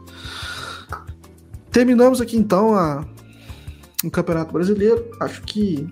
[1.71, 3.05] Terminamos aqui então a,
[4.03, 5.11] o Campeonato Brasileiro.
[5.19, 5.87] Acho que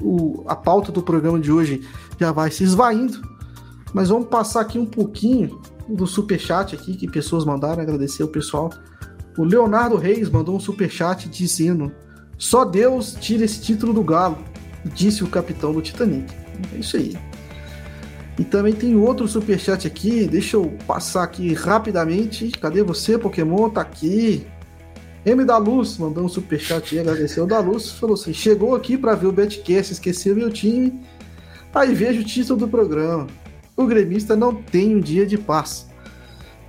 [0.00, 1.86] o, a pauta do programa de hoje
[2.18, 3.20] já vai se esvaindo,
[3.92, 8.28] mas vamos passar aqui um pouquinho do super chat aqui que pessoas mandaram, agradecer o
[8.28, 8.70] pessoal
[9.36, 11.92] o Leonardo Reis mandou um superchat dizendo:
[12.38, 14.38] Só Deus tira esse título do Galo,
[14.84, 16.32] disse o capitão do Titanic.
[16.74, 17.16] É isso aí.
[18.38, 22.50] E também tem outro superchat aqui, deixa eu passar aqui rapidamente.
[22.50, 23.70] Cadê você, Pokémon?
[23.70, 24.46] Tá aqui.
[25.24, 27.90] M da Luz mandou um superchat e agradeceu da Luz.
[27.90, 31.00] Falou assim: chegou aqui para ver o Betcast, esqueceu meu time.
[31.74, 33.26] Aí vejo o título do programa.
[33.76, 35.86] O gremista não tem um dia de paz.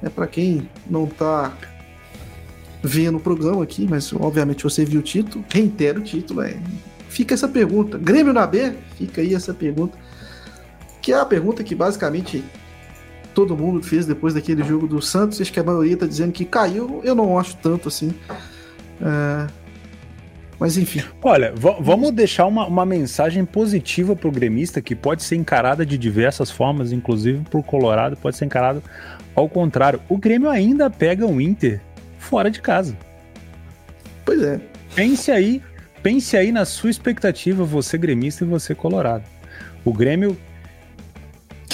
[0.02, 1.56] É para quem não tá
[2.82, 6.58] ver no programa aqui, mas obviamente você viu o título, reitero o título, é.
[7.10, 7.98] Fica essa pergunta.
[7.98, 8.74] Grêmio na B?
[8.98, 9.98] Fica aí essa pergunta.
[11.02, 12.44] Que é a pergunta que basicamente
[13.34, 15.40] todo mundo fez depois daquele jogo do Santos.
[15.40, 17.02] Acho que a maioria está dizendo que caiu.
[17.04, 18.14] Eu não acho tanto assim.
[19.02, 19.48] É...
[20.60, 21.04] Mas enfim.
[21.22, 25.98] Olha, vamos deixar uma, uma mensagem positiva para o gremista que pode ser encarada de
[25.98, 28.82] diversas formas, inclusive por Colorado, pode ser encarado
[29.36, 30.02] ao contrário.
[30.10, 31.80] O Grêmio ainda pega o Inter
[32.18, 32.98] fora de casa.
[34.26, 34.60] Pois é.
[34.96, 35.62] Pense aí,
[36.02, 39.24] pense aí na sua expectativa, você gremista e você colorado.
[39.86, 40.38] O Grêmio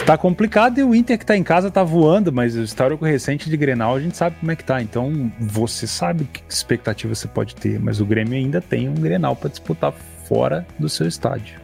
[0.05, 3.49] tá complicado e o Inter que tá em casa tá voando, mas o histórico recente
[3.49, 4.81] de Grenal a gente sabe como é que tá.
[4.81, 9.35] Então você sabe que expectativa você pode ter, mas o Grêmio ainda tem um Grenal
[9.35, 9.93] para disputar
[10.27, 11.59] fora do seu estádio.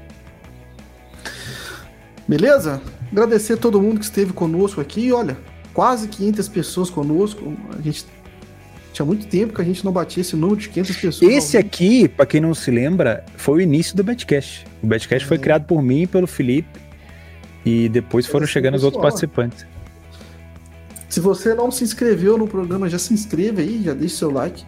[2.28, 2.82] Beleza?
[3.12, 5.12] Agradecer a todo mundo que esteve conosco aqui.
[5.12, 5.36] Olha,
[5.74, 7.54] quase 500 pessoas conosco.
[7.78, 8.06] A gente
[9.00, 11.32] tinha muito tempo que a gente não batia esse número de 500 pessoas.
[11.32, 14.66] Esse aqui, para quem não se lembra, foi o início do Betcast.
[14.84, 15.28] O Betcast é.
[15.28, 16.80] foi criado por mim e pelo Felipe.
[17.66, 19.66] E depois foram chegando os outros participantes.
[21.08, 24.66] Se você não se inscreveu no programa, já se inscreva aí, já deixe seu like.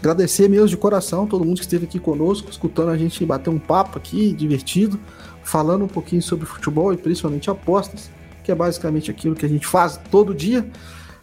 [0.00, 3.58] Agradecer mesmo de coração todo mundo que esteve aqui conosco, escutando a gente bater um
[3.60, 4.98] papo aqui, divertido,
[5.44, 8.10] falando um pouquinho sobre futebol e principalmente apostas,
[8.42, 10.66] que é basicamente aquilo que a gente faz todo dia.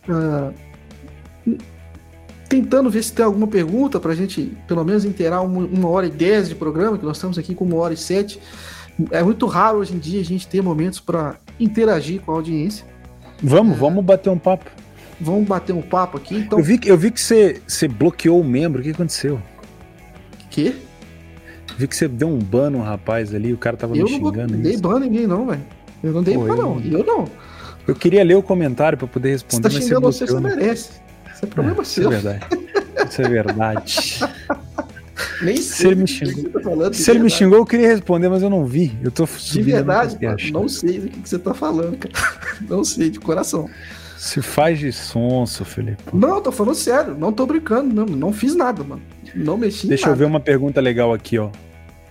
[0.08, 0.54] Uh,
[2.50, 6.10] tentando ver se tem alguma pergunta pra gente, pelo menos, inteirar uma, uma hora e
[6.10, 8.42] dez de programa, que nós estamos aqui com uma hora e sete.
[9.12, 12.86] É muito raro hoje em dia a gente ter momentos para interagir com a audiência.
[13.42, 13.80] Vamos, é...
[13.80, 14.66] vamos bater um papo.
[15.22, 16.58] Vamos bater um papo aqui, então.
[16.58, 19.40] Eu vi, eu vi que você, você bloqueou o membro, o que aconteceu?
[20.50, 20.76] Que?
[21.78, 24.40] Vi que você deu um ban no rapaz ali, o cara tava eu me xingando.
[24.40, 25.62] Eu não dei ban ninguém, não, velho.
[26.04, 26.82] Eu não dei ban, não.
[26.82, 27.26] Eu não.
[27.88, 29.70] Eu queria ler o comentário para poder responder.
[29.70, 31.09] Você tá xingando você, você merece.
[31.40, 32.12] Isso é problema é, seu.
[32.12, 32.48] Isso é verdade.
[33.10, 34.20] Isso é verdade.
[35.42, 35.64] Nem sei.
[35.64, 38.50] Se ele me xingou, tá falando, se ele me xingou, eu queria responder, mas eu
[38.50, 38.98] não vi.
[39.02, 40.18] Eu tô De verdade,
[40.52, 42.14] não sei do que, que você tá falando, cara.
[42.68, 43.70] Não sei, de coração.
[44.18, 46.04] Se faz de sonso, Felipe.
[46.14, 47.16] Não, eu tô falando sério.
[47.18, 48.06] Não tô brincando, não.
[48.06, 49.02] Não fiz nada, mano.
[49.34, 50.16] Não mexi Deixa nada.
[50.16, 51.50] eu ver uma pergunta legal aqui, ó.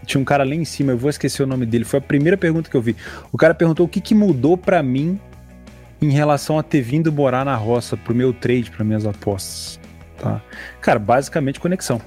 [0.07, 1.85] Tinha um cara lá em cima, eu vou esquecer o nome dele.
[1.85, 2.97] Foi a primeira pergunta que eu vi.
[3.31, 5.21] O cara perguntou o que, que mudou para mim
[6.01, 9.81] em relação a ter vindo morar na roça pro meu trade, para minhas apostas.
[10.19, 10.41] Tá?
[10.81, 12.01] Cara, basicamente conexão.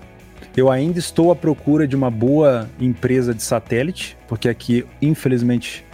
[0.55, 5.85] Eu ainda estou à procura de uma boa empresa de satélite, porque aqui, infelizmente,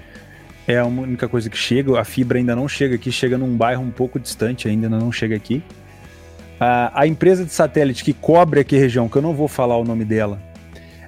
[0.68, 2.00] é a única coisa que chega.
[2.00, 5.36] A fibra ainda não chega aqui, chega num bairro um pouco distante, ainda não chega
[5.36, 5.62] aqui.
[6.60, 9.78] A, a empresa de satélite que cobre aqui a região, que eu não vou falar
[9.78, 10.40] o nome dela,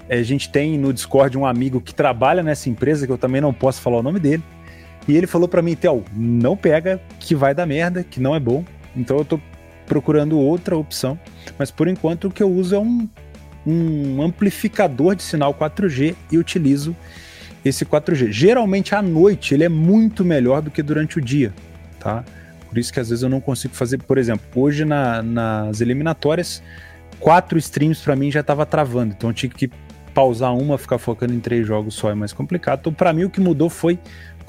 [0.08, 3.42] é, a gente tem no Discord um amigo que trabalha nessa empresa, que eu também
[3.42, 4.44] não posso falar o nome dele.
[5.08, 8.40] E ele falou para mim, Theo, não pega, que vai dar merda, que não é
[8.40, 8.64] bom.
[8.96, 9.40] Então eu tô
[9.86, 11.20] procurando outra opção.
[11.58, 13.08] Mas por enquanto o que eu uso é um,
[13.66, 16.96] um amplificador de sinal 4G e utilizo
[17.64, 18.32] esse 4G.
[18.32, 21.54] Geralmente à noite ele é muito melhor do que durante o dia,
[22.00, 22.24] tá?
[22.68, 26.62] Por isso que às vezes eu não consigo fazer, por exemplo, hoje na, nas eliminatórias,
[27.20, 29.70] quatro streams para mim já estava travando, então eu tinha que
[30.14, 32.80] pausar uma, ficar focando em três jogos só é mais complicado.
[32.82, 34.00] Então para mim o que mudou foi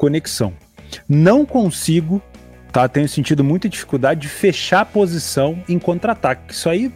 [0.01, 0.55] conexão.
[1.07, 2.23] Não consigo,
[2.73, 2.89] tá?
[2.89, 6.55] Tenho sentido muita dificuldade de fechar a posição em contra-ataque.
[6.55, 6.91] Isso aí,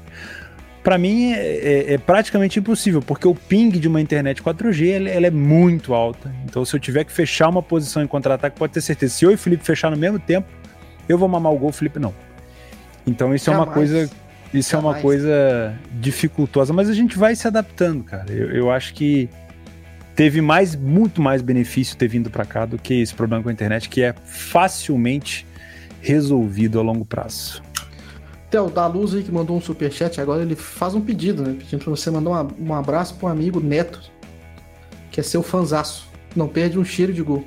[0.83, 5.11] para mim, é, é, é, praticamente impossível, porque o ping de uma internet 4G ela,
[5.11, 6.35] ela é muito alta.
[6.47, 9.13] Então, se eu tiver que fechar uma posição em contra-ataque, pode ter certeza.
[9.13, 10.49] Se eu e o Felipe fechar no mesmo tempo,
[11.07, 12.15] eu vou mamar o gol, o Felipe não.
[13.07, 13.67] Então, isso Jamais.
[13.67, 14.11] é uma coisa.
[14.55, 18.33] Isso é uma coisa dificultosa, mas a gente vai se adaptando, cara.
[18.33, 19.29] eu, eu acho que
[20.15, 23.53] teve mais, muito mais benefício ter vindo para cá do que esse problema com a
[23.53, 25.47] internet, que é facilmente
[26.01, 27.63] resolvido a longo prazo.
[28.51, 31.57] Theo, da Luz aí que mandou um superchat, agora ele faz um pedido, né?
[31.59, 34.01] Pedindo pra você mandar um, um abraço pro amigo Neto,
[35.11, 36.09] que é seu fanzaço.
[36.37, 37.45] Não perde um cheiro de gol.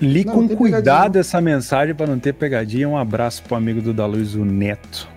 [0.00, 1.20] Li não, com cuidado pegadinha.
[1.20, 2.88] essa mensagem para não ter pegadinha.
[2.88, 5.13] Um abraço pro amigo do da Luz, o Neto.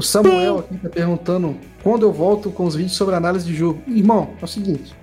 [0.00, 3.82] O Samuel aqui tá perguntando quando eu volto com os vídeos sobre análise de jogo.
[3.86, 4.96] Irmão, é o seguinte.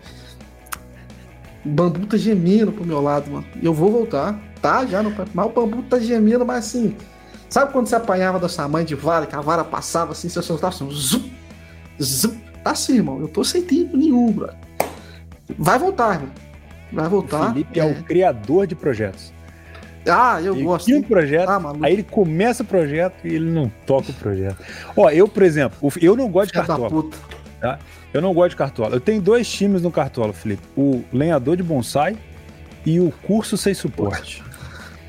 [1.64, 3.46] O bambu tá gemendo pro meu lado, mano.
[3.62, 4.88] Eu vou voltar, tá?
[4.88, 5.14] Já no.
[5.36, 6.96] Mas o bambu tá gemendo, mas assim.
[7.48, 10.42] Sabe quando você apanhava da sua mãe de vara, que a vara passava assim, você
[10.42, 11.32] soltava assim, zup,
[12.02, 12.36] zup.
[12.64, 13.22] Tá assim, irmão.
[13.22, 14.50] Eu tô sem tempo nenhum, bro.
[15.60, 16.32] Vai voltar, irmão.
[16.92, 17.52] Vai voltar.
[17.52, 19.32] O Felipe é, é o criador de projetos.
[20.10, 20.94] Ah, eu ele gosto.
[20.94, 24.58] Um projeto, ah, aí ele começa o projeto e ele não toca o projeto.
[24.96, 26.90] Ó, eu, por exemplo, eu não gosto de cartola.
[27.60, 27.80] Tá?
[28.14, 28.96] Eu não gosto de cartola.
[28.96, 30.64] Eu tenho dois times no cartola, Felipe.
[30.76, 32.18] O lenhador de bonsai
[32.86, 34.44] e o curso sem suporte.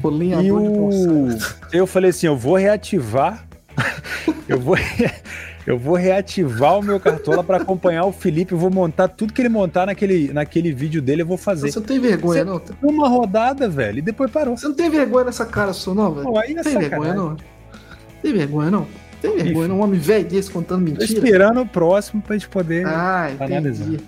[0.03, 0.61] O lenhador e o...
[0.61, 1.55] de bonsai.
[1.73, 3.47] Eu falei assim, eu vou reativar.
[4.49, 4.77] eu vou
[5.69, 8.53] eu vou reativar o meu cartola para acompanhar o Felipe.
[8.53, 11.21] Eu vou montar tudo que ele montar naquele, naquele vídeo dele.
[11.21, 11.71] Eu vou fazer.
[11.71, 12.91] Você não tem vergonha, Você, não?
[12.91, 14.57] Uma rodada, velho, e depois parou.
[14.57, 16.27] Você não tem vergonha nessa cara sua, não, velho?
[16.27, 16.89] Pô, aí é tem sacanagem.
[16.89, 17.37] vergonha, não?
[18.23, 18.87] Tem vergonha, não?
[19.21, 19.77] Tem vergonha, não?
[19.77, 21.07] Um homem velho desse contando mentira.
[21.07, 23.85] Tô esperando o próximo pra gente poder ah, analisar.
[23.85, 24.05] Entendi.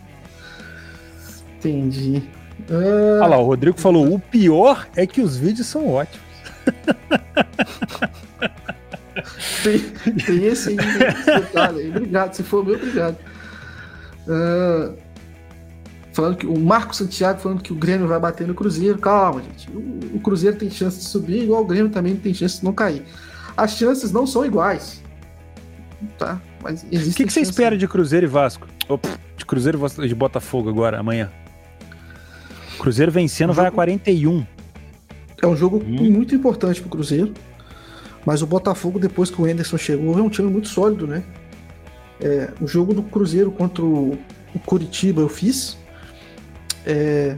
[1.59, 2.23] Entendi.
[2.71, 6.25] Ah, Olha lá, o Rodrigo falou: o pior é que os vídeos são ótimos.
[9.63, 9.79] tem,
[10.27, 11.91] tem esse, detalhe.
[11.91, 13.17] Obrigado, se for meu, obrigado.
[14.27, 14.97] Uh,
[16.13, 18.99] falando que o Marco Santiago falando que o Grêmio vai bater no Cruzeiro.
[18.99, 19.71] Calma, gente.
[19.71, 22.73] O, o, Cruzeiro tem chance de subir, igual o Grêmio também tem chance de não
[22.73, 23.03] cair.
[23.57, 25.03] As chances não são iguais.
[26.19, 26.41] Tá?
[26.63, 28.67] Mas O que, que você espera de Cruzeiro e Vasco?
[28.89, 31.31] Opa, de Cruzeiro e de Botafogo agora, amanhã?
[32.79, 33.57] Cruzeiro vencendo jogo...
[33.57, 34.47] vai a 41.
[35.43, 36.11] É um jogo hum.
[36.11, 37.33] muito importante pro Cruzeiro.
[38.25, 41.23] Mas o Botafogo, depois que o Anderson chegou, é um time muito sólido, né?
[42.21, 44.19] É, o jogo do Cruzeiro contra o,
[44.55, 45.79] o Curitiba eu fiz.
[46.85, 47.37] É,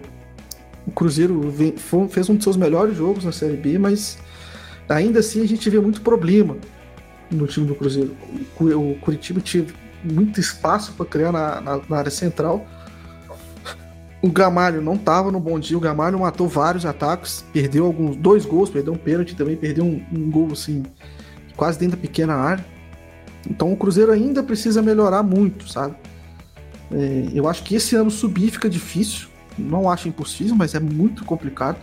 [0.87, 4.19] o Cruzeiro vem, foi, fez um dos seus melhores jogos na Série B, mas
[4.89, 6.57] ainda assim a gente vê muito problema
[7.31, 8.17] no time do Cruzeiro.
[8.59, 9.73] O, o Curitiba teve
[10.03, 12.67] muito espaço para criar na, na, na, área central.
[14.23, 18.47] O Gamalho não estava no bom dia, o Gamalho matou vários ataques, perdeu alguns dois
[18.47, 20.85] gols, perdeu um pênalti também, perdeu um, um gol assim,
[21.57, 22.65] quase dentro da pequena área.
[23.51, 25.97] Então o Cruzeiro ainda precisa melhorar muito, sabe?
[26.93, 29.27] É, eu acho que esse ano subir fica difícil.
[29.59, 31.79] Não acho impossível, mas é muito complicado.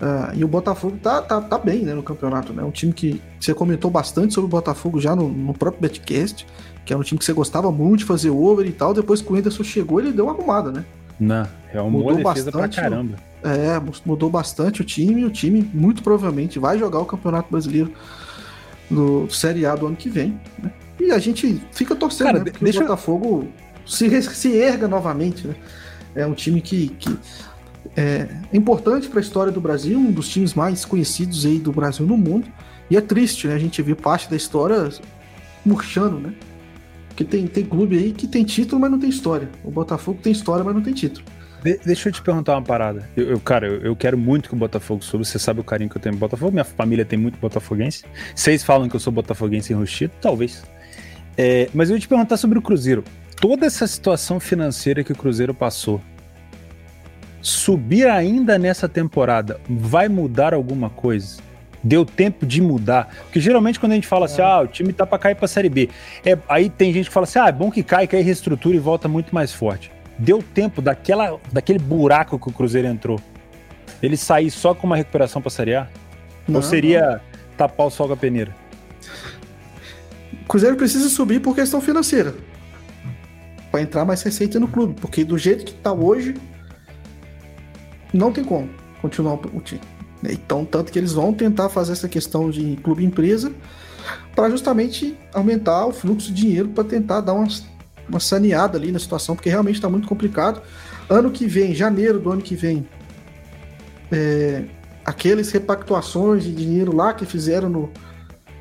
[0.00, 2.52] Uh, e o Botafogo tá, tá, tá bem né, no campeonato.
[2.52, 2.62] Né?
[2.62, 6.46] Um time que você comentou bastante sobre o Botafogo já no, no próprio Betcast,
[6.84, 8.94] que era um time que você gostava muito de fazer over e tal.
[8.94, 10.84] Depois que o Anderson chegou, ele deu uma arrumada, né?
[11.18, 13.16] Não, é uma mudou bastante, pra caramba.
[13.42, 15.24] É, mudou bastante o time.
[15.24, 17.92] O time muito provavelmente vai jogar o Campeonato Brasileiro
[18.90, 20.40] do Série A do ano que vem.
[20.62, 20.70] Né?
[21.00, 22.44] E a gente fica torcendo, Cara, né?
[22.50, 22.80] Porque deixa...
[22.80, 23.48] o Botafogo
[23.86, 25.54] se, se erga novamente, né?
[26.14, 27.16] É um time que, que
[27.96, 32.06] é importante para a história do Brasil, um dos times mais conhecidos aí do Brasil
[32.06, 32.48] no mundo.
[32.90, 33.54] E é triste, né?
[33.54, 34.88] A gente vê parte da história
[35.64, 36.32] murchando, né?
[37.16, 39.48] Porque tem, tem clube aí que tem título, mas não tem história.
[39.64, 41.24] O Botafogo tem história, mas não tem título.
[41.62, 43.08] De, deixa eu te perguntar uma parada.
[43.16, 45.24] Eu, eu cara, eu, eu, quero muito que o Botafogo suba.
[45.24, 46.52] Você sabe o carinho que eu tenho no Botafogo.
[46.52, 48.04] Minha família tem muito botafoguense.
[48.34, 50.12] Vocês falam que eu sou botafoguense enrustido?
[50.20, 50.62] Talvez.
[51.38, 53.02] É, mas eu ia te perguntar sobre o Cruzeiro.
[53.40, 56.02] Toda essa situação financeira que o Cruzeiro passou,
[57.40, 61.38] subir ainda nessa temporada vai mudar alguma coisa?
[61.86, 63.14] Deu tempo de mudar?
[63.22, 65.68] Porque geralmente quando a gente fala assim, ah, o time tá para cair para Série
[65.68, 65.88] B,
[66.24, 68.74] é, aí tem gente que fala assim, ah, é bom que cai, que aí reestrutura
[68.74, 69.92] e volta muito mais forte.
[70.18, 73.20] Deu tempo daquela, daquele buraco que o Cruzeiro entrou,
[74.02, 75.86] ele sair só com uma recuperação para Série A?
[76.48, 77.20] Não, Ou seria não.
[77.56, 78.52] tapar o sol com a peneira?
[80.42, 82.34] O Cruzeiro precisa subir por questão financeira.
[83.70, 85.00] Para entrar mais receita no clube.
[85.00, 86.34] Porque do jeito que tá hoje,
[88.12, 88.68] não tem como
[89.00, 89.80] continuar o time.
[90.24, 93.52] Então, tanto que eles vão tentar fazer essa questão de clube-empresa
[94.34, 97.48] para justamente aumentar o fluxo de dinheiro para tentar dar uma,
[98.08, 100.62] uma saneada ali na situação, porque realmente está muito complicado.
[101.08, 102.86] Ano que vem, janeiro do ano que vem,
[104.10, 104.64] é,
[105.04, 107.90] aqueles repactuações de dinheiro lá que fizeram no,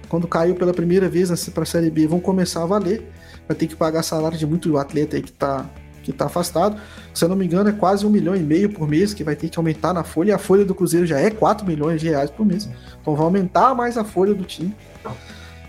[0.07, 3.11] quando caiu pela primeira vez para a Série B vão começar a valer.
[3.47, 5.69] Vai ter que pagar salário de muito atleta aí que está
[6.05, 6.79] que está afastado.
[7.13, 9.35] Se eu não me engano, é quase um milhão e meio por mês que vai
[9.35, 10.29] ter que aumentar na folha.
[10.29, 12.69] E a folha do Cruzeiro já é 4 milhões de reais por mês.
[13.01, 14.73] Então vai aumentar mais a folha do time.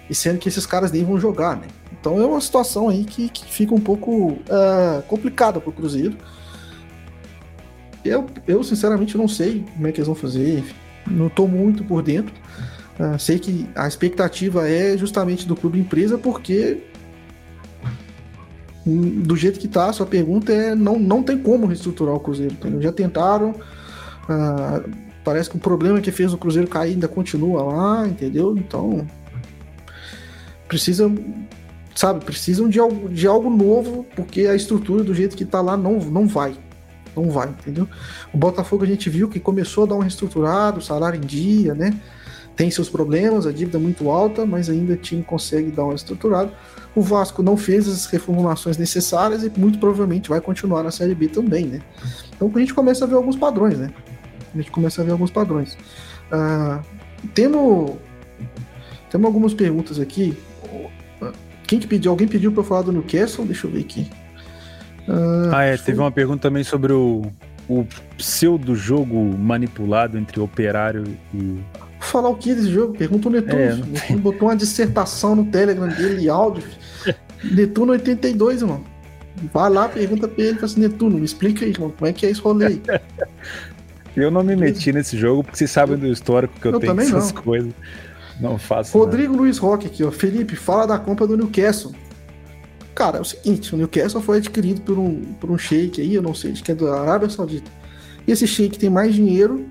[0.08, 1.66] E sendo que esses caras nem vão jogar, né?
[1.98, 6.16] Então é uma situação aí que, que fica um pouco uh, complicada para o Cruzeiro.
[8.04, 10.62] Eu, eu, sinceramente, não sei como é que eles vão fazer.
[11.06, 12.32] Não estou muito por dentro.
[13.00, 16.82] Uh, sei que a expectativa é justamente do clube empresa, porque
[18.86, 22.80] do jeito que tá, sua pergunta é não, não tem como reestruturar o Cruzeiro, entendeu?
[22.80, 24.90] Já tentaram, uh,
[25.24, 28.56] parece que o problema que fez o Cruzeiro cair ainda continua lá, entendeu?
[28.56, 29.04] Então
[30.68, 31.12] precisa,
[31.96, 35.76] sabe, precisam de algo, de algo novo, porque a estrutura do jeito que tá lá
[35.76, 36.54] não, não vai.
[37.16, 37.88] Não vai, entendeu?
[38.32, 41.98] O Botafogo a gente viu que começou a dar um reestruturado, salário em dia, né?
[42.54, 45.94] Tem seus problemas, a dívida é muito alta, mas ainda o time consegue dar uma
[45.94, 46.52] estruturada.
[46.97, 51.28] O Vasco não fez as reformulações necessárias e muito provavelmente vai continuar na Série B
[51.28, 51.82] também, né?
[52.35, 53.90] Então a gente começa a ver alguns padrões, né?
[54.55, 55.77] A gente começa a ver alguns padrões.
[56.32, 56.82] Uh,
[57.35, 57.93] temos,
[59.10, 60.35] temos algumas perguntas aqui.
[61.66, 62.12] Quem que pediu?
[62.12, 63.44] Alguém pediu para falar do Newcastle?
[63.44, 64.10] Deixa eu ver aqui.
[65.06, 65.77] Uh, ah, é.
[65.77, 67.31] Teve uma pergunta também sobre o,
[67.68, 67.86] o
[68.16, 71.05] pseudo jogo manipulado entre Operário
[71.35, 71.60] e
[72.01, 72.97] falar o que desse jogo?
[72.97, 73.60] Pergunta o Netuno.
[73.60, 76.62] É, Netuno botou uma dissertação no Telegram dele, áudio.
[77.43, 78.85] Netuno 82, irmão.
[79.52, 82.24] Vai lá, pergunta pra ele, fala assim, Netuno, me explica aí, irmão, como é que
[82.24, 82.82] é esse rolê aí?
[84.16, 86.98] Eu não me meti nesse jogo, porque vocês sabem do histórico que eu, eu tenho
[86.98, 87.43] essas não.
[87.43, 87.73] coisas.
[88.40, 88.97] Não faço.
[88.97, 89.43] Rodrigo nada.
[89.43, 90.10] Luiz Roque aqui, ó.
[90.10, 91.94] Felipe, fala da compra do Newcastle.
[92.94, 96.23] Cara, é o seguinte, o Newcastle foi adquirido por um, por um shake aí, eu
[96.23, 97.70] não sei, acho que é da Arábia Saudita.
[98.27, 99.66] E esse shake tem mais dinheiro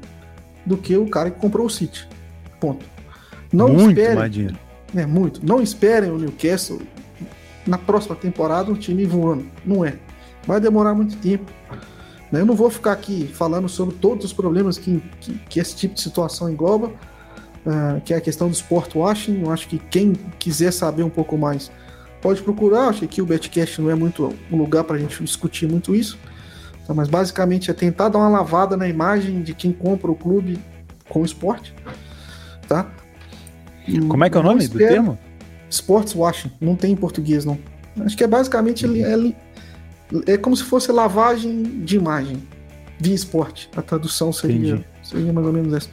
[0.64, 2.08] do que o cara que comprou o City.
[2.66, 2.86] Ponto.
[3.54, 4.58] Não muito esperem, mais dinheiro.
[4.96, 5.46] É, muito.
[5.46, 6.82] Não esperem o Newcastle
[7.68, 9.46] na próxima temporada um time voando.
[9.64, 9.98] Não é.
[10.48, 11.52] Vai demorar muito tempo.
[12.32, 12.42] Né?
[12.42, 15.94] Eu não vou ficar aqui falando sobre todos os problemas que, que, que esse tipo
[15.94, 19.44] de situação engloba, uh, que é a questão do sport washing.
[19.44, 21.72] Eu acho que quem quiser saber um pouco mais
[22.22, 22.90] pode procurar.
[22.90, 26.18] Acho que o Betcast não é muito um lugar para a gente discutir muito isso.
[26.88, 26.96] Tá?
[26.96, 30.60] Mas basicamente é tentar dar uma lavada na imagem de quem compra o clube
[31.08, 31.74] com o esporte
[32.68, 32.90] tá?
[34.08, 35.18] Como é que é o nome do termo?
[35.70, 37.58] Sports washing, não tem em português não.
[38.02, 42.42] Acho que é basicamente é, é como se fosse lavagem de imagem
[43.00, 43.70] via esporte.
[43.76, 45.90] A tradução seria, seria mais ou menos essa.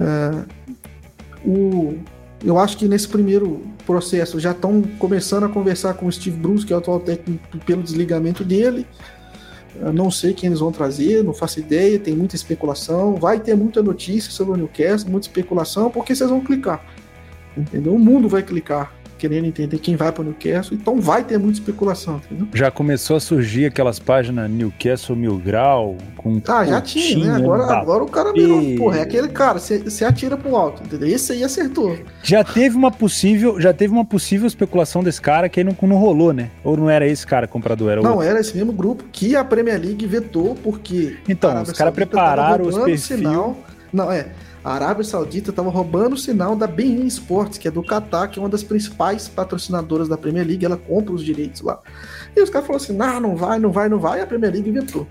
[0.00, 1.98] Uh, o,
[2.44, 6.64] eu acho que nesse primeiro processo já estão começando a conversar com o Steve Bruce,
[6.64, 8.86] que é o atual técnico, pelo desligamento dele.
[9.94, 13.16] Não sei quem eles vão trazer, não faço ideia, tem muita especulação.
[13.16, 16.84] Vai ter muita notícia sobre o Newcastle, muita especulação, porque vocês vão clicar.
[17.56, 17.94] Entendeu?
[17.94, 22.20] O mundo vai clicar querendo entender quem vai para Newcastle, então vai ter muita especulação,
[22.24, 22.48] entendeu?
[22.54, 26.40] Já começou a surgir aquelas páginas Newcastle Mil Grau, com.
[26.48, 27.44] Ah, já tinha, né?
[27.44, 28.76] Agora, agora o cara virou.
[28.76, 31.08] Porra, é aquele cara, você atira pro alto, entendeu?
[31.08, 31.98] Esse aí acertou.
[32.22, 35.96] Já teve uma possível, já teve uma possível especulação desse cara que aí não, não
[35.96, 36.50] rolou, né?
[36.62, 37.90] Ou não era esse cara comprador?
[37.90, 38.26] Era não, outro.
[38.26, 41.16] era esse mesmo grupo que a Premier League vetou, porque.
[41.28, 43.02] Então, os caras prepararam os perfis.
[43.02, 43.56] Sinal...
[43.92, 44.26] Não, é.
[44.68, 48.38] A Arábia Saudita estava roubando o sinal da Bein Sports, que é do Qatar, que
[48.38, 51.80] é uma das principais patrocinadoras da Premier League, ela compra os direitos lá.
[52.36, 54.52] E os caras falaram assim: não, não vai, não vai, não vai, e a Premier
[54.52, 55.06] League inventou.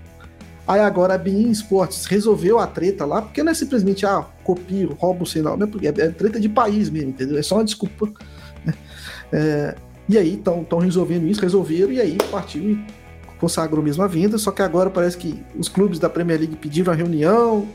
[0.64, 4.96] Aí agora a Bein Sports resolveu a treta lá, porque não é simplesmente, ah, copio,
[4.96, 7.36] roubo o sinal, não é, porque é treta de país mesmo, entendeu?
[7.36, 8.08] É só uma desculpa.
[8.64, 8.74] Né?
[9.32, 9.74] É,
[10.08, 12.86] e aí estão resolvendo isso, resolveram, e aí partiu e
[13.40, 16.92] consagrou mesmo a venda, só que agora parece que os clubes da Premier League pediram
[16.92, 17.66] a reunião,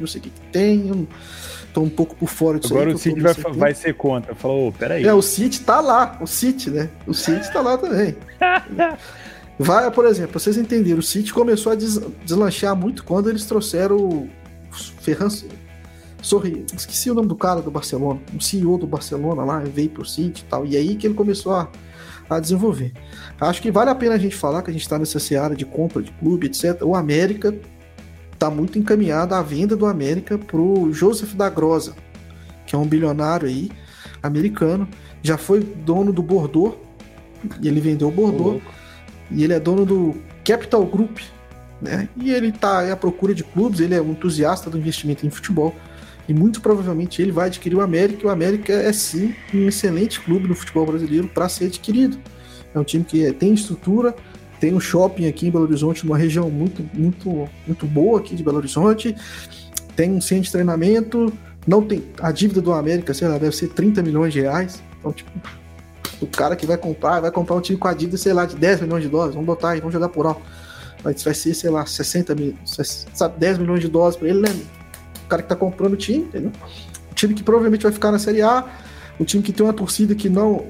[0.00, 1.08] não sei o que, que tem.
[1.72, 4.34] Tô um pouco por fora disso Agora aí, o City vai, vai, ser contra.
[4.34, 5.06] Falou, peraí.
[5.06, 6.18] É, o City tá lá.
[6.20, 6.88] O City, né?
[7.06, 8.16] O City tá lá também.
[9.58, 13.96] vai, por exemplo, vocês entenderem, o City começou a des deslanchar muito quando eles trouxeram
[13.96, 14.28] o
[15.00, 15.28] Ferran.
[16.20, 20.04] Sorri, esqueci o nome do cara do Barcelona, o CEO do Barcelona lá, veio pro
[20.04, 20.66] City e tal.
[20.66, 21.70] E aí que ele começou a,
[22.28, 22.92] a desenvolver.
[23.40, 25.64] Acho que vale a pena a gente falar que a gente está nessa seara de
[25.64, 26.82] compra de clube, etc.
[26.82, 27.54] O América
[28.38, 31.96] está muito encaminhada a venda do América pro Joseph da Grosa,
[32.64, 33.68] que é um bilionário aí,
[34.22, 34.88] americano,
[35.20, 36.76] já foi dono do Bordeaux,
[37.60, 38.62] e ele vendeu o Bordeaux,
[39.28, 41.18] e ele é dono do Capital Group,
[41.82, 42.08] né?
[42.16, 45.74] E ele está à procura de clubes, ele é um entusiasta do investimento em futebol,
[46.28, 50.20] e muito provavelmente ele vai adquirir o América, e o América é sim um excelente
[50.20, 52.16] clube no futebol brasileiro para ser adquirido.
[52.72, 54.14] É um time que tem estrutura,
[54.60, 58.42] tem um shopping aqui em Belo Horizonte, numa região muito, muito, muito boa aqui de
[58.42, 59.14] Belo Horizonte.
[59.94, 61.32] Tem um centro de treinamento.
[61.66, 62.04] Não tem.
[62.20, 64.82] A dívida do América, sei lá, deve ser 30 milhões de reais.
[64.98, 65.30] Então, tipo,
[66.20, 68.56] o cara que vai comprar, vai comprar um time com a dívida, sei lá, de
[68.56, 69.34] 10 milhões de dólares.
[69.34, 70.42] Vamos botar aí, vamos jogar por alto.
[71.02, 74.48] Vai, vai ser, sei lá, 60 mil, sabe, 10 milhões de dólares para ele, né?
[75.24, 76.50] O cara que tá comprando o time, entendeu?
[77.10, 78.64] O time que provavelmente vai ficar na Série A,
[79.18, 80.66] o time que tem uma torcida que não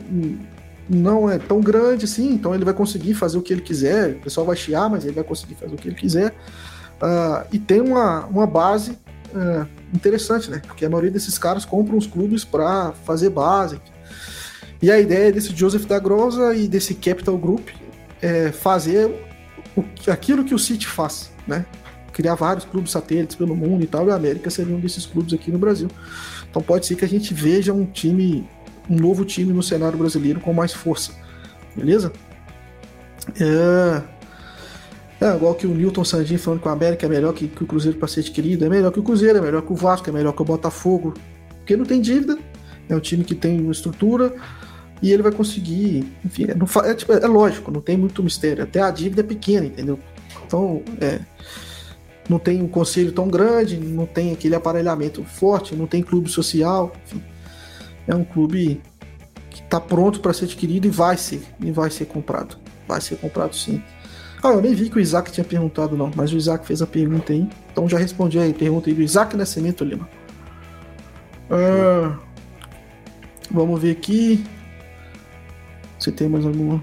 [0.88, 4.12] não é tão grande assim, então ele vai conseguir fazer o que ele quiser.
[4.12, 6.34] O pessoal vai chiar, mas ele vai conseguir fazer o que ele quiser.
[7.00, 10.62] Uh, e tem uma, uma base uh, interessante, né?
[10.66, 13.80] Porque a maioria desses caras compram os clubes para fazer base.
[14.80, 17.68] E a ideia desse Joseph da Grosa e desse Capital Group
[18.22, 19.06] é fazer
[19.76, 21.66] o, aquilo que o City faz, né?
[22.12, 25.32] Criar vários clubes satélites pelo mundo e tal, e a América seria um desses clubes
[25.34, 25.88] aqui no Brasil.
[26.50, 28.48] Então pode ser que a gente veja um time
[28.88, 31.12] um novo time no cenário brasileiro com mais força.
[31.76, 32.12] Beleza?
[33.40, 34.02] É.
[35.20, 37.66] É igual que o Newton Sandin falando que o América é melhor que, que o
[37.66, 40.12] Cruzeiro para ser adquirido, é melhor que o Cruzeiro, é melhor que o Vasco, é
[40.12, 41.14] melhor que o Botafogo,
[41.56, 42.38] porque não tem dívida,
[42.88, 44.32] é um time que tem uma estrutura
[45.02, 48.80] e ele vai conseguir, enfim, é, é, tipo, é lógico, não tem muito mistério, até
[48.80, 49.98] a dívida é pequena, entendeu?
[50.46, 51.18] Então, é,
[52.28, 56.92] não tem um conselho tão grande, não tem aquele aparelhamento forte, não tem clube social,
[57.04, 57.20] enfim
[58.08, 58.80] é um clube
[59.50, 62.56] que está pronto para ser adquirido e vai ser, e vai ser comprado.
[62.88, 63.82] Vai ser comprado sim.
[64.42, 66.86] Ah, eu nem vi que o Isaac tinha perguntado, não, mas o Isaac fez a
[66.86, 67.46] pergunta aí.
[67.70, 70.08] Então já respondi aí, pergunta aí do Isaac Nascimento Lima.
[71.50, 72.16] Ah,
[73.50, 74.44] vamos ver aqui.
[75.98, 76.82] Se tem mais alguma.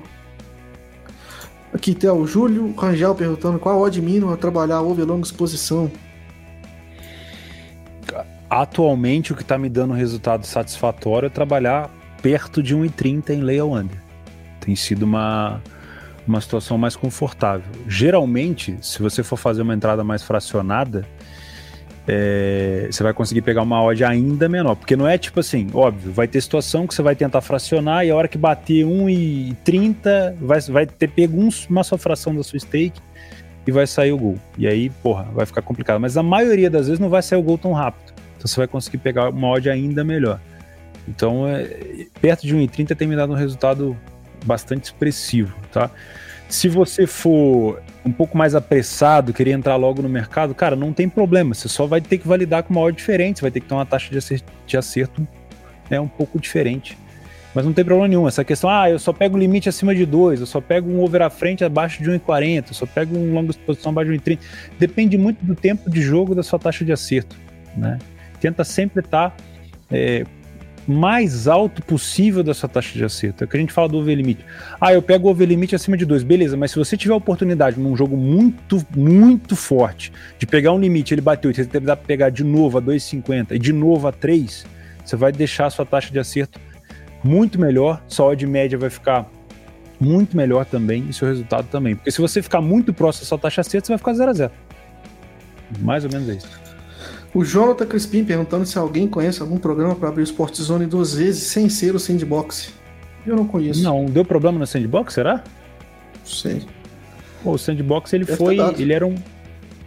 [1.73, 5.91] Aqui tem o Júlio Rangel perguntando qual odd mínimo a trabalhar over longa exposição
[8.49, 11.89] atualmente o que está me dando resultado satisfatório é trabalhar
[12.21, 13.97] perto de 1,30 em lay under.
[14.59, 15.61] Tem sido uma,
[16.27, 17.71] uma situação mais confortável.
[17.87, 21.05] Geralmente, se você for fazer uma entrada mais fracionada,
[22.07, 24.75] é, você vai conseguir pegar uma odd ainda menor.
[24.75, 28.11] Porque não é tipo assim, óbvio, vai ter situação que você vai tentar fracionar e
[28.11, 32.59] a hora que bater 1,30 vai, vai ter pego um, uma só fração da sua
[32.59, 32.99] stake
[33.67, 34.35] e vai sair o gol.
[34.57, 35.99] E aí, porra, vai ficar complicado.
[35.99, 38.14] Mas a maioria das vezes não vai sair o gol tão rápido.
[38.45, 40.39] Então você vai conseguir pegar uma odd ainda melhor.
[41.07, 43.97] Então, é, perto de 1,30 tem me dado um resultado
[44.45, 45.89] bastante expressivo, tá?
[46.47, 51.09] Se você for um pouco mais apressado, querer entrar logo no mercado, cara, não tem
[51.09, 51.55] problema.
[51.55, 53.73] Você só vai ter que validar com uma odd diferente, você vai ter que ter
[53.73, 55.27] uma taxa de acerto, de acerto
[55.89, 56.95] é um pouco diferente.
[57.55, 58.27] Mas não tem problema nenhum.
[58.27, 61.01] Essa questão, ah, eu só pego um limite acima de 2, eu só pego um
[61.01, 64.39] over à frente abaixo de 1,40, eu só pego um longa exposição abaixo de 1,30.
[64.77, 67.35] Depende muito do tempo de jogo da sua taxa de acerto,
[67.75, 67.97] né?
[68.45, 69.35] Tenta sempre estar tá,
[69.89, 70.23] é,
[70.87, 73.43] mais alto possível da sua taxa de acerto.
[73.43, 74.45] É o que a gente fala do over limite.
[74.79, 77.17] Ah, eu pego o over limite acima de 2, beleza, mas se você tiver a
[77.17, 82.29] oportunidade num jogo muito, muito forte de pegar um limite, ele bateu você tentar pegar
[82.29, 84.63] de novo a 2,50 e de novo a 3,
[85.03, 86.59] você vai deixar a sua taxa de acerto
[87.23, 89.27] muito melhor, sua odd média vai ficar
[89.99, 91.95] muito melhor também e seu resultado também.
[91.95, 94.33] Porque se você ficar muito próximo da sua taxa certa, você vai ficar 0 a
[94.33, 94.51] 0
[95.79, 96.64] Mais ou menos isso.
[97.35, 101.15] O Jonathan Crispim perguntando se alguém conhece algum programa para abrir o Sport Zone duas
[101.15, 102.73] vezes sem ser o Sandbox.
[103.27, 103.83] Eu não conheço.
[103.83, 105.43] Não, deu problema no Sandbox, será?
[106.19, 106.61] Não sei.
[107.43, 109.15] Pô, o Sandbox ele Deve foi, ele era um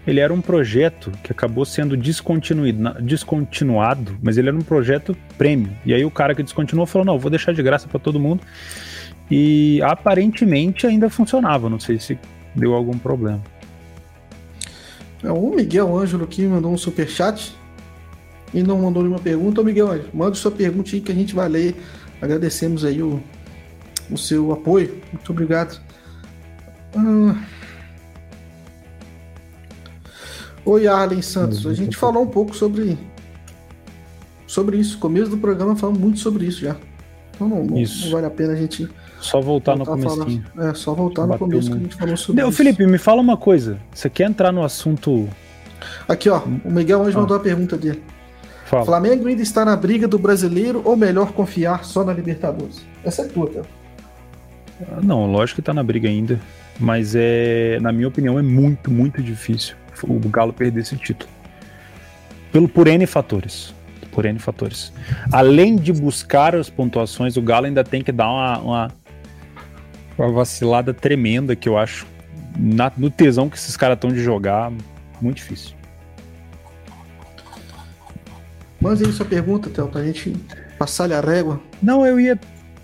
[0.07, 5.71] ele era um projeto que acabou sendo descontinuado, descontinuado, mas ele era um projeto prêmio.
[5.87, 8.43] E aí o cara que descontinuou falou: "Não, vou deixar de graça para todo mundo".
[9.31, 12.19] E aparentemente ainda funcionava, não sei se
[12.55, 13.41] deu algum problema.
[15.23, 17.57] É, o Miguel Ângelo aqui mandou um super chat
[18.55, 19.61] e não mandou nenhuma pergunta.
[19.61, 21.77] Ô Miguel Ângelo, manda sua pergunta aí que a gente vai ler.
[22.21, 23.21] Agradecemos aí o,
[24.11, 25.01] o seu apoio.
[25.13, 25.81] Muito obrigado.
[26.97, 27.37] Ah...
[30.65, 31.67] Oi, Arlen Santos.
[31.67, 32.99] A gente falou um pouco sobre
[34.47, 34.99] sobre isso.
[34.99, 36.77] Começo do programa falamos muito sobre isso já.
[37.35, 38.89] Então não, não, não vale a pena a gente
[39.21, 40.43] só voltar, no começo.
[40.59, 42.59] É, só voltar no começo que a gente falou sobre Não, isso.
[42.59, 43.79] Felipe, me fala uma coisa.
[43.93, 45.29] Você quer entrar no assunto.
[46.09, 46.43] Aqui, ó.
[46.65, 47.21] O Miguel hoje ah.
[47.21, 48.03] mandou a pergunta dele.
[48.65, 48.85] Fala.
[48.85, 52.85] Flamengo ainda está na briga do brasileiro ou melhor confiar só na Libertadores?
[53.03, 53.63] Essa é tua, tá?
[55.03, 56.39] Não, lógico que tá na briga ainda.
[56.79, 59.75] Mas é, na minha opinião, é muito, muito difícil
[60.05, 61.29] o Galo perder esse título.
[62.53, 63.75] Pelo, por N fatores
[64.19, 64.93] por N fatores.
[65.31, 68.93] Além de buscar as pontuações, o Galo ainda tem que dar uma, uma,
[70.19, 72.07] uma vacilada tremenda que eu acho
[72.59, 74.73] na, no tesão que esses caras estão de jogar,
[75.21, 75.77] muito difícil.
[78.81, 80.37] Mande aí sua pergunta, Théo, pra gente
[80.79, 81.61] passar-lhe a régua.
[81.83, 82.39] Não, eu ia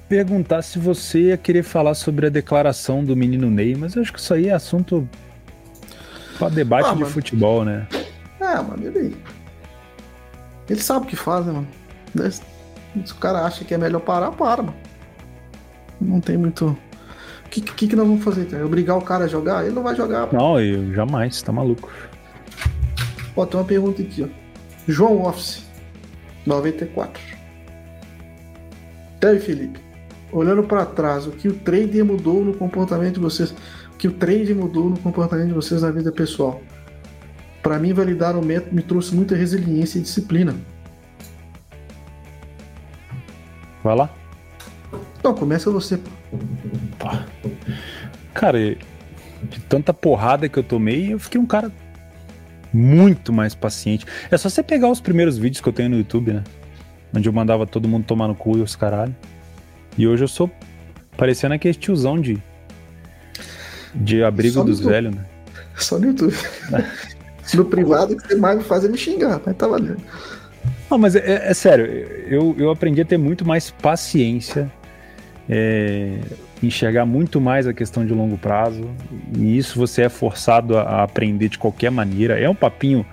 [0.08, 4.12] perguntar se você ia querer falar sobre a declaração do menino Ney, mas eu acho
[4.12, 5.08] que isso aí é assunto
[6.38, 7.12] para debate ah, de mano.
[7.12, 7.86] futebol, né?
[8.40, 9.16] É, mano, ele,
[10.68, 11.68] ele sabe o que faz, né, mano?
[13.04, 14.76] Se o cara acha que é melhor parar, para, mano.
[16.00, 16.76] Não tem muito.
[17.46, 18.42] O que, que, que nós vamos fazer?
[18.42, 18.64] Então?
[18.64, 19.64] Obrigar o cara a jogar?
[19.64, 20.32] Ele não vai jogar.
[20.32, 21.90] Não, eu jamais, tá maluco.
[23.36, 24.28] Ó, tem uma pergunta aqui, ó.
[24.86, 25.64] João Office,
[26.46, 27.22] 94.
[29.20, 29.80] Teve Felipe,
[30.30, 33.54] olhando para trás, o que o trade mudou no comportamento de vocês?
[33.94, 36.60] O que o trade mudou no comportamento de vocês na vida pessoal?
[37.62, 40.54] Para mim, validar o método me trouxe muita resiliência e disciplina.
[43.82, 44.10] Vai lá.
[45.18, 45.98] Então, começa você.
[48.32, 51.70] Cara, de tanta porrada que eu tomei, eu fiquei um cara
[52.72, 54.04] muito mais paciente.
[54.30, 56.44] É só você pegar os primeiros vídeos que eu tenho no YouTube, né?
[57.14, 59.14] Onde eu mandava todo mundo tomar no cu e os caralho.
[59.96, 60.50] E hoje eu sou
[61.16, 62.42] parecendo aquele tiozão de.
[63.94, 65.24] De abrigo dos velhos, né?
[65.76, 66.34] Só no YouTube.
[67.52, 70.00] No privado, que você mais faz é me xingar, mas tá valendo.
[70.90, 74.72] Não, mas é, é sério, eu, eu aprendi a ter muito mais paciência
[75.48, 76.18] é,
[76.62, 78.88] enxergar muito mais a questão de longo prazo,
[79.36, 82.38] e isso você é forçado a, aprender de qualquer maneira.
[82.38, 83.04] É um papinho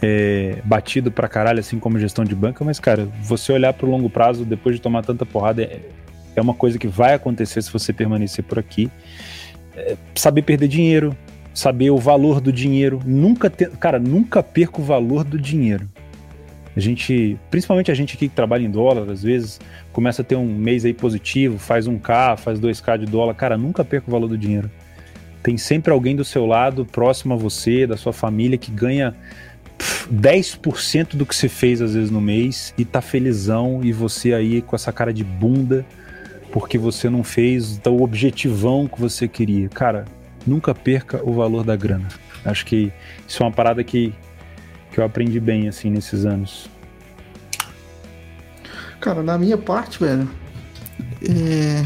[0.00, 4.10] é, batido pra caralho, assim como gestão de banca, mas, cara, você olhar pro longo
[4.10, 5.80] prazo depois de tomar tanta porrada é,
[6.34, 8.90] é uma coisa que vai acontecer se você permanecer por aqui.
[9.76, 11.16] É, saber perder dinheiro,
[11.54, 15.88] saber o valor do dinheiro, nunca cara, nunca perca o valor do dinheiro.
[16.76, 19.60] A gente, principalmente a gente aqui que trabalha em dólar, às vezes
[19.92, 23.58] começa a ter um mês aí positivo, faz um K, faz 2K de dólar, cara,
[23.58, 24.70] nunca perca o valor do dinheiro.
[25.42, 29.14] Tem sempre alguém do seu lado, próximo a você, da sua família, que ganha
[30.10, 34.62] 10% do que você fez às vezes no mês e tá felizão e você aí
[34.62, 35.84] com essa cara de bunda
[36.52, 39.68] porque você não fez o objetivão que você queria.
[39.70, 40.04] Cara,
[40.46, 42.06] nunca perca o valor da grana.
[42.44, 42.92] Acho que
[43.26, 44.12] isso é uma parada que,
[44.92, 46.68] que eu aprendi bem, assim, nesses anos.
[49.00, 50.28] Cara, na minha parte, velho,
[51.28, 51.84] é...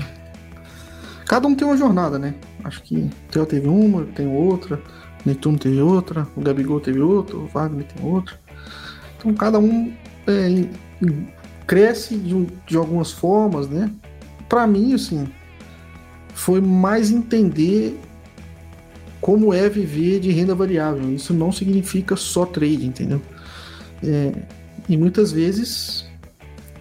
[1.24, 2.34] cada um tem uma jornada, né?
[2.64, 4.76] Acho que o Theo teve uma, eu tenho outra,
[5.24, 8.38] o Netuno teve outra, o Gabigol teve outra, o Wagner tem outra.
[9.16, 9.94] Então cada um
[10.26, 10.68] é,
[11.66, 13.90] cresce de, de algumas formas, né?
[14.48, 15.28] Para mim, assim,
[16.34, 17.98] foi mais entender
[19.20, 21.12] como é viver de renda variável.
[21.14, 23.20] Isso não significa só trade, entendeu?
[24.04, 24.32] É,
[24.88, 26.06] e muitas vezes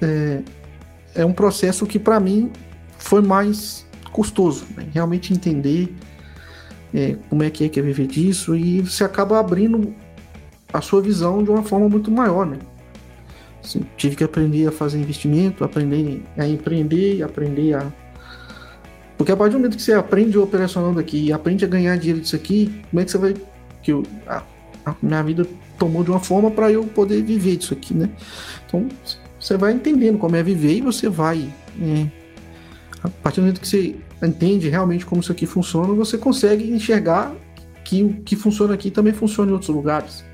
[0.02, 0.41] é,
[1.16, 2.52] é um processo que para mim
[2.98, 4.88] foi mais custoso, né?
[4.94, 5.94] realmente entender
[6.94, 9.94] é, como é que é que é viver disso e você acaba abrindo
[10.72, 12.57] a sua visão de uma forma muito maior, né?
[13.64, 17.91] Assim, tive que aprender a fazer investimento, aprender a empreender, aprender a
[19.18, 22.22] porque a partir do momento que você aprende operacionando aqui e aprende a ganhar dinheiro
[22.22, 23.34] disso aqui, como é que você vai.
[23.82, 24.44] Que eu, a,
[24.86, 25.48] a minha vida
[25.78, 28.10] tomou de uma forma para eu poder viver disso aqui, né?
[28.68, 28.88] Então,
[29.40, 31.48] você vai entendendo como é viver e você vai.
[31.82, 32.08] É,
[33.04, 37.34] a partir do momento que você entende realmente como isso aqui funciona, você consegue enxergar
[37.84, 40.26] que o que funciona aqui também funciona em outros lugares.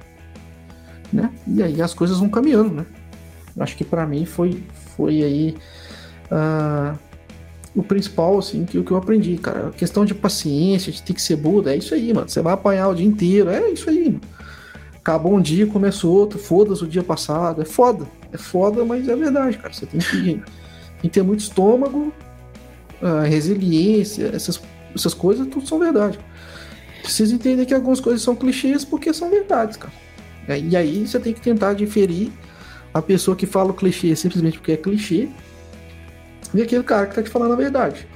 [1.12, 1.30] Né?
[1.45, 2.86] E aí as coisas vão caminhando, né?
[3.60, 4.64] Acho que para mim foi,
[4.95, 5.58] foi aí
[6.32, 6.98] uh,
[7.76, 9.69] o principal, assim, que, que eu aprendi, cara.
[9.69, 12.27] A questão de paciência, de ter que ser Buda, é isso aí, mano.
[12.27, 14.22] Você vai apanhar o dia inteiro, é isso aí, mano.
[14.95, 17.61] Acabou um dia, começou outro, foda-se o dia passado.
[17.61, 18.06] É foda.
[18.31, 19.73] É foda, mas é verdade, cara.
[19.73, 20.43] Você tem que, tem
[21.02, 22.14] que ter muito estômago,
[23.02, 24.61] uh, resiliência, essas,
[24.93, 26.19] essas coisas, tudo são verdade.
[27.02, 29.93] Precisa entender que algumas coisas são clichês porque são verdades, cara.
[30.48, 32.31] E aí você tem que tentar diferir
[32.93, 35.30] a pessoa que fala o clichê simplesmente porque é clichê
[36.53, 38.07] e aquele cara que tá te falando a verdade.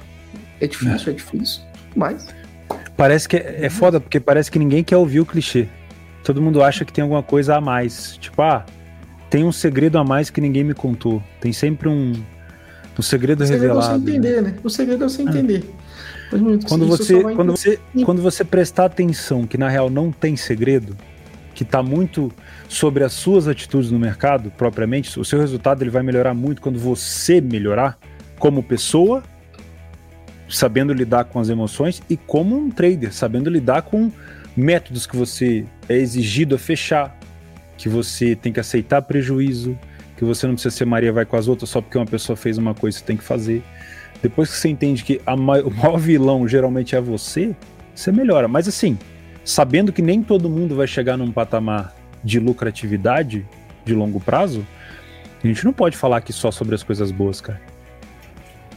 [0.60, 1.62] É difícil, é, é difícil,
[1.94, 2.26] mas.
[2.96, 5.68] Parece que é, é foda, porque parece que ninguém quer ouvir o clichê.
[6.24, 8.16] Todo mundo acha que tem alguma coisa a mais.
[8.18, 8.64] Tipo, ah,
[9.30, 11.22] tem um segredo a mais que ninguém me contou.
[11.40, 12.12] Tem sempre um,
[12.98, 13.82] um segredo o revelado.
[13.82, 14.58] Segredo é você entender, né?
[14.62, 15.24] O segredo é você ah.
[15.24, 15.64] entender.
[16.68, 20.96] Quando você, quando, você, quando você prestar atenção que na real não tem segredo,
[21.54, 22.32] que está muito
[22.68, 26.78] sobre as suas atitudes no mercado propriamente, o seu resultado ele vai melhorar muito quando
[26.78, 27.96] você melhorar
[28.38, 29.22] como pessoa,
[30.48, 34.10] sabendo lidar com as emoções, e como um trader, sabendo lidar com
[34.56, 37.16] métodos que você é exigido a fechar,
[37.76, 39.78] que você tem que aceitar prejuízo,
[40.16, 42.56] que você não precisa ser Maria vai com as outras só porque uma pessoa fez
[42.56, 43.62] uma coisa você tem que fazer.
[44.22, 47.54] Depois que você entende que o maior vilão geralmente é você,
[47.94, 48.48] você melhora.
[48.48, 48.98] Mas assim,
[49.44, 51.94] sabendo que nem todo mundo vai chegar num patamar
[52.24, 53.46] de lucratividade
[53.84, 54.66] de longo prazo,
[55.44, 57.75] a gente não pode falar aqui só sobre as coisas boas, cara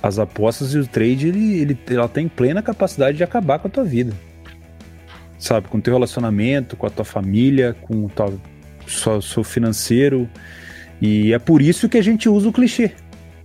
[0.02, 3.72] as apostas e o trade, ele, ele, ela tem plena capacidade de acabar com a
[3.72, 4.14] tua vida.
[5.38, 5.68] Sabe?
[5.68, 8.40] Com o teu relacionamento, com a tua família, com o teu,
[8.88, 10.30] seu, seu financeiro.
[11.02, 12.92] E é por isso que a gente usa o clichê.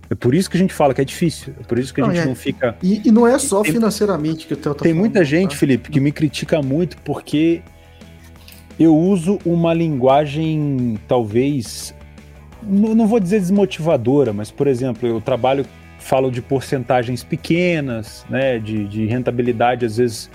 [0.09, 1.53] É por isso que a gente fala que é difícil.
[1.59, 2.25] É por isso que a não, gente é.
[2.27, 2.75] não fica.
[2.81, 5.51] E, e, não é só tem, financeiramente que o teu tá Tem falando, muita gente,
[5.51, 5.57] tá?
[5.57, 7.61] Felipe, que me critica muito porque
[8.79, 11.93] eu uso uma linguagem talvez.
[12.61, 15.65] Não, não vou dizer desmotivadora, mas, por exemplo, eu trabalho
[16.05, 20.29] falam de porcentagens pequenas, né, de, de rentabilidade às vezes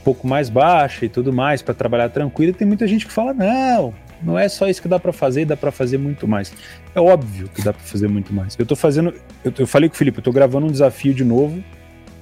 [0.00, 2.50] um pouco mais baixa e tudo mais para trabalhar tranquilo.
[2.50, 5.44] E tem muita gente que fala não, não é só isso que dá para fazer,
[5.44, 6.52] dá para fazer muito mais.
[6.96, 8.56] É óbvio que dá para fazer muito mais.
[8.58, 9.14] Eu tô fazendo,
[9.44, 11.62] eu, eu falei com o Felipe, eu tô gravando um desafio de novo.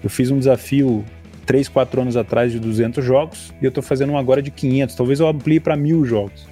[0.04, 1.02] Eu fiz um desafio
[1.46, 4.94] 3, 4 anos atrás de 200 jogos e eu tô fazendo um agora de 500.
[4.94, 6.46] Talvez eu amplie para mil jogos.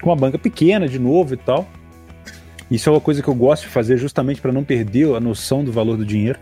[0.00, 1.68] Com uma banca pequena de novo e tal.
[2.72, 5.62] Isso é uma coisa que eu gosto de fazer justamente para não perder a noção
[5.62, 6.38] do valor do dinheiro.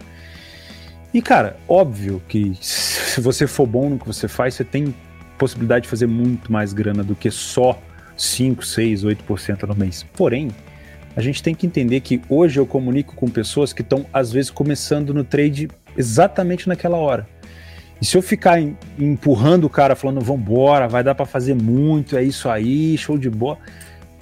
[1.13, 4.95] E, cara, óbvio que se você for bom no que você faz, você tem
[5.37, 7.77] possibilidade de fazer muito mais grana do que só
[8.17, 10.07] 5, 6, 8% no mês.
[10.15, 10.53] Porém,
[11.17, 14.53] a gente tem que entender que hoje eu comunico com pessoas que estão, às vezes,
[14.53, 17.29] começando no trade exatamente naquela hora.
[18.01, 18.63] E se eu ficar
[18.97, 23.29] empurrando o cara falando, vambora, vai dar para fazer muito, é isso aí, show de
[23.29, 23.59] bola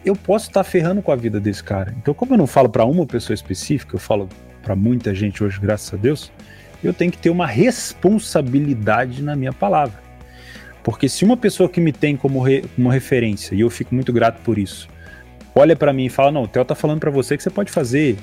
[0.09, 1.95] eu posso estar tá ferrando com a vida desse cara.
[1.97, 4.29] Então, como eu não falo para uma pessoa específica, eu falo
[4.63, 6.33] para muita gente hoje, graças a Deus,
[6.83, 10.01] eu tenho que ter uma responsabilidade na minha palavra.
[10.83, 14.13] Porque se uma pessoa que me tem como, re, como referência, e eu fico muito
[14.13, 14.89] grato por isso,
[15.55, 17.71] olha para mim e fala: Não, o Theo tá falando para você que você pode
[17.71, 18.17] fazer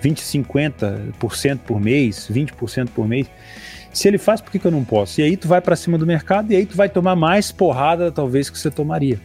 [0.00, 3.30] 20, 50% por mês, 20% por mês.
[3.92, 5.20] Se ele faz, por que, que eu não posso?
[5.20, 8.10] E aí tu vai para cima do mercado e aí tu vai tomar mais porrada,
[8.10, 9.20] talvez, que você tomaria.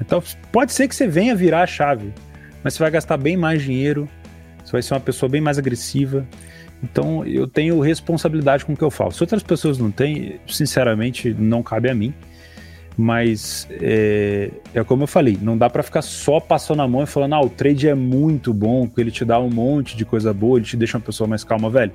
[0.00, 0.22] Então,
[0.52, 2.12] pode ser que você venha virar a chave,
[2.62, 4.08] mas você vai gastar bem mais dinheiro,
[4.64, 6.26] você vai ser uma pessoa bem mais agressiva.
[6.82, 9.10] Então, eu tenho responsabilidade com o que eu falo.
[9.12, 12.14] Se outras pessoas não têm, sinceramente, não cabe a mim.
[13.00, 17.06] Mas é, é como eu falei, não dá para ficar só passando a mão e
[17.06, 20.34] falando, ah, o trade é muito bom, porque ele te dá um monte de coisa
[20.34, 21.92] boa, ele te deixa uma pessoa mais calma, velho.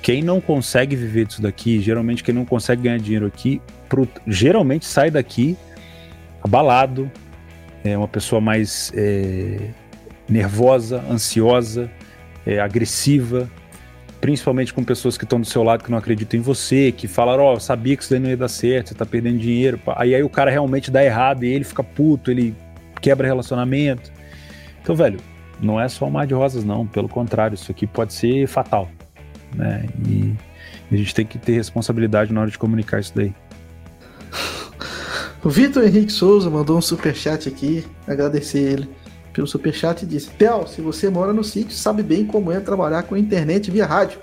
[0.00, 4.84] Quem não consegue viver disso daqui, geralmente quem não consegue ganhar dinheiro aqui, pro, geralmente
[4.84, 5.56] sai daqui
[6.42, 7.10] abalado,
[7.84, 9.70] é uma pessoa mais é,
[10.28, 11.90] nervosa, ansiosa,
[12.46, 13.50] é, agressiva,
[14.20, 17.42] principalmente com pessoas que estão do seu lado que não acreditam em você, que falaram,
[17.42, 19.80] ó, oh, sabia que isso daí não ia dar certo, você tá perdendo dinheiro.
[19.96, 22.54] Aí, aí o cara realmente dá errado e ele fica puto, ele
[23.00, 24.12] quebra relacionamento.
[24.80, 25.18] Então, velho,
[25.60, 26.86] não é só um mar de rosas, não.
[26.86, 28.88] Pelo contrário, isso aqui pode ser fatal.
[29.54, 29.86] Né?
[30.06, 30.34] E
[30.90, 33.34] a gente tem que ter responsabilidade na hora de comunicar isso daí.
[35.44, 38.88] O Vitor Henrique Souza mandou um superchat aqui, agradecer ele
[39.32, 43.02] pelo superchat e disse: Theo, se você mora no sítio, sabe bem como é trabalhar
[43.02, 44.20] com internet via rádio.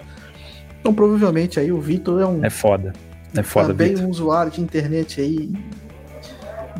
[0.80, 2.46] Então, provavelmente aí o Vitor é um.
[2.46, 2.94] É foda.
[3.36, 5.52] É foda, Também um usuário de internet aí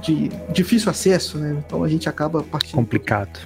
[0.02, 1.62] de difícil acesso, né?
[1.66, 2.76] Então a gente acaba partindo.
[2.76, 3.40] Complicado.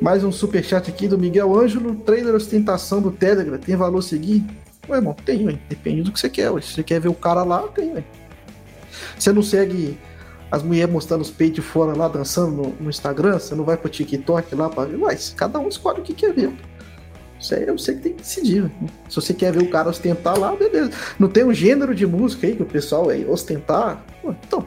[0.00, 1.94] Mais um superchat aqui do Miguel Ângelo.
[1.94, 3.56] Trailer ostentação do Telegram.
[3.56, 4.44] Tem valor seguir?
[4.88, 5.58] Ué, irmão, tem, ué.
[5.68, 6.50] Depende do que você quer.
[6.50, 6.60] Ué.
[6.60, 8.04] Se você quer ver o cara lá, tem, ué.
[9.18, 9.98] Você não segue
[10.50, 13.38] as mulheres mostrando os peitos fora lá, dançando no, no, Instagram?
[13.38, 14.96] Você não vai pro TikTok lá pra ver?
[14.96, 16.52] Ué, cada um escolhe o que quer ver.
[17.40, 18.62] Isso aí é você que tem que decidir.
[18.62, 18.70] Né?
[19.08, 20.90] Se você quer ver o cara ostentar lá, beleza.
[21.18, 24.04] Não tem um gênero de música aí que o pessoal é ostentar?
[24.24, 24.66] Então,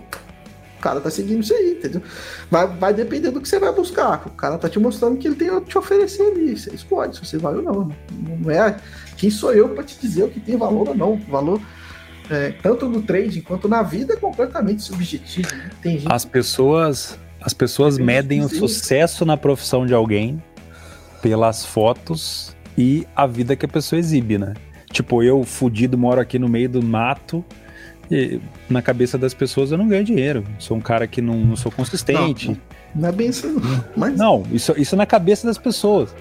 [0.81, 2.01] o cara tá seguindo isso aí, entendeu?
[2.49, 4.23] Vai, vai depender do que você vai buscar.
[4.25, 6.57] O cara tá te mostrando que ele tem a te oferecer ali.
[6.57, 7.91] Você escolhe se você vai ou não.
[8.39, 8.77] Não é
[9.17, 11.17] quem sou eu para te dizer o que tem valor ou não.
[11.29, 11.61] Valor,
[12.29, 15.49] é, tanto no trade quanto na vida, é completamente subjetivo.
[15.53, 16.01] Né?
[16.05, 20.41] As pessoas, as pessoas medem o sucesso na profissão de alguém
[21.21, 24.53] pelas fotos e a vida que a pessoa exibe, né?
[24.91, 27.45] Tipo, eu, fudido, moro aqui no meio do mato
[28.69, 30.43] na cabeça das pessoas eu não ganho dinheiro.
[30.59, 32.49] Sou um cara que não, não sou consistente.
[32.49, 32.57] Não,
[32.95, 33.55] não, é bem assim,
[33.95, 34.17] mas...
[34.17, 36.13] Não, isso, isso na cabeça das pessoas.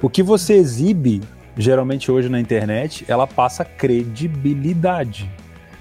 [0.00, 1.20] O que você exibe,
[1.56, 5.28] geralmente hoje na internet, ela passa credibilidade.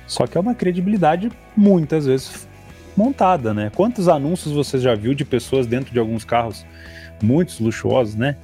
[0.07, 2.47] Só que é uma credibilidade muitas vezes
[2.95, 3.71] montada, né?
[3.73, 6.65] Quantos anúncios você já viu de pessoas dentro de alguns carros
[7.21, 8.35] muitos luxuosos, né?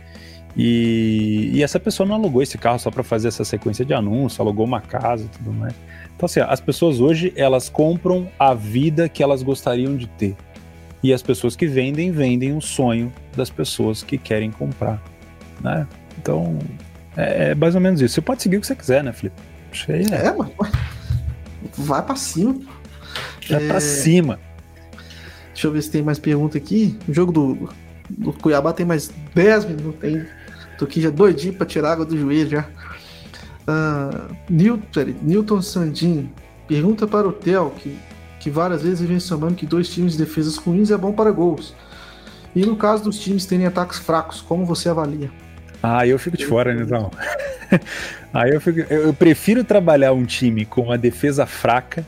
[0.56, 4.40] E, e essa pessoa não alugou esse carro só para fazer essa sequência de anúncios,
[4.40, 5.74] alugou uma casa e tudo mais.
[6.16, 10.36] Então, assim, as pessoas hoje, elas compram a vida que elas gostariam de ter.
[11.04, 15.00] E as pessoas que vendem, vendem o sonho das pessoas que querem comprar,
[15.62, 15.88] né?
[16.18, 16.58] Então,
[17.16, 18.16] é, é mais ou menos isso.
[18.16, 19.40] Você pode seguir o que você quiser, né, Felipe?
[20.12, 20.52] É, é mano.
[21.78, 22.56] Vai pra cima.
[23.50, 23.68] Vai é...
[23.68, 24.40] pra cima.
[25.54, 26.98] Deixa eu ver se tem mais pergunta aqui.
[27.08, 27.70] O jogo do,
[28.10, 30.00] do Cuiabá tem mais 10 minutos.
[30.00, 30.26] Tem...
[30.78, 32.70] Tô aqui já doidinho pra tirar água do joelho já.
[33.68, 36.30] Uh, Newton, Newton Sandin
[36.68, 37.98] pergunta para o Theo, que,
[38.40, 41.74] que várias vezes vem somando que dois times de defesas ruins é bom para gols.
[42.56, 45.32] E no caso dos times terem ataques fracos, como você avalia?
[45.82, 47.12] Ah, eu fico de fora, então.
[48.34, 52.06] Aí eu, fico, eu, eu prefiro trabalhar um time com uma defesa fraca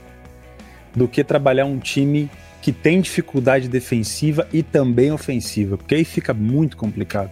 [0.95, 2.29] do que trabalhar um time
[2.61, 7.31] que tem dificuldade defensiva e também ofensiva, porque aí fica muito complicado.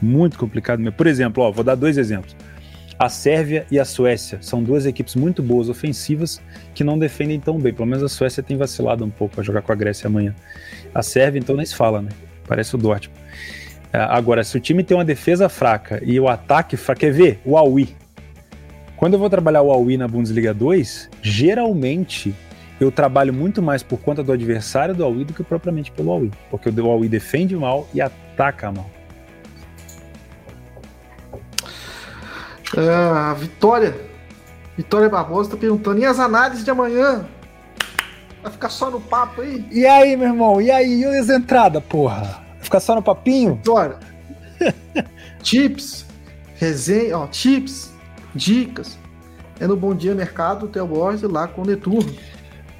[0.00, 0.92] Muito complicado mesmo.
[0.92, 2.36] Por exemplo, ó, vou dar dois exemplos.
[2.98, 6.40] A Sérvia e a Suécia são duas equipes muito boas ofensivas
[6.74, 7.72] que não defendem tão bem.
[7.72, 10.34] Pelo menos a Suécia tem vacilado um pouco a jogar com a Grécia amanhã.
[10.94, 12.10] A Sérvia, então, nem se fala, né?
[12.46, 13.18] Parece o Dortmund.
[13.92, 17.40] É, agora, se o time tem uma defesa fraca e o ataque fraco, quer ver?
[17.44, 17.88] O Aui.
[18.96, 22.34] Quando eu vou trabalhar o Aui na Bundesliga 2, geralmente
[22.80, 26.30] eu trabalho muito mais por conta do adversário do Aui do que propriamente pelo Aui.
[26.50, 28.90] Porque o Aui defende mal e ataca mal.
[32.76, 33.96] Ah, Vitória.
[34.76, 37.24] Vitória Barbosa tá perguntando: e as análises de amanhã?
[38.42, 39.66] Vai ficar só no papo aí?
[39.72, 40.60] E aí, meu irmão?
[40.60, 41.00] E aí?
[41.00, 42.47] E as entradas, porra?
[42.68, 43.54] Ficar só no papinho?
[43.54, 43.96] Vitória.
[45.42, 46.04] tips,
[46.56, 47.90] resenha, ó, tips,
[48.34, 48.98] dicas.
[49.58, 52.14] É no Bom Dia Mercado, Theo Borges, lá com o Neturno.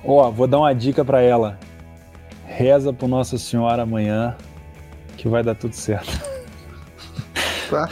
[0.04, 1.58] Ó, vou dar uma dica para ela.
[2.44, 4.36] Reza pro Nossa Senhora amanhã
[5.16, 6.20] que vai dar tudo certo.
[7.70, 7.86] Tá?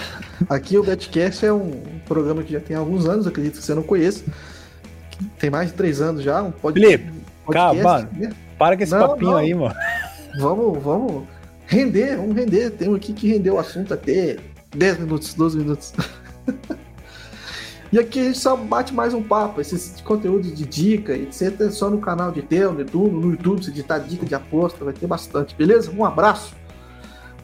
[0.48, 3.82] Aqui o Betcast é um programa que já tem alguns anos, acredito que você não
[3.82, 4.24] conheça.
[5.38, 6.80] Tem mais de três anos já, um pod...
[6.80, 7.12] Felipe,
[7.44, 7.82] podcast.
[7.82, 8.32] Cara, né?
[8.58, 9.36] para com esse não, papinho não.
[9.36, 9.74] aí, mano.
[10.38, 11.24] Vamos, vamos
[11.66, 12.70] render, vamos render.
[12.70, 14.36] Tem um aqui que rendeu o assunto até
[14.74, 15.92] 10 minutos, 12 minutos.
[17.92, 21.60] e aqui a gente só bate mais um papo, esse conteúdo de dica, etc.
[21.60, 24.84] É só no canal de Teo, no YouTube, no YouTube, se digitar dica de aposta,
[24.84, 25.90] vai ter bastante, beleza?
[25.90, 26.54] Um abraço.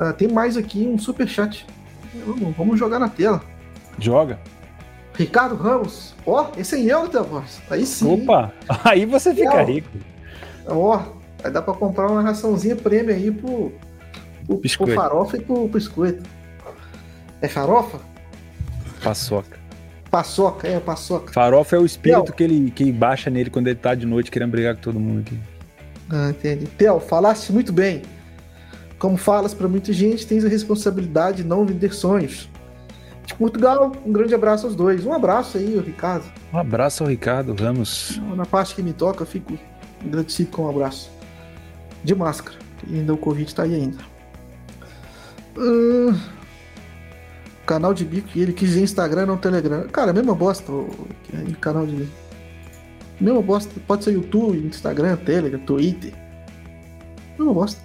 [0.01, 1.67] Uh, tem mais aqui um super chat
[2.15, 3.43] Vamos, vamos jogar na tela.
[3.99, 4.39] Joga.
[5.15, 6.15] Ricardo Ramos.
[6.27, 7.61] Ó, oh, esse é eu, voz.
[7.71, 8.23] Aí sim.
[8.23, 8.53] Opa,
[8.85, 9.89] aí você fica rico.
[10.67, 13.73] Ó, oh, vai dar pra comprar uma raçãozinha prêmio aí pro,
[14.59, 16.23] pro, pro farofa e pro biscoito.
[17.41, 18.01] É farofa?
[19.03, 19.59] Paçoca.
[20.11, 21.33] Paçoca, é, paçoca.
[21.33, 24.51] Farofa é o espírito que ele que baixa nele quando ele tá de noite querendo
[24.51, 25.39] brigar com todo mundo aqui.
[26.11, 26.67] Ah, entendi.
[26.67, 28.03] Theo, falaste muito bem.
[28.99, 32.49] Como falas para muita gente, tens a responsabilidade de não vender sonhos.
[33.25, 35.07] De Portugal, um grande abraço aos dois.
[35.07, 36.25] Um abraço aí, Ricardo.
[36.53, 38.21] Um abraço ao Ricardo Ramos.
[38.37, 39.59] Na parte que me toca, fico
[40.05, 41.11] agradecido com um abraço.
[42.05, 44.12] De máscara, que ainda o Covid está aí ainda.
[45.57, 46.19] Uh,
[47.67, 49.87] canal de bico, ele quis Instagram, não Telegram.
[49.89, 50.71] Cara, mesma bosta.
[50.73, 51.09] O,
[51.61, 52.09] canal de.
[53.21, 53.73] Mesma bosta.
[53.87, 56.13] Pode ser YouTube, Instagram, Telegram, Twitter.
[57.39, 57.81] Mesma bosta.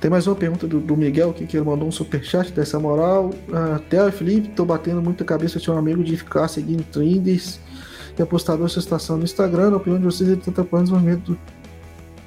[0.00, 3.30] Tem mais uma pergunta do, do Miguel aqui, que ele mandou um superchat dessa moral.
[3.48, 7.58] Uh, Theo e Felipe, tô batendo muita cabeça de um amigo de ficar seguindo trends
[8.18, 9.72] e apostador sua estação no Instagram.
[9.72, 10.82] A opinião de vocês é tenta para o
[11.16, 11.38] do,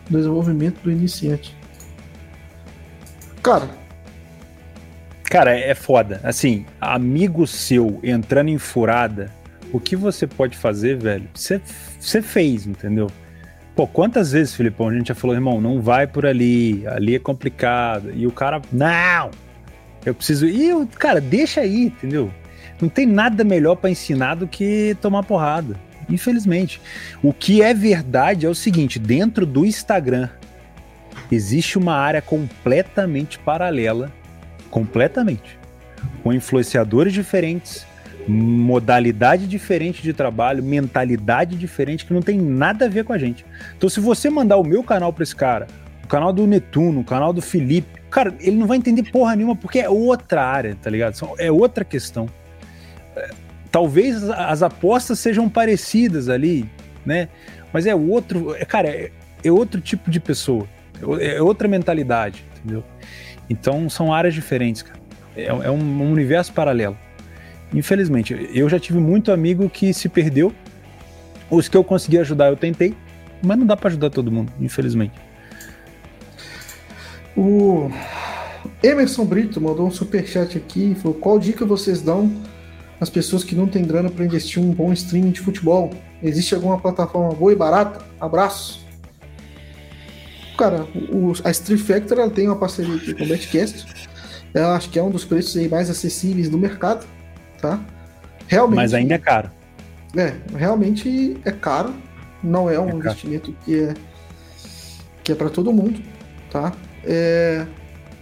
[0.10, 1.56] desenvolvimento do iniciante.
[3.42, 3.70] Cara.
[5.24, 6.22] Cara, é foda.
[6.24, 9.32] Assim, amigo seu entrando em furada,
[9.72, 11.28] o que você pode fazer, velho?
[11.34, 11.62] Você,
[12.00, 13.08] você fez, entendeu?
[13.76, 17.20] Pô, quantas vezes, Filipão, a gente já falou, irmão, não vai por ali, ali é
[17.20, 18.12] complicado.
[18.12, 19.30] E o cara, não,
[20.06, 20.48] eu preciso.
[20.48, 22.32] E o cara, deixa aí, entendeu?
[22.82, 25.76] Não tem nada melhor para ensinar do que tomar porrada.
[26.10, 26.82] Infelizmente.
[27.22, 30.30] O que é verdade é o seguinte: dentro do Instagram
[31.32, 34.12] existe uma área completamente paralela,
[34.70, 35.58] completamente,
[36.24, 37.86] com influenciadores diferentes,
[38.28, 43.46] modalidade diferente de trabalho, mentalidade diferente que não tem nada a ver com a gente.
[43.78, 45.68] Então, se você mandar o meu canal para esse cara,
[46.04, 49.56] o canal do Netuno, o canal do Felipe, cara, ele não vai entender porra nenhuma
[49.56, 51.18] porque é outra área, tá ligado?
[51.38, 52.30] É outra questão.
[53.78, 56.68] Talvez as apostas sejam parecidas ali,
[57.06, 57.30] né?
[57.72, 59.12] Mas é outro, é, cara, é,
[59.44, 60.68] é outro tipo de pessoa,
[61.20, 62.84] é, é outra mentalidade, entendeu?
[63.48, 65.00] Então são áreas diferentes, cara.
[65.36, 66.98] É, é um, um universo paralelo.
[67.72, 70.52] Infelizmente, eu já tive muito amigo que se perdeu.
[71.48, 72.96] Os que eu consegui ajudar, eu tentei,
[73.44, 75.14] mas não dá para ajudar todo mundo, infelizmente.
[77.36, 77.92] O
[78.82, 82.47] Emerson Brito mandou um super chat aqui e falou: "Qual dica vocês dão
[83.00, 85.92] às pessoas que não têm grana para investir um bom streaming de futebol?
[86.22, 88.06] Existe alguma plataforma boa e barata?
[88.20, 88.86] Abraço."
[90.58, 93.86] Cara, o, a Street Factor ela tem uma parceria aqui com o Betcast.
[94.54, 97.06] Eu acho que é um dos preços mais acessíveis do mercado
[97.58, 97.80] tá?
[98.48, 98.78] Realmente.
[98.78, 99.50] Mas ainda é caro.
[100.16, 101.94] É, realmente é caro.
[102.44, 103.94] Não é um é investimento que é
[105.24, 106.02] que é para todo mundo,
[106.50, 106.72] tá?
[107.04, 107.66] É,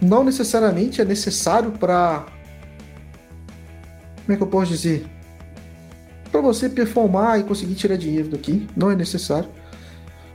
[0.00, 2.26] não necessariamente é necessário para
[4.26, 5.06] como é que eu posso dizer?
[6.32, 9.48] Para você performar e conseguir tirar dinheiro daqui, não é necessário.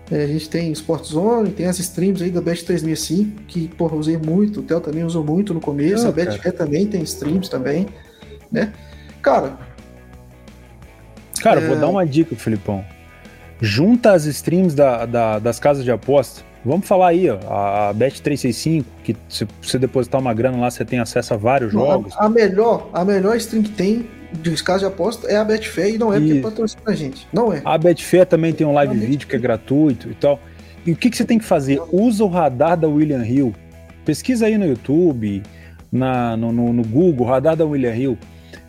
[0.09, 3.97] É, a gente tem Sport Zone, tem as streams aí da Bet 3005, que porra,
[3.97, 7.49] usei muito, o Theo também usou muito no começo, não, a Betfair também tem streams
[7.49, 7.87] também,
[8.49, 8.71] né?
[9.21, 9.57] Cara.
[11.41, 11.67] Cara, é...
[11.67, 12.83] vou dar uma dica, Filipão.
[13.59, 16.41] Junta as streams da, da, das casas de aposta.
[16.63, 20.99] Vamos falar aí, ó, a Bet365, que se você depositar uma grana lá, você tem
[20.99, 22.13] acesso a vários Não, jogos.
[22.15, 25.95] A, a, melhor, a melhor stream que tem de casas de aposta é a Betfair
[25.95, 26.21] e não é e...
[26.21, 27.27] porque patrocina a gente.
[27.33, 27.61] Não é.
[27.65, 30.39] A Betfair também tem um live vídeo que é gratuito e tal.
[30.85, 31.81] E o que, que você tem que fazer?
[31.91, 33.53] Usa o radar da William Hill.
[34.05, 35.43] Pesquisa aí no YouTube,
[35.91, 38.17] na, no, no, no Google, radar da William Hill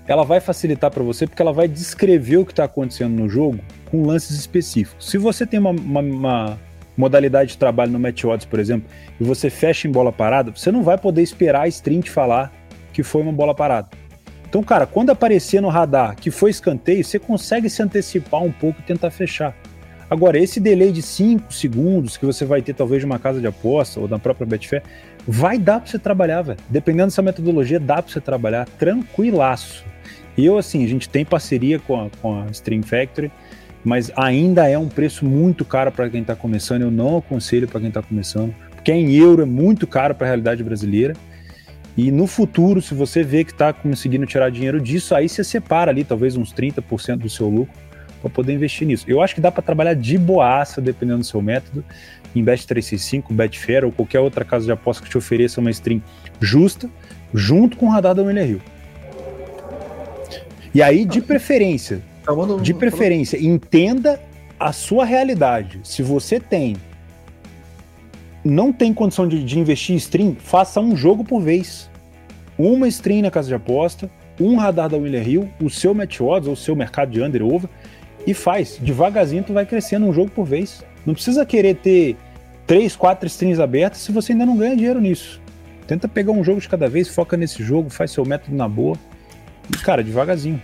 [0.07, 3.59] ela vai facilitar para você porque ela vai descrever o que está acontecendo no jogo
[3.91, 5.11] com lances específicos.
[5.11, 6.59] Se você tem uma, uma, uma,
[6.97, 8.89] modalidade de trabalho no Match Odds, por exemplo,
[9.21, 12.53] e você fecha em bola parada, você não vai poder esperar a stream te falar
[12.93, 13.89] que foi uma bola parada.
[14.49, 18.81] Então, cara, quando aparecer no radar que foi escanteio, você consegue se antecipar um pouco
[18.81, 19.57] e tentar fechar.
[20.11, 23.47] Agora, esse delay de 5 segundos que você vai ter talvez de uma casa de
[23.47, 24.83] aposta ou da própria Betfair,
[25.27, 26.59] vai dar para você trabalhar, velho.
[26.69, 29.83] Dependendo dessa metodologia, dá para você trabalhar tranquilaço.
[30.37, 33.33] E eu, assim, a gente tem parceria com a, com a Stream Factory,
[33.85, 36.83] mas ainda é um preço muito caro para quem está começando.
[36.83, 40.31] Eu não aconselho para quem está começando, porque em euro, é muito caro para a
[40.31, 41.15] realidade brasileira.
[41.97, 45.91] E no futuro, se você vê que está conseguindo tirar dinheiro disso, aí você separa
[45.91, 47.75] ali talvez uns 30% do seu lucro
[48.21, 49.05] para poder investir nisso.
[49.09, 51.85] Eu acho que dá para trabalhar de boaça, dependendo do seu método,
[52.35, 56.01] em Bet365, Betfair ou qualquer outra casa de aposta que te ofereça uma stream
[56.41, 56.89] justa,
[57.35, 58.61] junto com o radar da William Hill.
[60.75, 62.01] E aí, de preferência,
[62.63, 64.21] de preferência, entenda
[64.59, 65.81] a sua realidade.
[65.83, 66.77] Se você tem
[68.45, 71.89] não tem condição de, de, investir em stream, faça um jogo por vez.
[72.59, 76.49] Uma stream na casa de aposta, um radar da William Hill, o seu match odds
[76.49, 77.69] ou o seu mercado de under over
[78.27, 78.79] e faz.
[78.81, 80.85] Devagarzinho tu vai crescendo um jogo por vez.
[81.07, 82.17] Não precisa querer ter
[82.67, 85.41] três, quatro streams abertas se você ainda não ganha dinheiro nisso.
[85.87, 88.97] Tenta pegar um jogo de cada vez, foca nesse jogo, faz seu método na boa.
[89.73, 90.61] E, cara, devagarzinho.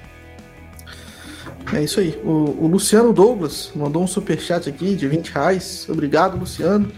[1.73, 2.19] É isso aí.
[2.24, 5.86] O, o Luciano Douglas mandou um super chat aqui de 20 reais.
[5.89, 6.90] Obrigado, Luciano.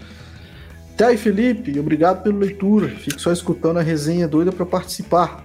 [0.97, 2.87] Thay Felipe, obrigado pela leitura.
[2.87, 5.43] Fico só escutando a resenha doida para participar.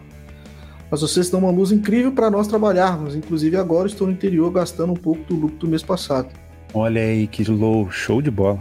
[0.91, 3.17] Mas vocês dão uma luz incrível para nós trabalharmos.
[3.17, 6.29] Inclusive agora estou no interior gastando um pouco do lucro do mês passado.
[6.73, 8.59] Olha aí que low, show de bola.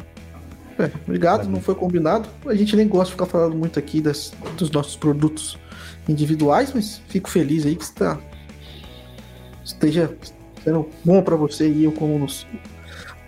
[0.79, 2.27] É, obrigado, não foi combinado.
[2.45, 5.57] A gente nem gosta de ficar falando muito aqui das, dos nossos produtos
[6.07, 8.19] individuais, mas fico feliz aí que está
[9.65, 10.15] esteja
[10.65, 12.25] sendo bom para você e eu como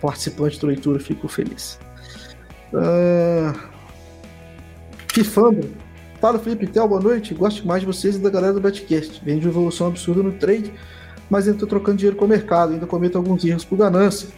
[0.02, 1.78] participante da leitura fico feliz.
[2.72, 3.56] Uh...
[5.14, 5.70] Fifando.
[6.20, 7.32] Fala Felipe Tel, boa noite.
[7.32, 9.24] Gosto mais de vocês e da galera do Betcast.
[9.24, 10.72] Vem de evolução absurda no trade,
[11.30, 14.28] mas ainda estou trocando dinheiro com o mercado, ainda cometo alguns erros por ganância.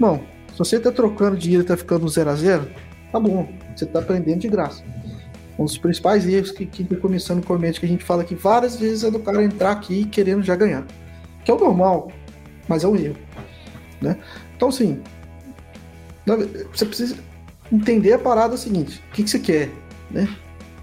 [0.00, 2.66] Bom, se você está trocando dinheiro e está ficando 0 a 0
[3.12, 4.82] tá bom, você está aprendendo de graça.
[5.58, 9.04] Um dos principais erros que, a comissão comete, que a gente fala que várias vezes
[9.04, 10.84] é do cara entrar aqui querendo já ganhar.
[11.44, 12.10] Que é o normal,
[12.68, 13.16] mas é um erro.
[14.00, 14.16] Né?
[14.56, 15.02] Então, assim,
[16.72, 17.16] você precisa
[17.70, 19.70] entender a parada seguinte: o que, que você quer?
[20.10, 20.28] Né?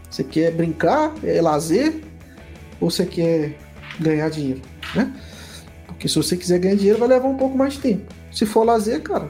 [0.10, 2.02] Você quer brincar, é lazer,
[2.80, 3.58] ou você quer
[4.00, 4.62] ganhar dinheiro?
[4.96, 5.12] Né?
[5.88, 8.14] Porque se você quiser ganhar dinheiro, vai levar um pouco mais de tempo.
[8.32, 9.30] Se for lazer, cara,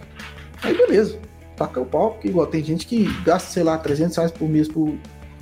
[0.63, 1.19] aí beleza.
[1.55, 4.67] Taca o pau, porque igual tem gente que gasta, sei lá, 300 reais por mês
[4.67, 4.95] por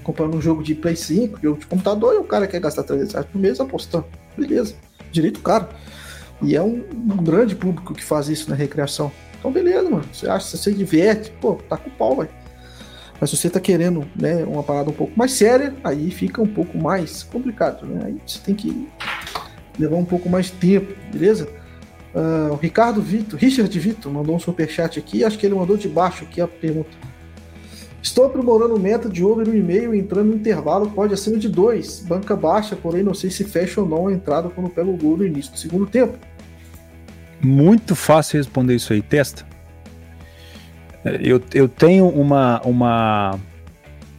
[0.04, 3.14] comprando um jogo de Play 5, jogo de computador, e o cara quer gastar 300
[3.14, 4.06] reais por mês apostando.
[4.36, 4.76] Beleza,
[5.12, 5.68] direito caro.
[6.42, 9.12] E é um, um grande público que faz isso na recreação.
[9.38, 10.06] Então, beleza, mano.
[10.12, 12.30] Você acha, você se diverte, pô, tá com o pau, velho.
[13.20, 16.48] Mas se você tá querendo, né, uma parada um pouco mais séria, aí fica um
[16.48, 18.02] pouco mais complicado, né?
[18.06, 18.88] Aí você tem que
[19.78, 21.50] levar um pouco mais de tempo, beleza?
[22.16, 25.88] Uh, o Ricardo Vitor, Richard Vitor, mandou um superchat aqui, acho que ele mandou de
[25.88, 26.90] baixo aqui a pergunta.
[28.02, 32.06] Estou aprimorando meta de over 1,5 entrando no intervalo, pode acima de 2.
[32.08, 35.18] Banca baixa, porém não sei se fecha ou não a entrada quando pega o gol
[35.18, 36.18] no início do segundo tempo.
[37.42, 39.02] Muito fácil responder isso aí.
[39.02, 39.46] Testa.
[41.22, 43.40] Eu, eu tenho uma, uma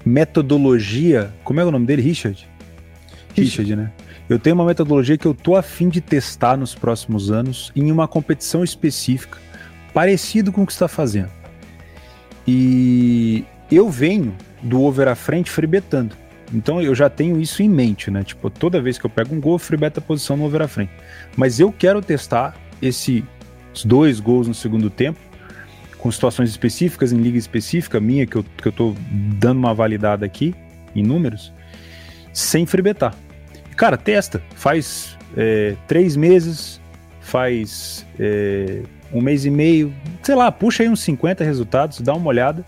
[0.05, 1.33] metodologia.
[1.45, 2.03] Como é o nome dele?
[2.03, 2.49] Richard?
[3.35, 3.93] Richard, Richard né?
[4.29, 8.07] Eu tenho uma metodologia que eu tô afim de testar nos próximos anos em uma
[8.07, 9.39] competição específica,
[9.93, 11.31] parecido com o que está fazendo.
[12.47, 16.17] E eu venho do over à frente freebetando.
[16.53, 18.25] Então eu já tenho isso em mente, né?
[18.25, 20.69] Tipo, toda vez que eu pego um gol, eu freebeta a posição no over à
[20.69, 20.91] frente.
[21.37, 23.23] Mas eu quero testar esses
[23.85, 25.19] dois gols no segundo tempo,
[25.99, 28.95] com situações específicas, em liga específica, minha, que eu, que eu tô
[29.39, 30.55] dando uma validada aqui,
[30.95, 31.53] em números,
[32.33, 33.15] sem freebetar.
[33.77, 36.81] Cara, testa, faz é, três meses,
[37.21, 38.83] faz é,
[39.13, 42.65] um mês e meio, sei lá, puxa aí uns 50 resultados, dá uma olhada.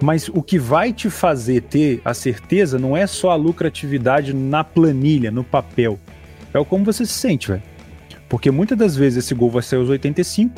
[0.00, 4.62] Mas o que vai te fazer ter a certeza não é só a lucratividade na
[4.62, 5.98] planilha, no papel.
[6.54, 7.62] É o como você se sente, velho.
[8.28, 10.54] Porque muitas das vezes esse gol vai sair aos 85,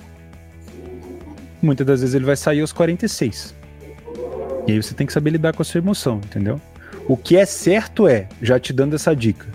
[1.63, 3.55] muitas das vezes ele vai sair aos 46.
[4.67, 6.61] E aí você tem que saber lidar com a sua emoção, entendeu?
[7.09, 9.47] O que é certo é, já te dando essa dica,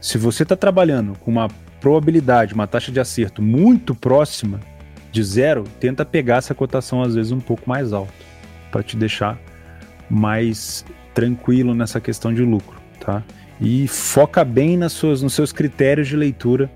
[0.00, 1.48] se você está trabalhando com uma
[1.80, 4.60] probabilidade, uma taxa de acerto muito próxima
[5.10, 8.12] de zero, tenta pegar essa cotação às vezes um pouco mais alta,
[8.72, 9.38] para te deixar
[10.10, 10.84] mais
[11.14, 13.22] tranquilo nessa questão de lucro, tá?
[13.60, 16.68] E foca bem nas suas, nos seus critérios de leitura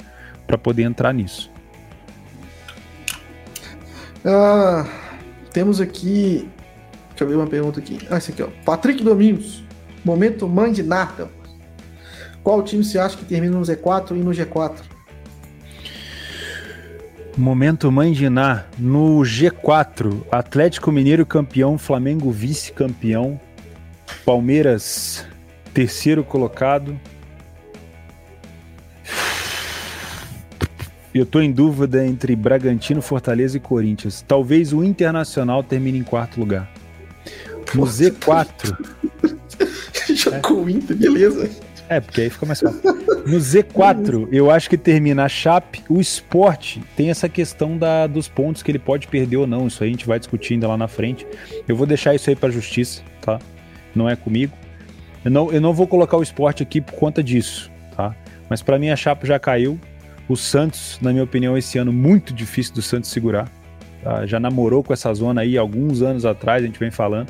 [0.46, 1.50] para poder entrar nisso.
[4.24, 4.86] Ah,
[5.52, 6.48] temos aqui.
[7.10, 7.98] Deixa eu ver uma pergunta aqui.
[8.10, 8.48] Ah, esse aqui, ó.
[8.64, 9.64] Patrick Domingos.
[10.04, 11.28] Momento mãe de nata.
[12.44, 14.95] Qual time você acha que termina no Z4 e no G4?
[17.36, 18.64] Momento mãe de Ná.
[18.78, 23.38] No G4, Atlético Mineiro campeão, Flamengo vice-campeão,
[24.24, 25.26] Palmeiras
[25.74, 26.98] terceiro colocado,
[31.16, 34.22] Eu estou em dúvida entre Bragantino, Fortaleza e Corinthians.
[34.28, 36.70] Talvez o Internacional termine em quarto lugar.
[37.74, 38.76] No Z4.
[40.14, 41.48] Jogou o Inter, beleza.
[41.88, 42.80] É, porque aí fica mais fácil.
[43.26, 45.82] No Z4, eu acho que termina a Chape.
[45.88, 49.66] O esporte tem essa questão da, dos pontos que ele pode perder ou não.
[49.66, 51.26] Isso aí a gente vai discutindo lá na frente.
[51.66, 53.38] Eu vou deixar isso aí para a justiça, tá?
[53.94, 54.52] Não é comigo.
[55.24, 58.14] Eu não, eu não vou colocar o esporte aqui por conta disso, tá?
[58.48, 59.78] Mas para mim a Chape já caiu.
[60.28, 63.48] O Santos, na minha opinião, esse ano muito difícil do Santos segurar.
[64.02, 64.26] Tá?
[64.26, 67.28] Já namorou com essa zona aí alguns anos atrás, a gente vem falando.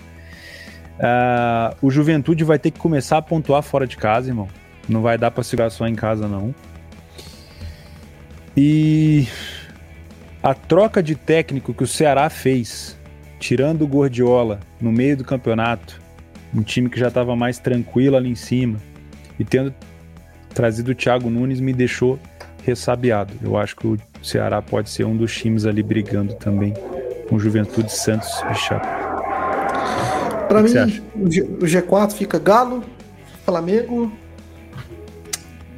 [0.96, 4.48] Uh, o Juventude vai ter que começar a pontuar fora de casa, irmão.
[4.88, 6.54] Não vai dar para segurar só em casa, não.
[8.56, 9.28] E
[10.42, 12.98] a troca de técnico que o Ceará fez,
[13.38, 16.00] tirando o Gordiola no meio do campeonato,
[16.54, 18.78] um time que já estava mais tranquilo ali em cima,
[19.38, 19.74] e tendo
[20.54, 22.18] trazido o Thiago Nunes, me deixou
[22.64, 23.34] ressabiado.
[23.42, 26.72] Eu acho que o Ceará pode ser um dos times ali brigando também
[27.28, 29.05] com Juventude Santos e Chape.
[30.48, 30.70] Para mim,
[31.14, 32.84] o, G, o G4 fica Galo,
[33.44, 34.12] Flamengo,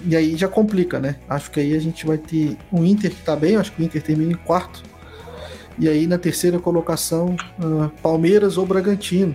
[0.04, 1.16] e aí já complica, né?
[1.28, 3.84] Acho que aí a gente vai ter o Inter que tá bem, acho que o
[3.84, 4.82] Inter termina em quarto.
[5.78, 9.34] E aí na terceira colocação, uh, Palmeiras ou Bragantino.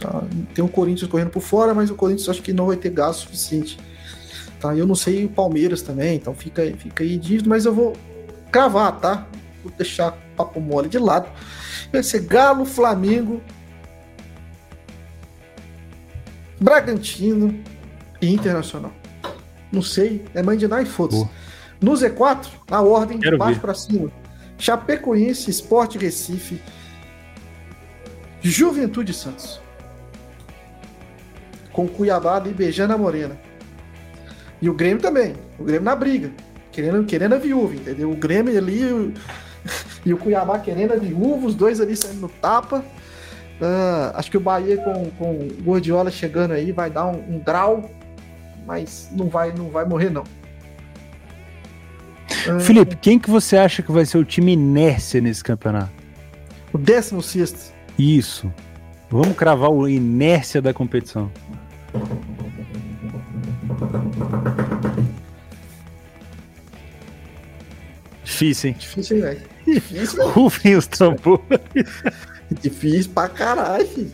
[0.00, 0.22] Tá?
[0.54, 3.20] Tem o Corinthians correndo por fora, mas o Corinthians acho que não vai ter gasto
[3.20, 3.78] suficiente
[4.60, 4.76] Tá?
[4.76, 7.96] Eu não sei o Palmeiras também, então fica, fica aí dívida, mas eu vou
[8.52, 9.26] cravar, tá?
[9.64, 11.28] Vou deixar papo mole de lado.
[11.90, 13.40] Vai ser Galo, Flamengo,
[16.60, 17.58] Bragantino
[18.20, 18.92] e Internacional.
[19.72, 21.28] Não sei, é mandinar e foda-se.
[21.80, 24.10] No Z4, a ordem de baixo para cima.
[24.58, 26.60] Chapecoense, Esporte Recife,
[28.42, 29.60] Juventude Santos.
[31.72, 33.38] com o Cuiabá ali beijando a Morena.
[34.60, 35.34] E o Grêmio também.
[35.58, 36.30] O Grêmio na briga.
[36.72, 38.10] Querendo, querendo a viúva, entendeu?
[38.10, 39.14] O Grêmio ali
[40.04, 42.84] e o Cuiabá querendo a viúva, os dois ali saindo no tapa.
[43.60, 47.38] Uh, acho que o Bahia com, com o Gordiola chegando aí vai dar um, um
[47.38, 47.90] draw,
[48.66, 50.24] mas não vai, não vai morrer, não.
[52.48, 55.92] Uh, Felipe, quem que você acha que vai ser o time inércia nesse campeonato?
[56.72, 57.74] O 16.
[57.98, 58.50] Isso.
[59.10, 61.30] Vamos cravar o inércia da competição.
[68.24, 68.76] Difícil, hein?
[68.78, 69.40] Difícil, velho?
[69.66, 70.28] Difícil.
[70.30, 71.42] Rufem os tambores.
[72.60, 74.12] Difícil pra caralho, filho.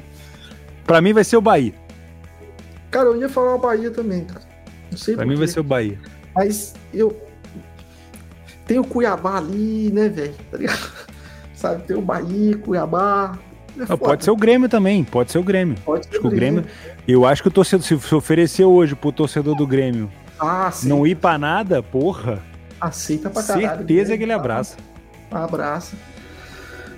[0.85, 1.75] Pra mim vai ser o Bahia.
[2.91, 4.43] Cara, eu ia falar o Bahia também, cara.
[4.91, 5.99] Não sei Pra mim vai ser o Bahia.
[6.35, 7.17] Mas eu.
[8.67, 10.35] Tem o Cuiabá ali, né, velho?
[10.51, 10.93] Tá ligado?
[11.55, 13.39] Sabe, tem o Bahia, Cuiabá.
[13.79, 15.77] É pode ser o Grêmio também, pode ser o Grêmio.
[15.85, 16.63] Pode ser o Grêmio.
[16.63, 16.71] Grêmio.
[17.07, 21.15] Eu acho que o torcedor, se oferecer hoje pro torcedor do Grêmio ah, não ir
[21.15, 22.43] pra nada, porra.
[22.81, 23.79] Aceita pra caralho.
[23.79, 24.77] Certeza que ele abraça.
[25.31, 25.97] Abraça.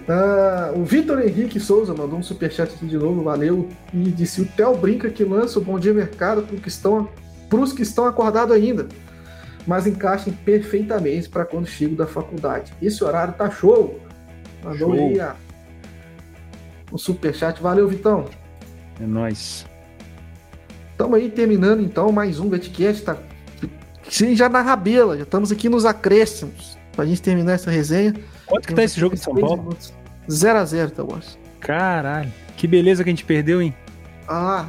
[0.08, 3.68] Ah, o Vitor Henrique Souza mandou um superchat aqui de novo, valeu.
[3.92, 7.08] E disse: O Theo brinca que lança o Bom Dia Mercado para que estão,
[7.52, 8.88] os que estão acordados ainda,
[9.66, 12.72] mas encaixem perfeitamente para quando chego da faculdade.
[12.80, 14.00] Esse horário tá show.
[14.64, 15.08] Mandou show.
[15.08, 15.36] aí a,
[16.90, 17.60] o superchat.
[17.60, 18.24] Valeu, Vitão.
[18.98, 19.66] É nóis.
[20.92, 23.04] Estamos aí terminando então mais um Betcast.
[23.04, 23.16] Tá
[24.08, 26.78] Sim, já na rabela, já estamos aqui nos acréscimos.
[26.92, 28.14] Pra gente terminar essa resenha.
[28.46, 29.76] Quanto que tá esse jogo de São Paulo?
[30.28, 31.38] 0x0, tá, Wars.
[31.60, 32.32] Caralho.
[32.56, 33.74] Que beleza que a gente perdeu, hein?
[34.28, 34.66] Ah.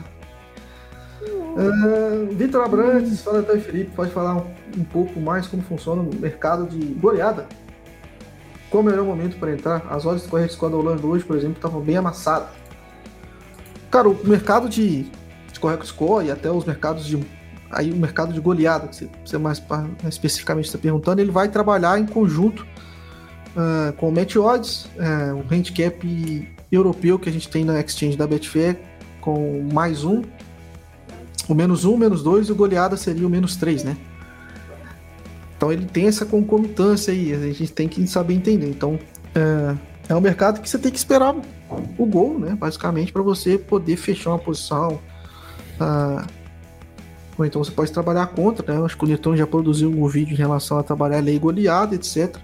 [1.22, 4.46] Uh, Vitor Abrantes, fala até o Felipe, pode falar um,
[4.78, 7.48] um, pouco mais como funciona o mercado de goleada?
[8.70, 9.86] Qual o melhor momento para entrar?
[9.90, 12.50] As odds do Correio Squad Holanda hoje, por exemplo, estavam bem amassadas.
[13.90, 15.04] Cara, o mercado de,
[15.52, 17.20] de Correio Score e até os mercados de
[17.72, 19.62] aí o mercado de goleada, que você, mais
[20.08, 22.66] especificamente está perguntando, ele vai trabalhar em conjunto
[23.60, 28.16] uh, com o Match Odds, uh, o handicap europeu que a gente tem na exchange
[28.16, 28.80] da Betfair,
[29.20, 30.24] com mais um,
[31.48, 33.98] o menos um, menos dois, e o goleada seria o menos três, né?
[35.58, 38.70] Então ele tem essa concomitância aí, a gente tem que saber entender.
[38.70, 39.78] Então uh,
[40.08, 41.36] é um mercado que você tem que esperar
[41.98, 42.56] o gol, né?
[42.56, 45.00] Basicamente, para você poder fechar uma posição.
[47.38, 48.84] Ou então você pode trabalhar contra, né?
[48.84, 52.38] Acho que o Newton já produziu um vídeo em relação a trabalhar lei goleada, etc.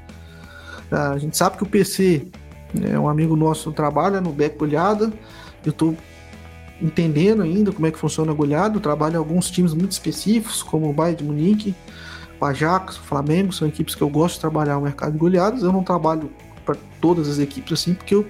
[0.96, 2.28] A gente sabe que o PC,
[2.90, 5.12] é um amigo nosso, trabalha no back goleada.
[5.66, 5.96] Eu estou
[6.82, 8.78] entendendo ainda como é que funciona a goleada.
[8.78, 11.76] Eu trabalho em alguns times muito específicos, como o Bayern de Munique,
[12.40, 15.64] o Ajax, o Flamengo, são equipes que eu gosto de trabalhar no mercado de goleadas.
[15.64, 16.32] Eu não trabalho
[16.66, 18.26] para todas as equipes assim, porque eu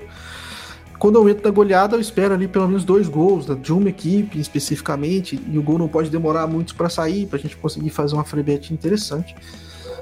[0.97, 4.39] quando eu entro na goleada, eu espero ali pelo menos dois gols de uma equipe
[4.39, 8.15] especificamente, e o gol não pode demorar muito para sair, para a gente conseguir fazer
[8.15, 9.35] uma free bet interessante.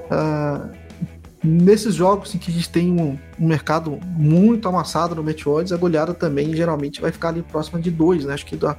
[0.05, 0.69] Uh,
[1.43, 5.73] nesses jogos em que a gente tem um, um mercado muito amassado no match odds,
[5.73, 8.33] a goleada também geralmente vai ficar ali próxima de dois, né?
[8.33, 8.73] Acho que do,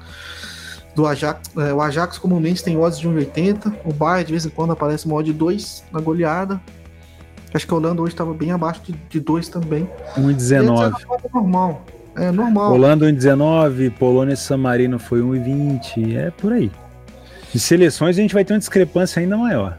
[0.95, 4.51] do Ajax, é, o Ajax comumente tem odds de 1,80, o Bayern de vez em
[4.51, 6.61] quando aparece uma odd de 2 na goleada.
[7.53, 9.89] Acho que a Holanda hoje estava bem abaixo de 2 também.
[10.17, 10.95] 1,19.
[11.25, 11.85] É normal.
[12.17, 12.73] É normal.
[12.73, 16.71] Holanda 1,19, Polônia e San Marino foi 1,20, é por aí.
[17.53, 19.79] De seleções a gente vai ter uma discrepância ainda maior.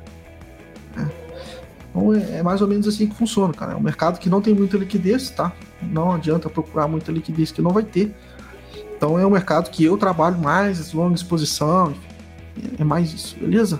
[1.95, 1.99] É.
[1.99, 3.73] Então é, é mais ou menos assim que funciona, cara.
[3.73, 5.53] É um mercado que não tem muita liquidez, tá?
[5.81, 8.13] Não adianta procurar muita liquidez que não vai ter.
[8.97, 11.93] Então é um mercado que eu trabalho mais, longa exposição,
[12.79, 13.79] é mais isso, beleza?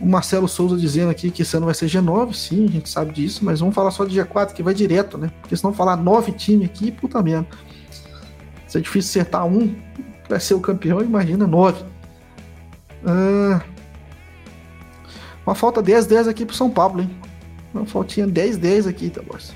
[0.00, 3.12] O Marcelo Souza dizendo aqui que esse ano vai ser G9, sim, a gente sabe
[3.12, 5.30] disso, mas vamos falar só de G4, que vai direto, né?
[5.40, 7.46] Porque se não falar nove times aqui, puta merda.
[8.66, 9.74] Se é difícil acertar um
[10.26, 11.84] para ser o campeão, imagina nove.
[13.04, 13.60] Ah,
[15.46, 17.10] uma falta 10-10 aqui pro São Paulo, hein?
[17.74, 19.52] Uma faltinha 10-10 aqui, tá, boss?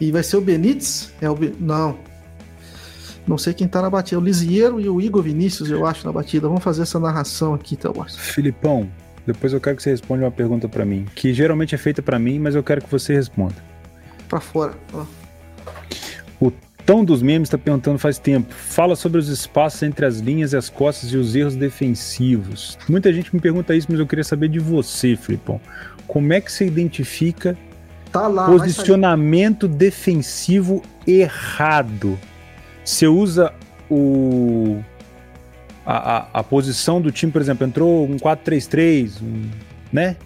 [0.00, 1.12] E vai ser o Benítez?
[1.20, 1.54] É o Be...
[1.58, 1.98] Não.
[3.26, 4.20] Não sei quem tá na batida.
[4.20, 6.46] O Lisieiro e o Igor Vinícius, eu acho, na batida.
[6.46, 8.16] Vamos fazer essa narração aqui, tá, boss?
[8.16, 8.88] Filipão,
[9.26, 12.18] depois eu quero que você responda uma pergunta para mim, que geralmente é feita para
[12.18, 13.54] mim, mas eu quero que você responda.
[14.28, 14.74] Para fora.
[16.38, 16.52] O
[16.86, 18.54] Tão dos Memes está perguntando faz tempo.
[18.54, 22.78] Fala sobre os espaços entre as linhas e as costas e os erros defensivos.
[22.88, 25.60] Muita gente me pergunta isso, mas eu queria saber de você, Filipão.
[26.06, 27.58] Como é que você identifica
[28.12, 32.16] tá lá, posicionamento defensivo errado?
[32.84, 33.52] Você usa
[33.90, 34.80] o
[35.84, 39.50] a, a, a, posição do time, por exemplo, entrou um 4-3-3, um,
[39.92, 40.16] né?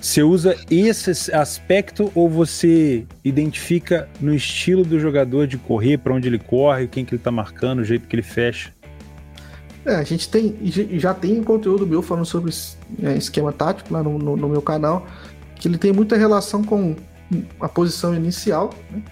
[0.00, 6.26] Você usa esse aspecto ou você identifica no estilo do jogador de correr, para onde
[6.26, 8.72] ele corre, quem que ele tá marcando, o jeito que ele fecha?
[9.84, 10.56] É, a gente tem,
[10.98, 12.52] já tem conteúdo meu falando sobre
[13.02, 15.06] é, esquema tático lá no, no, no, meu canal,
[15.56, 16.96] que ele tem muita relação com
[17.60, 19.02] a posição inicial né,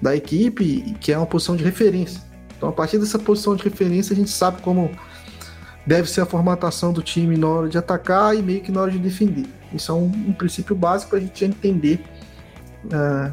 [0.00, 2.22] da equipe, que é uma posição de referência.
[2.56, 4.90] Então, a partir dessa posição de referência, a gente sabe como
[5.86, 8.90] deve ser a formatação do time na hora de atacar e meio que na hora
[8.90, 9.46] de defender.
[9.72, 12.04] Isso é um, um princípio básico para a gente entender
[12.86, 13.32] uh,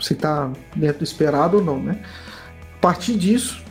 [0.00, 2.00] se está dentro do esperado ou não, né?
[2.76, 3.62] A partir disso,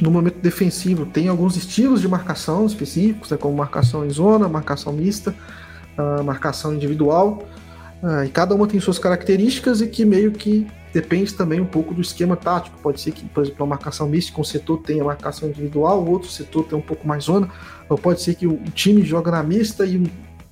[0.00, 4.92] no momento defensivo, tem alguns estilos de marcação específicos, né, como marcação em zona, marcação
[4.92, 5.34] mista,
[5.98, 7.44] uh, marcação individual,
[8.02, 11.94] uh, e cada uma tem suas características e que meio que depende também um pouco
[11.94, 12.76] do esquema tático.
[12.82, 16.64] Pode ser que, por exemplo, uma marcação mista, um setor tenha marcação individual, outro setor
[16.64, 17.48] tenha um pouco mais zona,
[17.88, 20.10] ou pode ser que o time joga na mista e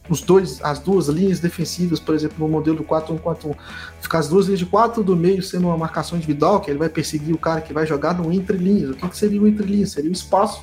[0.09, 3.55] os dois, as duas linhas defensivas, por exemplo, no modelo 4-1-4-1,
[4.01, 6.89] ficar as duas linhas de 4 do meio sendo uma marcação individual, que ele vai
[6.89, 8.91] perseguir o cara que vai jogar no entre linhas.
[8.91, 9.91] O que, que seria o entre linhas?
[9.91, 10.63] Seria o espaço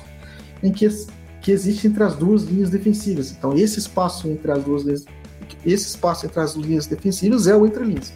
[0.62, 0.88] em que,
[1.40, 3.30] que existe entre as duas linhas defensivas.
[3.30, 5.04] Então, esse espaço entre as duas
[5.64, 8.12] esse espaço entre as linhas defensivas é o entre linhas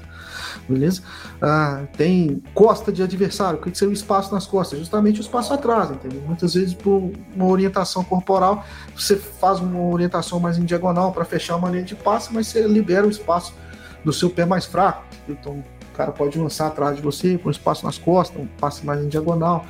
[0.68, 1.02] beleza?
[1.40, 4.78] Ah, tem costa de adversário, o que seria o espaço nas costas?
[4.78, 6.22] Justamente o espaço atrás, entendeu?
[6.26, 8.64] Muitas vezes, por uma orientação corporal,
[8.94, 12.66] você faz uma orientação mais em diagonal para fechar uma linha de passe, mas você
[12.66, 13.54] libera o espaço
[14.04, 15.04] do seu pé mais fraco.
[15.28, 15.62] Então,
[15.92, 19.08] o cara pode lançar atrás de você, com espaço nas costas, um passe mais em
[19.08, 19.64] diagonal.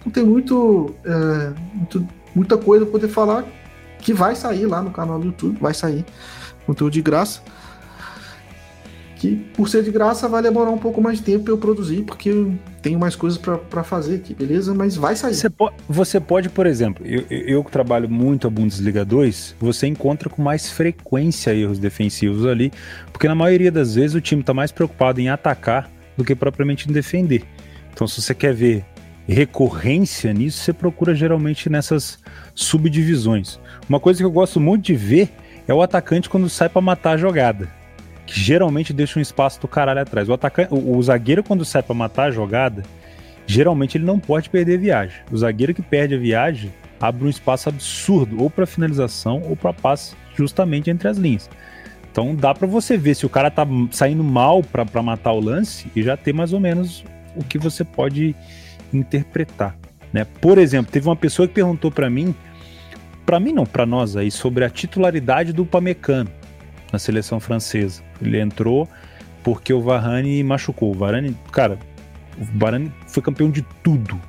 [0.00, 2.06] Então, tem muito, é, muito
[2.36, 3.44] muita coisa para poder falar
[3.98, 6.04] que vai sair lá no canal do YouTube, vai sair
[6.66, 7.40] conteúdo de graça
[9.16, 12.02] que por ser de graça vai demorar um pouco mais de tempo para eu produzir,
[12.02, 14.74] porque eu tenho mais coisas para fazer aqui, beleza?
[14.74, 15.34] Mas vai sair.
[15.34, 19.86] Você, po você pode, por exemplo, eu, eu que trabalho muito a Bundesliga 2, você
[19.86, 22.70] encontra com mais frequência erros defensivos ali,
[23.10, 26.88] porque na maioria das vezes o time está mais preocupado em atacar do que propriamente
[26.88, 27.42] em defender.
[27.92, 28.84] Então, se você quer ver
[29.26, 32.18] recorrência nisso, você procura geralmente nessas
[32.54, 33.58] subdivisões.
[33.88, 35.30] Uma coisa que eu gosto muito de ver
[35.66, 37.68] é o atacante quando sai para matar a jogada
[38.26, 40.28] que geralmente deixa um espaço do caralho atrás.
[40.28, 42.82] O, atacante, o, o zagueiro, quando sai para matar a jogada,
[43.46, 45.16] geralmente ele não pode perder viagem.
[45.30, 49.72] O zagueiro que perde a viagem abre um espaço absurdo, ou para finalização, ou para
[49.72, 51.48] passe justamente entre as linhas.
[52.10, 55.86] Então dá para você ver se o cara tá saindo mal para matar o lance
[55.94, 57.04] e já ter mais ou menos
[57.36, 58.34] o que você pode
[58.92, 59.76] interpretar.
[60.12, 60.26] Né?
[60.40, 62.34] Por exemplo, teve uma pessoa que perguntou para mim,
[63.24, 66.30] para mim não, para nós aí, sobre a titularidade do Pamecano
[66.92, 68.02] na seleção francesa.
[68.20, 68.88] Ele entrou
[69.42, 70.90] porque o Varane machucou.
[70.90, 71.78] O Varane, cara,
[72.38, 74.20] o Varane foi campeão de tudo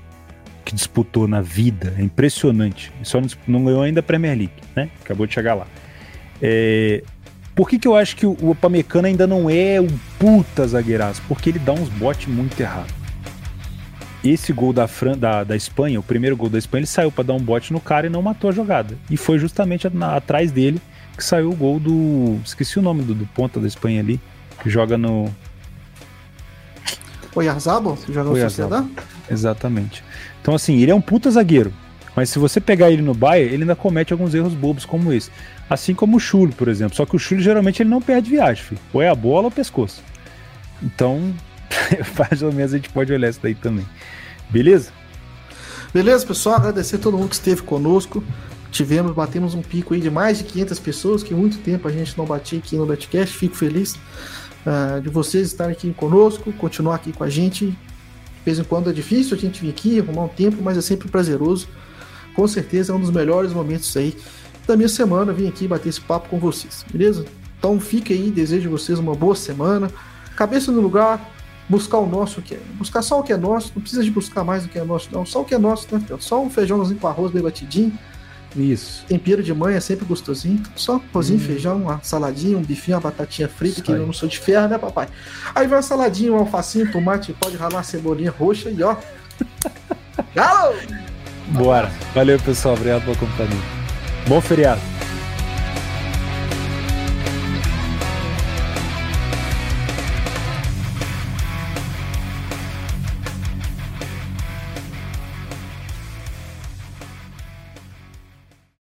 [0.64, 1.94] que disputou na vida.
[1.98, 2.92] É impressionante.
[3.04, 4.90] Só não, não, ganhou ainda a Premier League, né?
[5.02, 5.66] Acabou de chegar lá.
[6.42, 7.04] É,
[7.56, 9.88] por que, que eu acho que o, o Pamecano ainda não é um
[10.20, 11.22] puta zagueiraço?
[11.28, 12.94] Porque ele dá uns botes muito errados.
[14.24, 17.24] Esse gol da, Fran, da, da Espanha, o primeiro gol da Espanha, ele saiu para
[17.24, 18.96] dar um bote no cara e não matou a jogada.
[19.10, 20.82] E foi justamente na, atrás dele
[21.18, 22.40] que saiu o gol do.
[22.46, 24.22] Esqueci o nome do, do ponta da Espanha ali,
[24.62, 25.34] que joga no.
[27.36, 27.98] O Yarzabal?
[27.98, 28.88] Que joga no Sociedade?
[29.30, 30.04] Exatamente.
[30.42, 31.74] Então, assim, ele é um puta zagueiro.
[32.16, 35.30] Mas se você pegar ele no Bayern, ele ainda comete alguns erros bobos como esse.
[35.70, 36.96] Assim como o Chule, por exemplo.
[36.96, 38.82] Só que o Chule geralmente ele não perde viagem, filho.
[38.92, 40.02] ou é a bola ou o pescoço.
[40.82, 41.32] Então,
[42.18, 43.86] mais ou menos a gente pode olhar isso daí também.
[44.50, 44.92] Beleza?
[45.94, 46.56] Beleza, pessoal.
[46.56, 48.24] Agradecer a todo mundo que esteve conosco
[48.72, 52.18] tivemos, batemos um pico aí de mais de 500 pessoas, que muito tempo a gente
[52.18, 53.36] não batia aqui no Betcast.
[53.36, 53.96] Fico feliz
[54.66, 57.68] uh, de vocês estarem aqui conosco, continuar aqui com a gente.
[57.68, 57.76] De
[58.46, 61.10] vez em quando é difícil a gente vir aqui, arrumar um tempo, mas é sempre
[61.10, 61.68] prazeroso.
[62.36, 64.16] Com certeza é um dos melhores momentos aí
[64.66, 67.26] da minha semana, vim aqui bater esse papo com vocês, beleza?
[67.58, 69.90] Então fique aí, desejo vocês uma boa semana.
[70.36, 71.32] Cabeça no lugar,
[71.68, 72.60] buscar o nosso que é.
[72.74, 75.10] Buscar só o que é nosso, não precisa de buscar mais do que é nosso,
[75.12, 75.26] não.
[75.26, 76.04] Só o que é nosso, né?
[76.20, 77.98] Só um feijãozinho com arroz bem batidinho
[78.56, 79.06] isso.
[79.08, 80.62] Tempero de mãe é sempre gostosinho.
[80.76, 81.44] Só arrozinho, hum.
[81.44, 84.78] feijão, uma saladinha, um bifinho, uma batatinha frita, que eu não sou de ferro, né,
[84.78, 85.08] papai?
[85.54, 88.96] Aí vai uma saladinha, um alfacinho, tomate, pode ralar cebolinha roxa e ó.
[90.34, 90.76] Galo!
[91.50, 91.92] Bora.
[92.14, 92.76] Valeu, pessoal.
[92.76, 93.62] Obrigado pela companhia.
[94.28, 94.97] Bom feriado.